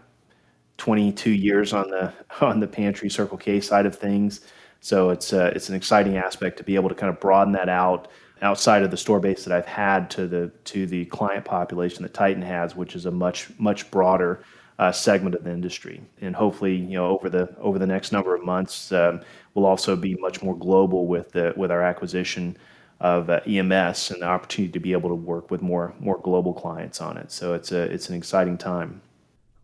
22 0.77 1.31
years 1.31 1.73
on 1.73 1.89
the 1.89 2.13
on 2.41 2.59
the 2.59 2.67
Pantry 2.67 3.09
Circle 3.09 3.37
K 3.37 3.59
side 3.59 3.85
of 3.85 3.97
things. 3.97 4.41
So 4.81 5.09
it's 5.09 5.33
uh, 5.33 5.51
it's 5.55 5.69
an 5.69 5.75
exciting 5.75 6.17
aspect 6.17 6.57
to 6.57 6.63
be 6.63 6.75
able 6.75 6.89
to 6.89 6.95
kind 6.95 7.09
of 7.09 7.19
broaden 7.19 7.53
that 7.53 7.69
out 7.69 8.07
outside 8.41 8.83
of 8.83 8.91
the 8.91 8.97
store 8.97 9.19
base 9.19 9.43
that 9.45 9.55
I've 9.55 9.65
had 9.65 10.09
to 10.11 10.27
the 10.27 10.51
to 10.65 10.85
the 10.85 11.05
client 11.05 11.45
population 11.45 12.03
that 12.03 12.13
Titan 12.13 12.43
has, 12.43 12.75
which 12.75 12.95
is 12.95 13.05
a 13.05 13.11
much 13.11 13.49
much 13.57 13.89
broader 13.91 14.43
uh, 14.79 14.91
segment 14.91 15.35
of 15.35 15.43
the 15.43 15.51
industry. 15.51 16.01
And 16.21 16.35
hopefully, 16.35 16.75
you 16.75 16.93
know, 16.93 17.07
over 17.07 17.29
the 17.29 17.55
over 17.59 17.79
the 17.79 17.87
next 17.87 18.11
number 18.11 18.35
of 18.35 18.43
months, 18.43 18.91
um, 18.91 19.21
we'll 19.53 19.65
also 19.65 19.95
be 19.95 20.15
much 20.15 20.43
more 20.43 20.55
global 20.55 21.07
with 21.07 21.31
the, 21.31 21.53
with 21.57 21.71
our 21.71 21.81
acquisition 21.81 22.57
of 22.99 23.29
uh, 23.29 23.39
EMS 23.45 24.11
and 24.11 24.21
the 24.21 24.25
opportunity 24.25 24.71
to 24.71 24.79
be 24.79 24.91
able 24.91 25.09
to 25.09 25.15
work 25.15 25.51
with 25.51 25.61
more 25.61 25.93
more 25.99 26.19
global 26.19 26.53
clients 26.53 27.01
on 27.01 27.17
it. 27.17 27.31
So 27.31 27.53
it's 27.53 27.71
a 27.71 27.81
it's 27.83 28.09
an 28.09 28.15
exciting 28.15 28.57
time. 28.57 29.01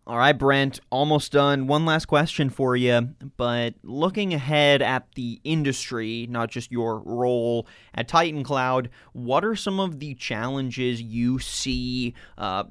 All 0.06 0.18
right, 0.18 0.38
Brent, 0.38 0.82
almost 0.90 1.32
done. 1.32 1.66
One 1.66 1.86
last 1.86 2.08
question 2.08 2.50
for 2.50 2.76
you. 2.76 3.16
But 3.38 3.76
looking 3.84 4.34
ahead 4.34 4.82
at 4.82 5.08
the 5.16 5.40
industry, 5.46 6.28
not 6.30 6.50
just 6.50 6.74
your 6.74 7.00
role 7.00 7.68
at 7.94 8.10
Titan 8.10 8.44
Cloud, 8.44 8.90
what 9.14 9.46
are 9.46 9.56
some 9.56 9.80
of 9.80 10.00
the 10.00 10.14
challenges 10.16 11.02
you 11.02 11.40
see 11.40 12.16
uh, 12.38 12.66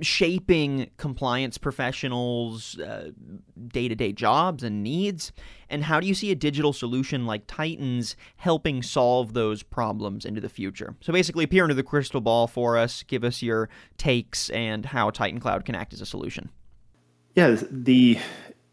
shaping 0.00 0.90
compliance 0.96 1.58
professionals' 1.58 2.76
day 3.68 3.86
to 3.86 3.94
day 3.94 4.12
jobs 4.12 4.64
and 4.64 4.82
needs? 4.82 5.30
And 5.70 5.84
how 5.84 6.00
do 6.00 6.08
you 6.08 6.14
see 6.14 6.32
a 6.32 6.36
digital 6.36 6.72
solution 6.72 7.24
like 7.24 7.46
Titan's 7.46 8.16
helping 8.34 8.82
solve 8.82 9.32
those 9.32 9.62
problems 9.62 10.24
into 10.24 10.40
the 10.40 10.48
future? 10.48 10.96
So 11.02 11.12
basically, 11.12 11.46
peer 11.46 11.62
into 11.62 11.74
the 11.74 11.84
crystal 11.84 12.20
ball 12.20 12.48
for 12.48 12.76
us, 12.76 13.04
give 13.04 13.22
us 13.22 13.42
your 13.42 13.68
takes, 13.96 14.50
and 14.50 14.84
how 14.84 15.10
Titan 15.10 15.38
Cloud 15.38 15.64
can 15.64 15.76
act 15.76 15.92
as 15.92 16.00
a 16.00 16.06
solution. 16.06 16.50
Yeah, 17.34 17.56
the 17.70 18.18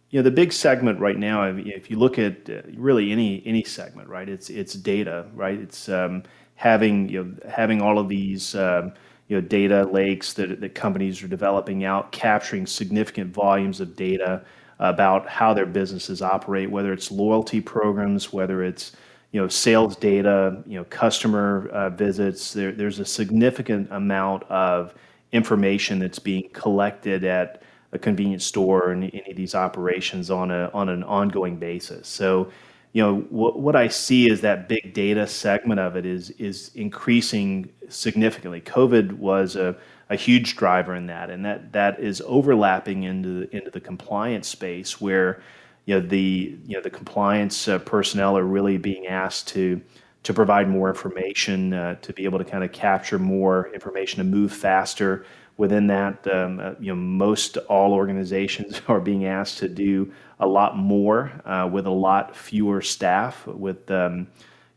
you 0.10 0.20
know 0.20 0.24
the 0.24 0.32
big 0.32 0.54
segment 0.54 1.00
right 1.00 1.18
now. 1.18 1.44
If 1.44 1.90
you 1.90 1.98
look 1.98 2.20
at 2.20 2.50
uh, 2.50 2.62
really 2.76 3.12
any 3.12 3.42
any 3.46 3.64
segment, 3.64 4.08
right? 4.10 4.28
It's 4.30 4.50
it's 4.50 4.74
data, 4.74 5.28
right? 5.34 5.58
It's 5.60 5.90
um, 5.90 6.24
having 6.56 7.10
you 7.10 7.24
know 7.24 7.50
having 7.50 7.82
all 7.82 7.98
of 7.98 8.08
these 8.10 8.56
um, 8.56 8.94
you 9.28 9.38
know 9.38 9.42
data 9.48 9.84
lakes 9.86 10.34
that 10.34 10.62
that 10.62 10.76
companies 10.76 11.24
are 11.24 11.28
developing 11.28 11.86
out, 11.86 12.12
capturing 12.12 12.68
significant 12.68 13.34
volumes 13.34 13.80
of 13.82 13.96
data 13.96 14.44
about 14.80 15.28
how 15.28 15.54
their 15.54 15.66
businesses 15.66 16.22
operate, 16.22 16.70
whether 16.70 16.92
it's 16.94 17.12
loyalty 17.12 17.62
programs, 17.62 18.32
whether 18.34 18.64
it's 18.64 18.92
you 19.32 19.42
know 19.42 19.48
sales 19.48 19.96
data, 19.96 20.62
you 20.68 20.78
know 20.78 20.86
customer 20.86 21.68
uh, 21.70 21.90
visits. 21.90 22.54
There, 22.54 22.72
there's 22.72 23.00
a 23.00 23.06
significant 23.06 23.88
amount 23.92 24.44
of 24.44 24.94
information 25.32 25.98
that's 26.00 26.20
being 26.20 26.50
collected 26.54 27.24
at 27.24 27.61
a 27.94 28.00
convenience 28.00 28.46
store 28.46 28.92
and 28.92 29.04
any 29.04 29.32
of 29.32 29.38
these 29.38 29.56
operations 29.56 30.32
on 30.32 30.52
a 30.52 30.70
on 30.74 30.90
an 30.90 31.04
ongoing 31.04 31.58
basis. 31.58 32.08
So, 32.08 32.50
you 32.94 33.04
know, 33.04 33.18
what 33.30 33.60
what 33.60 33.76
I 33.76 33.88
see 33.88 34.30
is 34.30 34.42
that 34.42 34.70
big 34.70 34.94
data 34.94 35.28
segment 35.28 35.80
of 35.80 35.96
it 35.96 36.06
is 36.06 36.30
is 36.32 36.72
increasing 36.76 37.70
significantly. 37.90 38.62
COVID 38.62 39.14
was 39.14 39.56
a, 39.56 39.76
a 40.10 40.16
huge 40.16 40.56
driver 40.56 40.96
in 40.96 41.08
that, 41.08 41.30
and 41.30 41.44
that 41.46 41.74
that 41.74 42.00
is 42.00 42.22
overlapping 42.26 43.04
into 43.04 43.42
the, 43.42 43.56
into 43.56 43.72
the 43.72 43.82
compliance 43.82 44.48
space 44.48 45.02
where 45.02 45.42
you 45.86 45.96
know 45.96 46.08
the 46.08 46.58
you 46.66 46.76
know 46.76 46.82
the 46.82 46.90
compliance 46.90 47.68
uh, 47.68 47.80
personnel 47.80 48.38
are 48.38 48.46
really 48.46 48.78
being 48.78 49.08
asked 49.08 49.50
to 49.50 49.82
to 50.24 50.34
provide 50.34 50.70
more 50.70 50.88
information 50.90 51.74
uh, 51.74 51.96
to 51.96 52.14
be 52.14 52.26
able 52.26 52.38
to 52.38 52.46
kind 52.46 52.64
of 52.64 52.72
capture 52.72 53.18
more 53.18 53.70
information 53.74 54.22
and 54.22 54.30
move 54.30 54.54
faster 54.54 55.26
within 55.58 55.88
that 55.88 56.26
um, 56.34 56.60
uh, 56.60 56.72
you 56.80 56.88
know 56.92 56.96
most 56.96 57.58
all 57.58 57.94
organizations 57.94 58.82
are 58.88 59.00
being 59.00 59.26
asked 59.26 59.58
to 59.60 59.68
do 59.70 60.12
a 60.40 60.48
lot 60.48 60.78
more 60.78 61.32
uh, 61.46 61.70
with 61.72 61.86
a 61.86 61.92
lot 61.92 62.36
fewer 62.36 62.82
staff 62.82 63.46
with 63.48 63.90
um, 63.92 64.28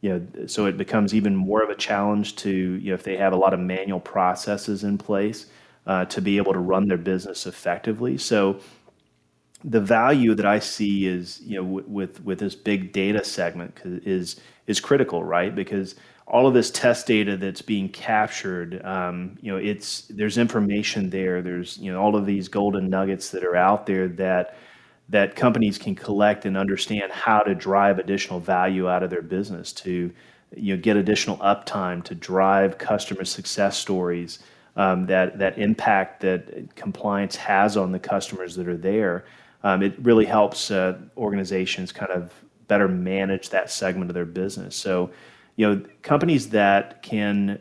you 0.00 0.10
know 0.10 0.46
so 0.46 0.66
it 0.66 0.76
becomes 0.76 1.14
even 1.14 1.34
more 1.34 1.62
of 1.62 1.70
a 1.70 1.74
challenge 1.74 2.36
to 2.36 2.50
you 2.50 2.88
know 2.90 2.94
if 2.94 3.02
they 3.02 3.16
have 3.16 3.32
a 3.32 3.36
lot 3.36 3.54
of 3.54 3.60
manual 3.60 4.00
processes 4.00 4.84
in 4.84 4.98
place 4.98 5.46
uh, 5.86 6.04
to 6.06 6.20
be 6.20 6.36
able 6.36 6.52
to 6.52 6.58
run 6.58 6.88
their 6.88 6.98
business 6.98 7.46
effectively. 7.46 8.16
So 8.16 8.58
the 9.64 9.80
value 9.80 10.34
that 10.34 10.44
I 10.46 10.58
see 10.58 11.06
is 11.06 11.40
you 11.42 11.56
know 11.56 11.62
w- 11.64 11.86
with 11.88 12.22
with 12.24 12.38
this 12.38 12.54
big 12.54 12.92
data 12.92 13.24
segment 13.24 13.80
is 13.84 14.36
is 14.66 14.80
critical 14.80 15.24
right? 15.24 15.54
Because 15.54 15.94
all 16.26 16.46
of 16.46 16.54
this 16.54 16.70
test 16.70 17.06
data 17.06 17.36
that's 17.36 17.60
being 17.62 17.88
captured, 17.88 18.84
um, 18.84 19.36
you 19.40 19.52
know, 19.52 19.58
it's 19.58 20.02
there's 20.08 20.38
information 20.38 21.10
there. 21.10 21.42
There's 21.42 21.76
you 21.78 21.92
know 21.92 22.00
all 22.00 22.16
of 22.16 22.24
these 22.24 22.48
golden 22.48 22.88
nuggets 22.88 23.30
that 23.30 23.44
are 23.44 23.56
out 23.56 23.86
there 23.86 24.08
that 24.08 24.56
that 25.10 25.36
companies 25.36 25.76
can 25.76 25.94
collect 25.94 26.46
and 26.46 26.56
understand 26.56 27.12
how 27.12 27.40
to 27.40 27.54
drive 27.54 27.98
additional 27.98 28.40
value 28.40 28.88
out 28.88 29.02
of 29.02 29.10
their 29.10 29.22
business 29.22 29.72
to 29.72 30.10
you 30.56 30.76
know 30.76 30.82
get 30.82 30.96
additional 30.96 31.36
uptime 31.38 32.02
to 32.04 32.14
drive 32.14 32.78
customer 32.78 33.24
success 33.24 33.76
stories 33.76 34.38
um, 34.76 35.04
that 35.04 35.38
that 35.38 35.58
impact 35.58 36.20
that 36.22 36.74
compliance 36.74 37.36
has 37.36 37.76
on 37.76 37.92
the 37.92 37.98
customers 37.98 38.56
that 38.56 38.66
are 38.66 38.78
there. 38.78 39.24
Um, 39.62 39.82
it 39.82 39.94
really 40.02 40.26
helps 40.26 40.70
uh, 40.70 40.98
organizations 41.16 41.92
kind 41.92 42.12
of 42.12 42.32
better 42.66 42.88
manage 42.88 43.50
that 43.50 43.70
segment 43.70 44.10
of 44.10 44.14
their 44.14 44.24
business. 44.24 44.74
So 44.74 45.10
you 45.56 45.68
know, 45.68 45.82
companies 46.02 46.50
that 46.50 47.02
can 47.02 47.60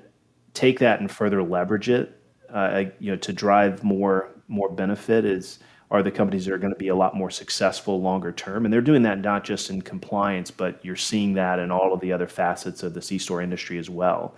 take 0.53 0.79
that 0.79 0.99
and 0.99 1.09
further 1.09 1.43
leverage 1.43 1.89
it, 1.89 2.19
uh, 2.51 2.85
you 2.99 3.11
know, 3.11 3.17
to 3.17 3.33
drive 3.33 3.83
more 3.83 4.29
more 4.47 4.69
benefit 4.69 5.25
is 5.25 5.59
are 5.89 6.01
the 6.01 6.11
companies 6.11 6.45
that 6.45 6.53
are 6.53 6.57
going 6.57 6.73
to 6.73 6.79
be 6.79 6.87
a 6.87 6.95
lot 6.95 7.15
more 7.15 7.29
successful 7.29 8.01
longer 8.01 8.31
term. 8.31 8.65
And 8.65 8.73
they're 8.73 8.81
doing 8.81 9.03
that 9.03 9.19
not 9.19 9.43
just 9.43 9.69
in 9.69 9.81
compliance, 9.81 10.49
but 10.49 10.83
you're 10.83 10.95
seeing 10.95 11.33
that 11.33 11.59
in 11.59 11.69
all 11.69 11.93
of 11.93 11.99
the 11.99 12.11
other 12.11 12.27
facets 12.27 12.81
of 12.81 12.95
the 12.95 13.01
C-store 13.01 13.41
industry 13.43 13.77
as 13.77 13.91
well. 13.91 14.35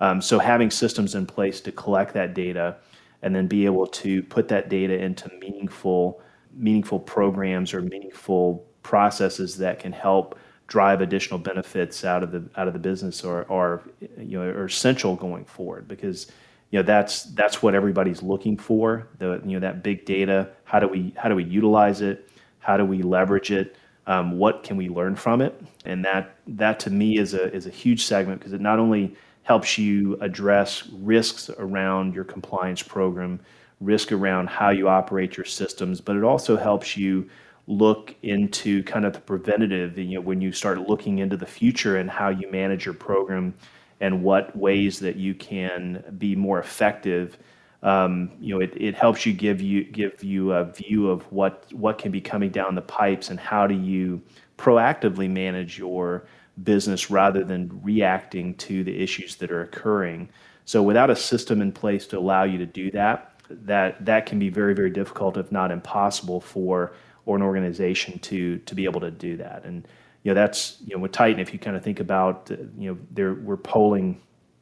Um, 0.00 0.20
so 0.20 0.40
having 0.40 0.70
systems 0.70 1.14
in 1.14 1.24
place 1.24 1.60
to 1.60 1.72
collect 1.72 2.12
that 2.14 2.34
data 2.34 2.76
and 3.22 3.34
then 3.34 3.46
be 3.46 3.66
able 3.66 3.86
to 3.86 4.22
put 4.24 4.48
that 4.48 4.68
data 4.68 4.98
into 4.98 5.30
meaningful 5.40 6.20
meaningful 6.52 6.98
programs 6.98 7.74
or 7.74 7.82
meaningful 7.82 8.66
processes 8.82 9.58
that 9.58 9.78
can 9.78 9.92
help 9.92 10.38
drive 10.66 11.00
additional 11.00 11.38
benefits 11.38 12.04
out 12.04 12.22
of 12.22 12.32
the 12.32 12.44
out 12.56 12.66
of 12.66 12.72
the 12.72 12.78
business 12.78 13.24
or 13.24 13.50
are 13.50 13.82
you 14.18 14.38
know 14.38 14.42
are 14.42 14.64
essential 14.64 15.14
going 15.14 15.44
forward 15.44 15.86
because 15.86 16.26
you 16.70 16.78
know 16.78 16.82
that's 16.82 17.24
that's 17.34 17.62
what 17.62 17.74
everybody's 17.74 18.22
looking 18.22 18.56
for. 18.56 19.06
The 19.18 19.40
you 19.44 19.52
know 19.52 19.60
that 19.60 19.82
big 19.82 20.04
data 20.04 20.50
how 20.64 20.80
do 20.80 20.88
we 20.88 21.12
how 21.16 21.28
do 21.28 21.34
we 21.34 21.44
utilize 21.44 22.00
it? 22.00 22.28
How 22.58 22.76
do 22.76 22.84
we 22.84 23.02
leverage 23.02 23.50
it? 23.50 23.76
Um, 24.08 24.38
what 24.38 24.62
can 24.62 24.76
we 24.76 24.88
learn 24.88 25.16
from 25.16 25.40
it? 25.40 25.60
And 25.84 26.04
that 26.04 26.36
that 26.46 26.80
to 26.80 26.90
me 26.90 27.18
is 27.18 27.34
a 27.34 27.52
is 27.54 27.66
a 27.66 27.70
huge 27.70 28.04
segment 28.04 28.40
because 28.40 28.52
it 28.52 28.60
not 28.60 28.78
only 28.78 29.14
helps 29.44 29.78
you 29.78 30.18
address 30.20 30.88
risks 30.92 31.48
around 31.58 32.14
your 32.14 32.24
compliance 32.24 32.82
program 32.82 33.38
risk 33.80 34.10
around 34.10 34.48
how 34.48 34.70
you 34.70 34.88
operate 34.88 35.36
your 35.36 35.44
systems 35.44 36.00
but 36.00 36.16
it 36.16 36.24
also 36.24 36.56
helps 36.56 36.96
you 36.96 37.28
look 37.66 38.14
into 38.22 38.82
kind 38.84 39.04
of 39.04 39.12
the 39.12 39.20
preventative, 39.20 39.98
you 39.98 40.14
know, 40.16 40.20
when 40.20 40.40
you 40.40 40.52
start 40.52 40.88
looking 40.88 41.18
into 41.18 41.36
the 41.36 41.46
future 41.46 41.96
and 41.96 42.08
how 42.08 42.28
you 42.28 42.50
manage 42.50 42.84
your 42.84 42.94
program 42.94 43.54
and 44.00 44.22
what 44.22 44.56
ways 44.56 45.00
that 45.00 45.16
you 45.16 45.34
can 45.34 46.02
be 46.18 46.36
more 46.36 46.60
effective. 46.60 47.38
Um, 47.82 48.30
you 48.40 48.54
know, 48.54 48.60
it, 48.60 48.72
it 48.76 48.94
helps 48.94 49.26
you 49.26 49.32
give 49.32 49.60
you 49.60 49.84
give 49.84 50.22
you 50.22 50.52
a 50.52 50.64
view 50.64 51.10
of 51.10 51.30
what 51.32 51.66
what 51.72 51.98
can 51.98 52.10
be 52.12 52.20
coming 52.20 52.50
down 52.50 52.74
the 52.74 52.82
pipes 52.82 53.30
and 53.30 53.38
how 53.38 53.66
do 53.66 53.74
you 53.74 54.22
proactively 54.58 55.28
manage 55.28 55.78
your 55.78 56.26
business 56.62 57.10
rather 57.10 57.44
than 57.44 57.80
reacting 57.82 58.54
to 58.54 58.82
the 58.82 59.02
issues 59.02 59.36
that 59.36 59.50
are 59.50 59.62
occurring. 59.62 60.28
So 60.64 60.82
without 60.82 61.10
a 61.10 61.16
system 61.16 61.60
in 61.60 61.70
place 61.70 62.06
to 62.08 62.18
allow 62.18 62.44
you 62.44 62.58
to 62.58 62.66
do 62.66 62.90
that, 62.92 63.40
that 63.50 64.04
that 64.04 64.26
can 64.26 64.38
be 64.38 64.48
very 64.48 64.74
very 64.74 64.90
difficult, 64.90 65.36
if 65.36 65.52
not 65.52 65.70
impossible, 65.70 66.40
for 66.40 66.92
or 67.26 67.36
an 67.36 67.42
organization 67.42 68.18
to 68.20 68.58
to 68.60 68.74
be 68.74 68.84
able 68.84 69.00
to 69.00 69.10
do 69.10 69.36
that. 69.36 69.64
And 69.64 69.86
you 70.22 70.30
know 70.30 70.34
that's 70.34 70.78
you 70.86 70.96
know 70.96 71.02
with 71.02 71.12
Titan, 71.12 71.40
if 71.40 71.52
you 71.52 71.58
kind 71.58 71.76
of 71.76 71.84
think 71.84 72.00
about 72.00 72.50
uh, 72.50 72.56
you 72.78 72.90
know 72.90 72.98
there 73.10 73.34
we're 73.34 73.58
polling 73.58 74.20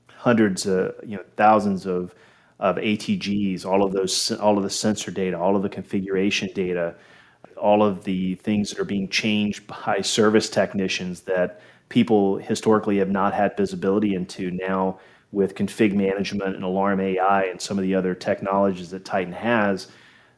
hundreds 0.09 0.67
of 0.67 0.95
you 1.05 1.17
know 1.17 1.25
thousands 1.37 1.87
of 1.87 2.15
of 2.59 2.77
ATGs, 2.77 3.65
all 3.65 3.85
of 3.85 3.93
those 3.93 4.33
all 4.33 4.57
of 4.57 4.65
the 4.65 4.71
sensor 4.71 5.11
data, 5.11 5.39
all 5.39 5.55
of 5.55 5.63
the 5.63 5.69
configuration 5.69 6.49
data, 6.55 6.95
all 7.57 7.83
of 7.83 8.05
the 8.05 8.35
things 8.37 8.71
that 8.71 8.79
are 8.79 8.85
being 8.85 9.09
changed 9.09 9.67
by 9.67 10.01
service 10.01 10.49
technicians 10.49 11.21
that 11.23 11.61
people 11.89 12.39
historically 12.39 12.99
have 12.99 13.11
not 13.11 13.35
had 13.35 13.57
visibility 13.57 14.15
into 14.15 14.51
now 14.51 14.99
with 15.33 15.55
config 15.55 15.93
management 15.93 16.55
and 16.55 16.65
alarm 16.65 17.01
AI 17.01 17.45
and 17.45 17.61
some 17.61 17.79
of 17.79 17.83
the 17.83 17.95
other 17.95 18.15
technologies 18.15 18.91
that 18.91 19.05
Titan 19.05 19.33
has 19.33 19.89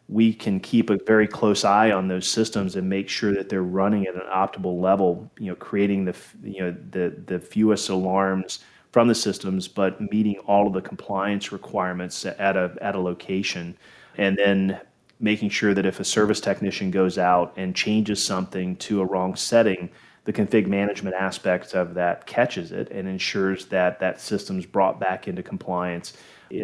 we 0.08 0.32
can 0.32 0.60
keep 0.60 0.88
a 0.88 0.98
very 1.04 1.26
close 1.26 1.64
eye 1.64 1.90
on 1.90 2.08
those 2.08 2.28
systems 2.28 2.76
and 2.76 2.88
make 2.88 3.08
sure 3.08 3.34
that 3.34 3.48
they're 3.48 3.62
running 3.62 4.06
at 4.06 4.14
an 4.14 4.22
optimal 4.32 4.80
level 4.80 5.30
you 5.38 5.46
know 5.46 5.56
creating 5.56 6.04
the 6.04 6.16
you 6.42 6.60
know 6.60 6.76
the 6.90 7.14
the 7.26 7.38
fewest 7.40 7.88
alarms 7.88 8.60
from 8.96 9.08
the 9.08 9.14
systems 9.14 9.68
but 9.68 10.00
meeting 10.10 10.38
all 10.46 10.66
of 10.66 10.72
the 10.72 10.80
compliance 10.80 11.52
requirements 11.52 12.24
at 12.24 12.56
a 12.56 12.74
at 12.80 12.94
a 12.94 12.98
location. 12.98 13.76
And 14.16 14.38
then 14.38 14.80
making 15.20 15.50
sure 15.50 15.74
that 15.74 15.84
if 15.84 16.00
a 16.00 16.04
service 16.04 16.40
technician 16.40 16.90
goes 16.90 17.18
out 17.18 17.52
and 17.58 17.76
changes 17.76 18.22
something 18.24 18.74
to 18.76 19.02
a 19.02 19.04
wrong 19.04 19.36
setting 19.36 19.90
the 20.24 20.32
config 20.32 20.66
management 20.66 21.14
aspect 21.14 21.74
of 21.74 21.92
that 21.92 22.26
catches 22.26 22.72
it 22.72 22.90
and 22.90 23.06
ensures 23.06 23.66
that 23.66 24.00
that 24.00 24.18
system's 24.18 24.64
brought 24.64 24.98
back 24.98 25.28
into 25.28 25.42
compliance 25.42 26.14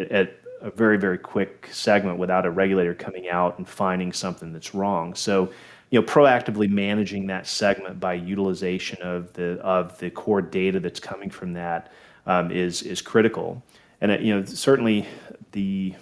at 0.09 0.42
a 0.63 0.71
very 0.71 0.97
very 0.97 1.17
quick 1.17 1.69
segment 1.71 2.17
without 2.17 2.45
a 2.45 2.49
regulator 2.49 2.95
coming 2.95 3.29
out 3.29 3.57
and 3.57 3.67
finding 3.67 4.11
something 4.11 4.51
that's 4.51 4.73
wrong. 4.73 5.13
So, 5.13 5.51
you 5.91 6.01
know, 6.01 6.07
proactively 6.07 6.69
managing 6.69 7.27
that 7.27 7.45
segment 7.45 7.99
by 7.99 8.15
utilization 8.15 8.99
of 9.01 9.31
the 9.33 9.59
of 9.59 9.97
the 9.99 10.09
core 10.09 10.41
data 10.41 10.79
that's 10.79 10.99
coming 10.99 11.29
from 11.29 11.53
that 11.53 11.91
um, 12.25 12.49
is 12.49 12.81
is 12.81 13.01
critical. 13.01 13.61
And 14.01 14.11
it, 14.11 14.21
you 14.21 14.35
know, 14.35 14.43
certainly 14.45 15.05
the 15.51 15.93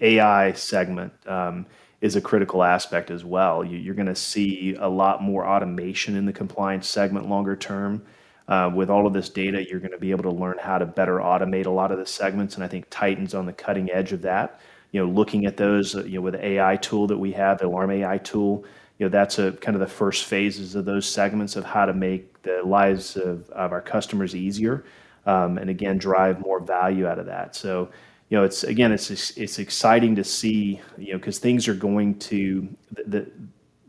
AI 0.00 0.52
segment 0.52 1.12
um, 1.26 1.66
is 2.00 2.16
a 2.16 2.20
critical 2.20 2.62
aspect 2.62 3.10
as 3.10 3.24
well. 3.24 3.64
You, 3.64 3.90
are 3.90 3.94
going 3.94 4.06
to 4.06 4.14
see 4.14 4.76
a 4.78 4.88
lot 4.88 5.22
more 5.22 5.46
automation 5.46 6.16
in 6.16 6.26
the 6.26 6.32
compliance 6.32 6.88
segment 6.88 7.28
longer 7.28 7.56
term. 7.56 8.02
Uh, 8.48 8.70
with 8.72 8.90
all 8.90 9.06
of 9.06 9.12
this 9.12 9.28
data, 9.28 9.66
you're 9.68 9.80
going 9.80 9.90
to 9.90 9.98
be 9.98 10.12
able 10.12 10.22
to 10.22 10.30
learn 10.30 10.56
how 10.60 10.78
to 10.78 10.86
better 10.86 11.16
automate 11.16 11.66
a 11.66 11.70
lot 11.70 11.90
of 11.90 11.98
the 11.98 12.06
segments, 12.06 12.54
and 12.54 12.62
I 12.62 12.68
think 12.68 12.88
Titan's 12.90 13.34
on 13.34 13.46
the 13.46 13.52
cutting 13.52 13.90
edge 13.90 14.12
of 14.12 14.22
that. 14.22 14.60
You 14.92 15.04
know, 15.04 15.10
looking 15.10 15.46
at 15.46 15.56
those, 15.56 15.96
uh, 15.96 16.04
you 16.04 16.16
know, 16.16 16.20
with 16.20 16.34
the 16.34 16.46
AI 16.46 16.76
tool 16.76 17.08
that 17.08 17.18
we 17.18 17.32
have, 17.32 17.58
the 17.58 17.66
Alarm 17.66 17.90
AI 17.90 18.18
tool, 18.18 18.64
you 18.98 19.06
know, 19.06 19.10
that's 19.10 19.38
a 19.38 19.52
kind 19.52 19.74
of 19.74 19.80
the 19.80 19.86
first 19.86 20.24
phases 20.24 20.74
of 20.76 20.84
those 20.84 21.06
segments 21.06 21.56
of 21.56 21.64
how 21.64 21.86
to 21.86 21.92
make 21.92 22.40
the 22.42 22.62
lives 22.62 23.16
of, 23.16 23.50
of 23.50 23.72
our 23.72 23.82
customers 23.82 24.34
easier, 24.36 24.84
um, 25.26 25.58
and 25.58 25.68
again, 25.68 25.98
drive 25.98 26.40
more 26.40 26.60
value 26.60 27.06
out 27.06 27.18
of 27.18 27.26
that. 27.26 27.56
So, 27.56 27.90
you 28.28 28.38
know, 28.38 28.44
it's 28.44 28.62
again, 28.64 28.92
it's 28.92 29.10
it's 29.36 29.58
exciting 29.58 30.14
to 30.16 30.24
see, 30.24 30.80
you 30.96 31.12
know, 31.12 31.18
because 31.18 31.38
things 31.38 31.66
are 31.68 31.74
going 31.74 32.18
to 32.20 32.68
the 32.92 33.28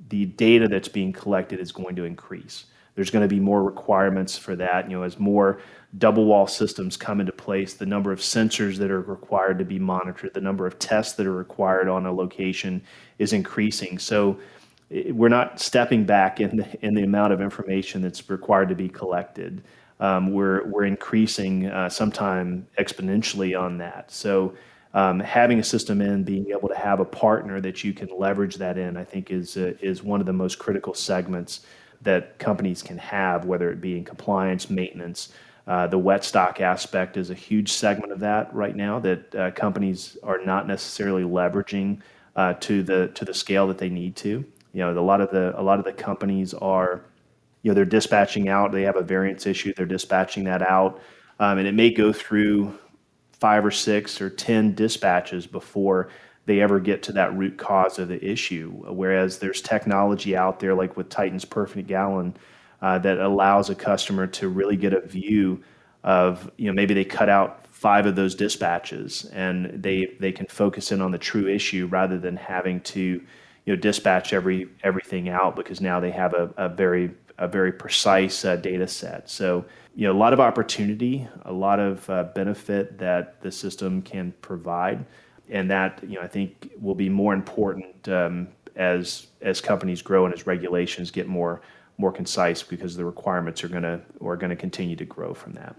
the 0.09 0.25
data 0.25 0.67
that's 0.67 0.87
being 0.87 1.13
collected 1.13 1.59
is 1.59 1.71
going 1.71 1.95
to 1.95 2.05
increase. 2.05 2.65
There's 2.97 3.11
going 3.11 3.21
to 3.21 3.29
be 3.33 3.39
more 3.39 3.63
requirements 3.63 4.39
for 4.39 4.55
that. 4.55 4.89
You 4.89 4.97
know, 4.97 5.03
as 5.03 5.19
more 5.19 5.61
double 5.99 6.25
wall 6.25 6.47
systems 6.47 6.97
come 6.97 7.19
into 7.19 7.31
place, 7.31 7.75
the 7.75 7.85
number 7.85 8.11
of 8.11 8.19
sensors 8.19 8.77
that 8.77 8.89
are 8.89 9.01
required 9.01 9.59
to 9.59 9.65
be 9.65 9.77
monitored, 9.77 10.33
the 10.33 10.41
number 10.41 10.65
of 10.65 10.79
tests 10.79 11.13
that 11.13 11.27
are 11.27 11.31
required 11.31 11.87
on 11.89 12.07
a 12.07 12.11
location 12.11 12.81
is 13.19 13.33
increasing. 13.33 13.99
So 13.99 14.39
we're 15.11 15.29
not 15.29 15.59
stepping 15.59 16.05
back 16.05 16.39
in 16.39 16.57
the, 16.57 16.85
in 16.85 16.95
the 16.95 17.03
amount 17.03 17.33
of 17.33 17.39
information 17.39 18.01
that's 18.01 18.27
required 18.31 18.69
to 18.69 18.75
be 18.75 18.89
collected. 18.89 19.61
Um, 19.99 20.31
we're 20.31 20.65
we're 20.65 20.85
increasing 20.85 21.67
uh, 21.67 21.89
sometime 21.89 22.65
exponentially 22.79 23.59
on 23.59 23.77
that. 23.77 24.09
So 24.09 24.55
um, 24.95 25.19
having 25.19 25.59
a 25.59 25.63
system 25.63 26.01
in, 26.01 26.23
being 26.23 26.47
able 26.49 26.67
to 26.69 26.75
have 26.75 26.99
a 26.99 27.05
partner 27.05 27.61
that 27.61 27.83
you 27.83 27.93
can 27.93 28.09
leverage 28.17 28.55
that 28.55 28.79
in, 28.79 28.97
I 28.97 29.03
think 29.03 29.29
is 29.29 29.55
uh, 29.55 29.73
is 29.81 30.01
one 30.01 30.19
of 30.19 30.25
the 30.25 30.33
most 30.33 30.57
critical 30.57 30.95
segments 30.95 31.61
that 32.01 32.39
companies 32.39 32.81
can 32.81 32.97
have, 32.97 33.45
whether 33.45 33.69
it 33.71 33.81
be 33.81 33.97
in 33.97 34.05
compliance, 34.05 34.69
maintenance, 34.69 35.29
Uh, 35.67 35.85
the 35.85 35.97
wet 35.97 36.23
stock 36.23 36.61
aspect 36.61 37.17
is 37.17 37.29
a 37.29 37.33
huge 37.33 37.69
segment 37.73 38.13
of 38.13 38.19
that 38.21 38.53
right 38.53 38.75
now 38.75 38.99
that 39.01 39.35
uh, 39.35 39.51
companies 39.51 40.17
are 40.23 40.39
not 40.45 40.65
necessarily 40.65 41.23
leveraging 41.23 41.99
uh, 42.37 42.53
to 42.53 42.83
the 42.83 43.09
to 43.13 43.25
the 43.25 43.33
scale 43.33 43.67
that 43.67 43.77
they 43.77 43.89
need 43.89 44.15
to. 44.15 44.29
You 44.73 44.81
know, 44.83 44.97
a 44.97 45.01
lot 45.01 45.19
of 45.19 45.29
the 45.29 45.53
a 45.59 45.63
lot 45.63 45.77
of 45.79 45.85
the 45.85 45.91
companies 45.91 46.53
are, 46.53 47.01
you 47.61 47.69
know, 47.69 47.75
they're 47.75 47.99
dispatching 47.99 48.47
out. 48.47 48.71
They 48.71 48.85
have 48.85 48.95
a 48.95 49.03
variance 49.03 49.45
issue. 49.45 49.73
They're 49.73 49.85
dispatching 49.85 50.45
that 50.45 50.61
out, 50.61 51.01
um, 51.39 51.57
and 51.57 51.67
it 51.67 51.73
may 51.73 51.89
go 51.91 52.13
through 52.13 52.71
five 53.31 53.65
or 53.65 53.71
six 53.71 54.21
or 54.21 54.29
ten 54.29 54.73
dispatches 54.73 55.47
before 55.47 56.07
they 56.47 56.61
ever 56.61 56.79
get 56.79 57.03
to 57.03 57.11
that 57.11 57.37
root 57.37 57.57
cause 57.57 57.99
of 57.99 58.07
the 58.07 58.25
issue. 58.25 58.71
Whereas 58.87 59.37
there's 59.37 59.61
technology 59.61 60.35
out 60.35 60.61
there, 60.61 60.73
like 60.73 60.95
with 60.95 61.09
Titan's 61.09 61.43
Perfect 61.43 61.87
Gallon, 61.87 62.35
uh, 62.81 62.97
that 62.99 63.19
allows 63.19 63.69
a 63.69 63.75
customer 63.75 64.25
to 64.27 64.47
really 64.47 64.77
get 64.77 64.93
a 64.93 65.01
view 65.01 65.61
of, 66.03 66.49
you 66.57 66.67
know, 66.67 66.73
maybe 66.73 66.93
they 66.93 67.03
cut 67.03 67.27
out 67.27 67.67
five 67.67 68.05
of 68.05 68.15
those 68.15 68.33
dispatches 68.33 69.29
and 69.33 69.83
they 69.83 70.15
they 70.19 70.31
can 70.31 70.47
focus 70.47 70.91
in 70.91 71.01
on 71.01 71.11
the 71.11 71.17
true 71.17 71.47
issue 71.47 71.85
rather 71.91 72.17
than 72.17 72.37
having 72.37 72.79
to, 72.81 73.21
you 73.65 73.75
know, 73.75 73.75
dispatch 73.75 74.31
every 74.31 74.69
everything 74.83 75.27
out 75.27 75.55
because 75.55 75.81
now 75.81 75.99
they 75.99 76.11
have 76.11 76.33
a, 76.33 76.49
a 76.55 76.69
very 76.69 77.11
a 77.39 77.47
very 77.47 77.73
precise 77.73 78.45
uh, 78.45 78.55
data 78.55 78.87
set. 78.87 79.29
So, 79.29 79.65
you 79.95 80.07
know, 80.07 80.13
a 80.13 80.17
lot 80.17 80.31
of 80.31 80.39
opportunity, 80.39 81.27
a 81.43 81.51
lot 81.51 81.79
of 81.79 82.09
uh, 82.09 82.23
benefit 82.35 82.97
that 82.99 83.41
the 83.41 83.51
system 83.51 84.01
can 84.01 84.33
provide 84.41 85.05
and 85.49 85.69
that 85.71 85.99
you 86.03 86.15
know 86.15 86.21
I 86.21 86.27
think 86.27 86.71
will 86.79 86.95
be 86.95 87.09
more 87.09 87.33
important 87.33 88.07
um, 88.09 88.47
as 88.75 89.27
as 89.41 89.61
companies 89.61 90.01
grow 90.01 90.25
and 90.25 90.33
as 90.33 90.47
regulations 90.47 91.11
get 91.11 91.27
more 91.27 91.61
more 91.97 92.11
concise 92.11 92.61
because 92.63 92.95
the 92.95 93.05
requirements 93.05 93.63
are 93.63 93.67
gonna 93.69 94.01
are 94.21 94.37
gonna 94.37 94.55
continue 94.55 94.95
to 94.95 95.05
grow 95.05 95.33
from 95.33 95.53
that. 95.53 95.75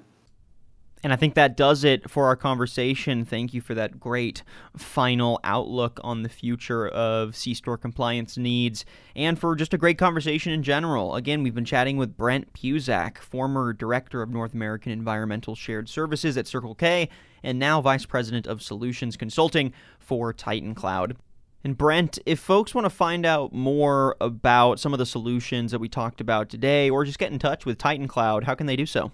And 1.04 1.12
I 1.12 1.16
think 1.16 1.34
that 1.34 1.56
does 1.56 1.84
it 1.84 2.10
for 2.10 2.26
our 2.26 2.34
conversation. 2.34 3.24
Thank 3.24 3.54
you 3.54 3.60
for 3.60 3.72
that 3.74 4.00
great 4.00 4.42
final 4.76 5.38
outlook 5.44 6.00
on 6.02 6.22
the 6.22 6.28
future 6.28 6.88
of 6.88 7.36
C 7.36 7.54
Store 7.54 7.78
compliance 7.78 8.36
needs 8.36 8.84
and 9.14 9.38
for 9.38 9.54
just 9.54 9.72
a 9.72 9.78
great 9.78 9.96
conversation 9.96 10.52
in 10.52 10.64
general. 10.64 11.14
Again, 11.14 11.44
we've 11.44 11.54
been 11.54 11.64
chatting 11.64 11.98
with 11.98 12.16
Brent 12.16 12.52
Puzak, 12.52 13.18
former 13.18 13.72
Director 13.72 14.22
of 14.22 14.30
North 14.30 14.54
American 14.54 14.90
Environmental 14.90 15.54
Shared 15.54 15.88
Services 15.88 16.36
at 16.36 16.48
Circle 16.48 16.74
K 16.74 17.08
and 17.44 17.60
now 17.60 17.80
Vice 17.80 18.04
President 18.04 18.48
of 18.48 18.60
Solutions 18.60 19.16
Consulting 19.16 19.72
for 20.00 20.32
Titan 20.32 20.74
Cloud. 20.74 21.16
And 21.62 21.78
Brent, 21.78 22.18
if 22.26 22.40
folks 22.40 22.74
want 22.74 22.86
to 22.86 22.90
find 22.90 23.24
out 23.24 23.52
more 23.52 24.16
about 24.20 24.80
some 24.80 24.92
of 24.92 24.98
the 24.98 25.06
solutions 25.06 25.70
that 25.70 25.78
we 25.78 25.88
talked 25.88 26.20
about 26.20 26.48
today 26.48 26.90
or 26.90 27.04
just 27.04 27.20
get 27.20 27.30
in 27.30 27.38
touch 27.38 27.64
with 27.64 27.78
Titan 27.78 28.08
Cloud, 28.08 28.44
how 28.44 28.56
can 28.56 28.66
they 28.66 28.76
do 28.76 28.86
so? 28.86 29.12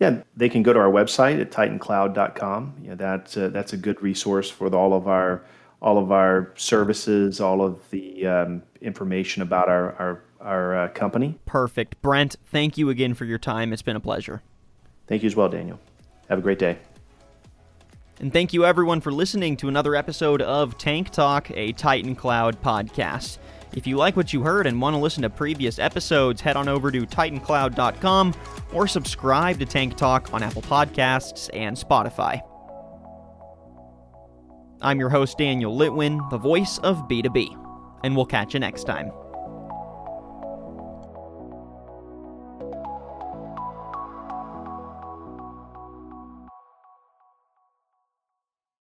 Yeah, 0.00 0.22
they 0.34 0.48
can 0.48 0.62
go 0.62 0.72
to 0.72 0.78
our 0.78 0.90
website 0.90 1.40
at 1.40 1.50
titancloud.com. 1.50 2.74
Yeah, 2.82 2.94
that's 2.94 3.36
a, 3.36 3.50
that's 3.50 3.74
a 3.74 3.76
good 3.76 4.02
resource 4.02 4.50
for 4.50 4.74
all 4.74 4.94
of 4.94 5.06
our 5.06 5.44
all 5.82 5.96
of 5.98 6.10
our 6.10 6.52
services, 6.56 7.40
all 7.40 7.62
of 7.62 7.78
the 7.90 8.26
um, 8.26 8.62
information 8.80 9.42
about 9.42 9.68
our 9.68 9.94
our, 9.94 10.24
our 10.40 10.76
uh, 10.76 10.88
company. 10.88 11.38
Perfect, 11.44 12.00
Brent. 12.00 12.36
Thank 12.46 12.78
you 12.78 12.88
again 12.88 13.12
for 13.12 13.26
your 13.26 13.38
time. 13.38 13.74
It's 13.74 13.82
been 13.82 13.96
a 13.96 14.00
pleasure. 14.00 14.42
Thank 15.06 15.22
you 15.22 15.26
as 15.26 15.36
well, 15.36 15.48
Daniel. 15.48 15.78
Have 16.30 16.38
a 16.38 16.42
great 16.42 16.58
day. 16.58 16.78
And 18.20 18.32
thank 18.32 18.52
you 18.52 18.64
everyone 18.64 19.00
for 19.00 19.10
listening 19.10 19.56
to 19.58 19.68
another 19.68 19.94
episode 19.94 20.42
of 20.42 20.76
Tank 20.78 21.10
Talk, 21.10 21.50
a 21.52 21.72
Titan 21.72 22.14
Cloud 22.14 22.60
podcast. 22.62 23.38
If 23.72 23.86
you 23.86 23.96
like 23.96 24.16
what 24.16 24.32
you 24.32 24.42
heard 24.42 24.66
and 24.66 24.80
want 24.80 24.94
to 24.94 25.00
listen 25.00 25.22
to 25.22 25.30
previous 25.30 25.78
episodes, 25.78 26.40
head 26.40 26.56
on 26.56 26.68
over 26.68 26.90
to 26.90 27.06
titancloud.com 27.06 28.34
or 28.72 28.88
subscribe 28.88 29.58
to 29.60 29.66
Tank 29.66 29.96
Talk 29.96 30.32
on 30.34 30.42
Apple 30.42 30.62
Podcasts 30.62 31.48
and 31.52 31.76
Spotify. 31.76 32.42
I'm 34.82 34.98
your 34.98 35.10
host, 35.10 35.38
Daniel 35.38 35.76
Litwin, 35.76 36.30
the 36.30 36.38
voice 36.38 36.78
of 36.78 36.96
B2B, 37.08 38.00
and 38.02 38.16
we'll 38.16 38.26
catch 38.26 38.54
you 38.54 38.60
next 38.60 38.84
time. 38.84 39.12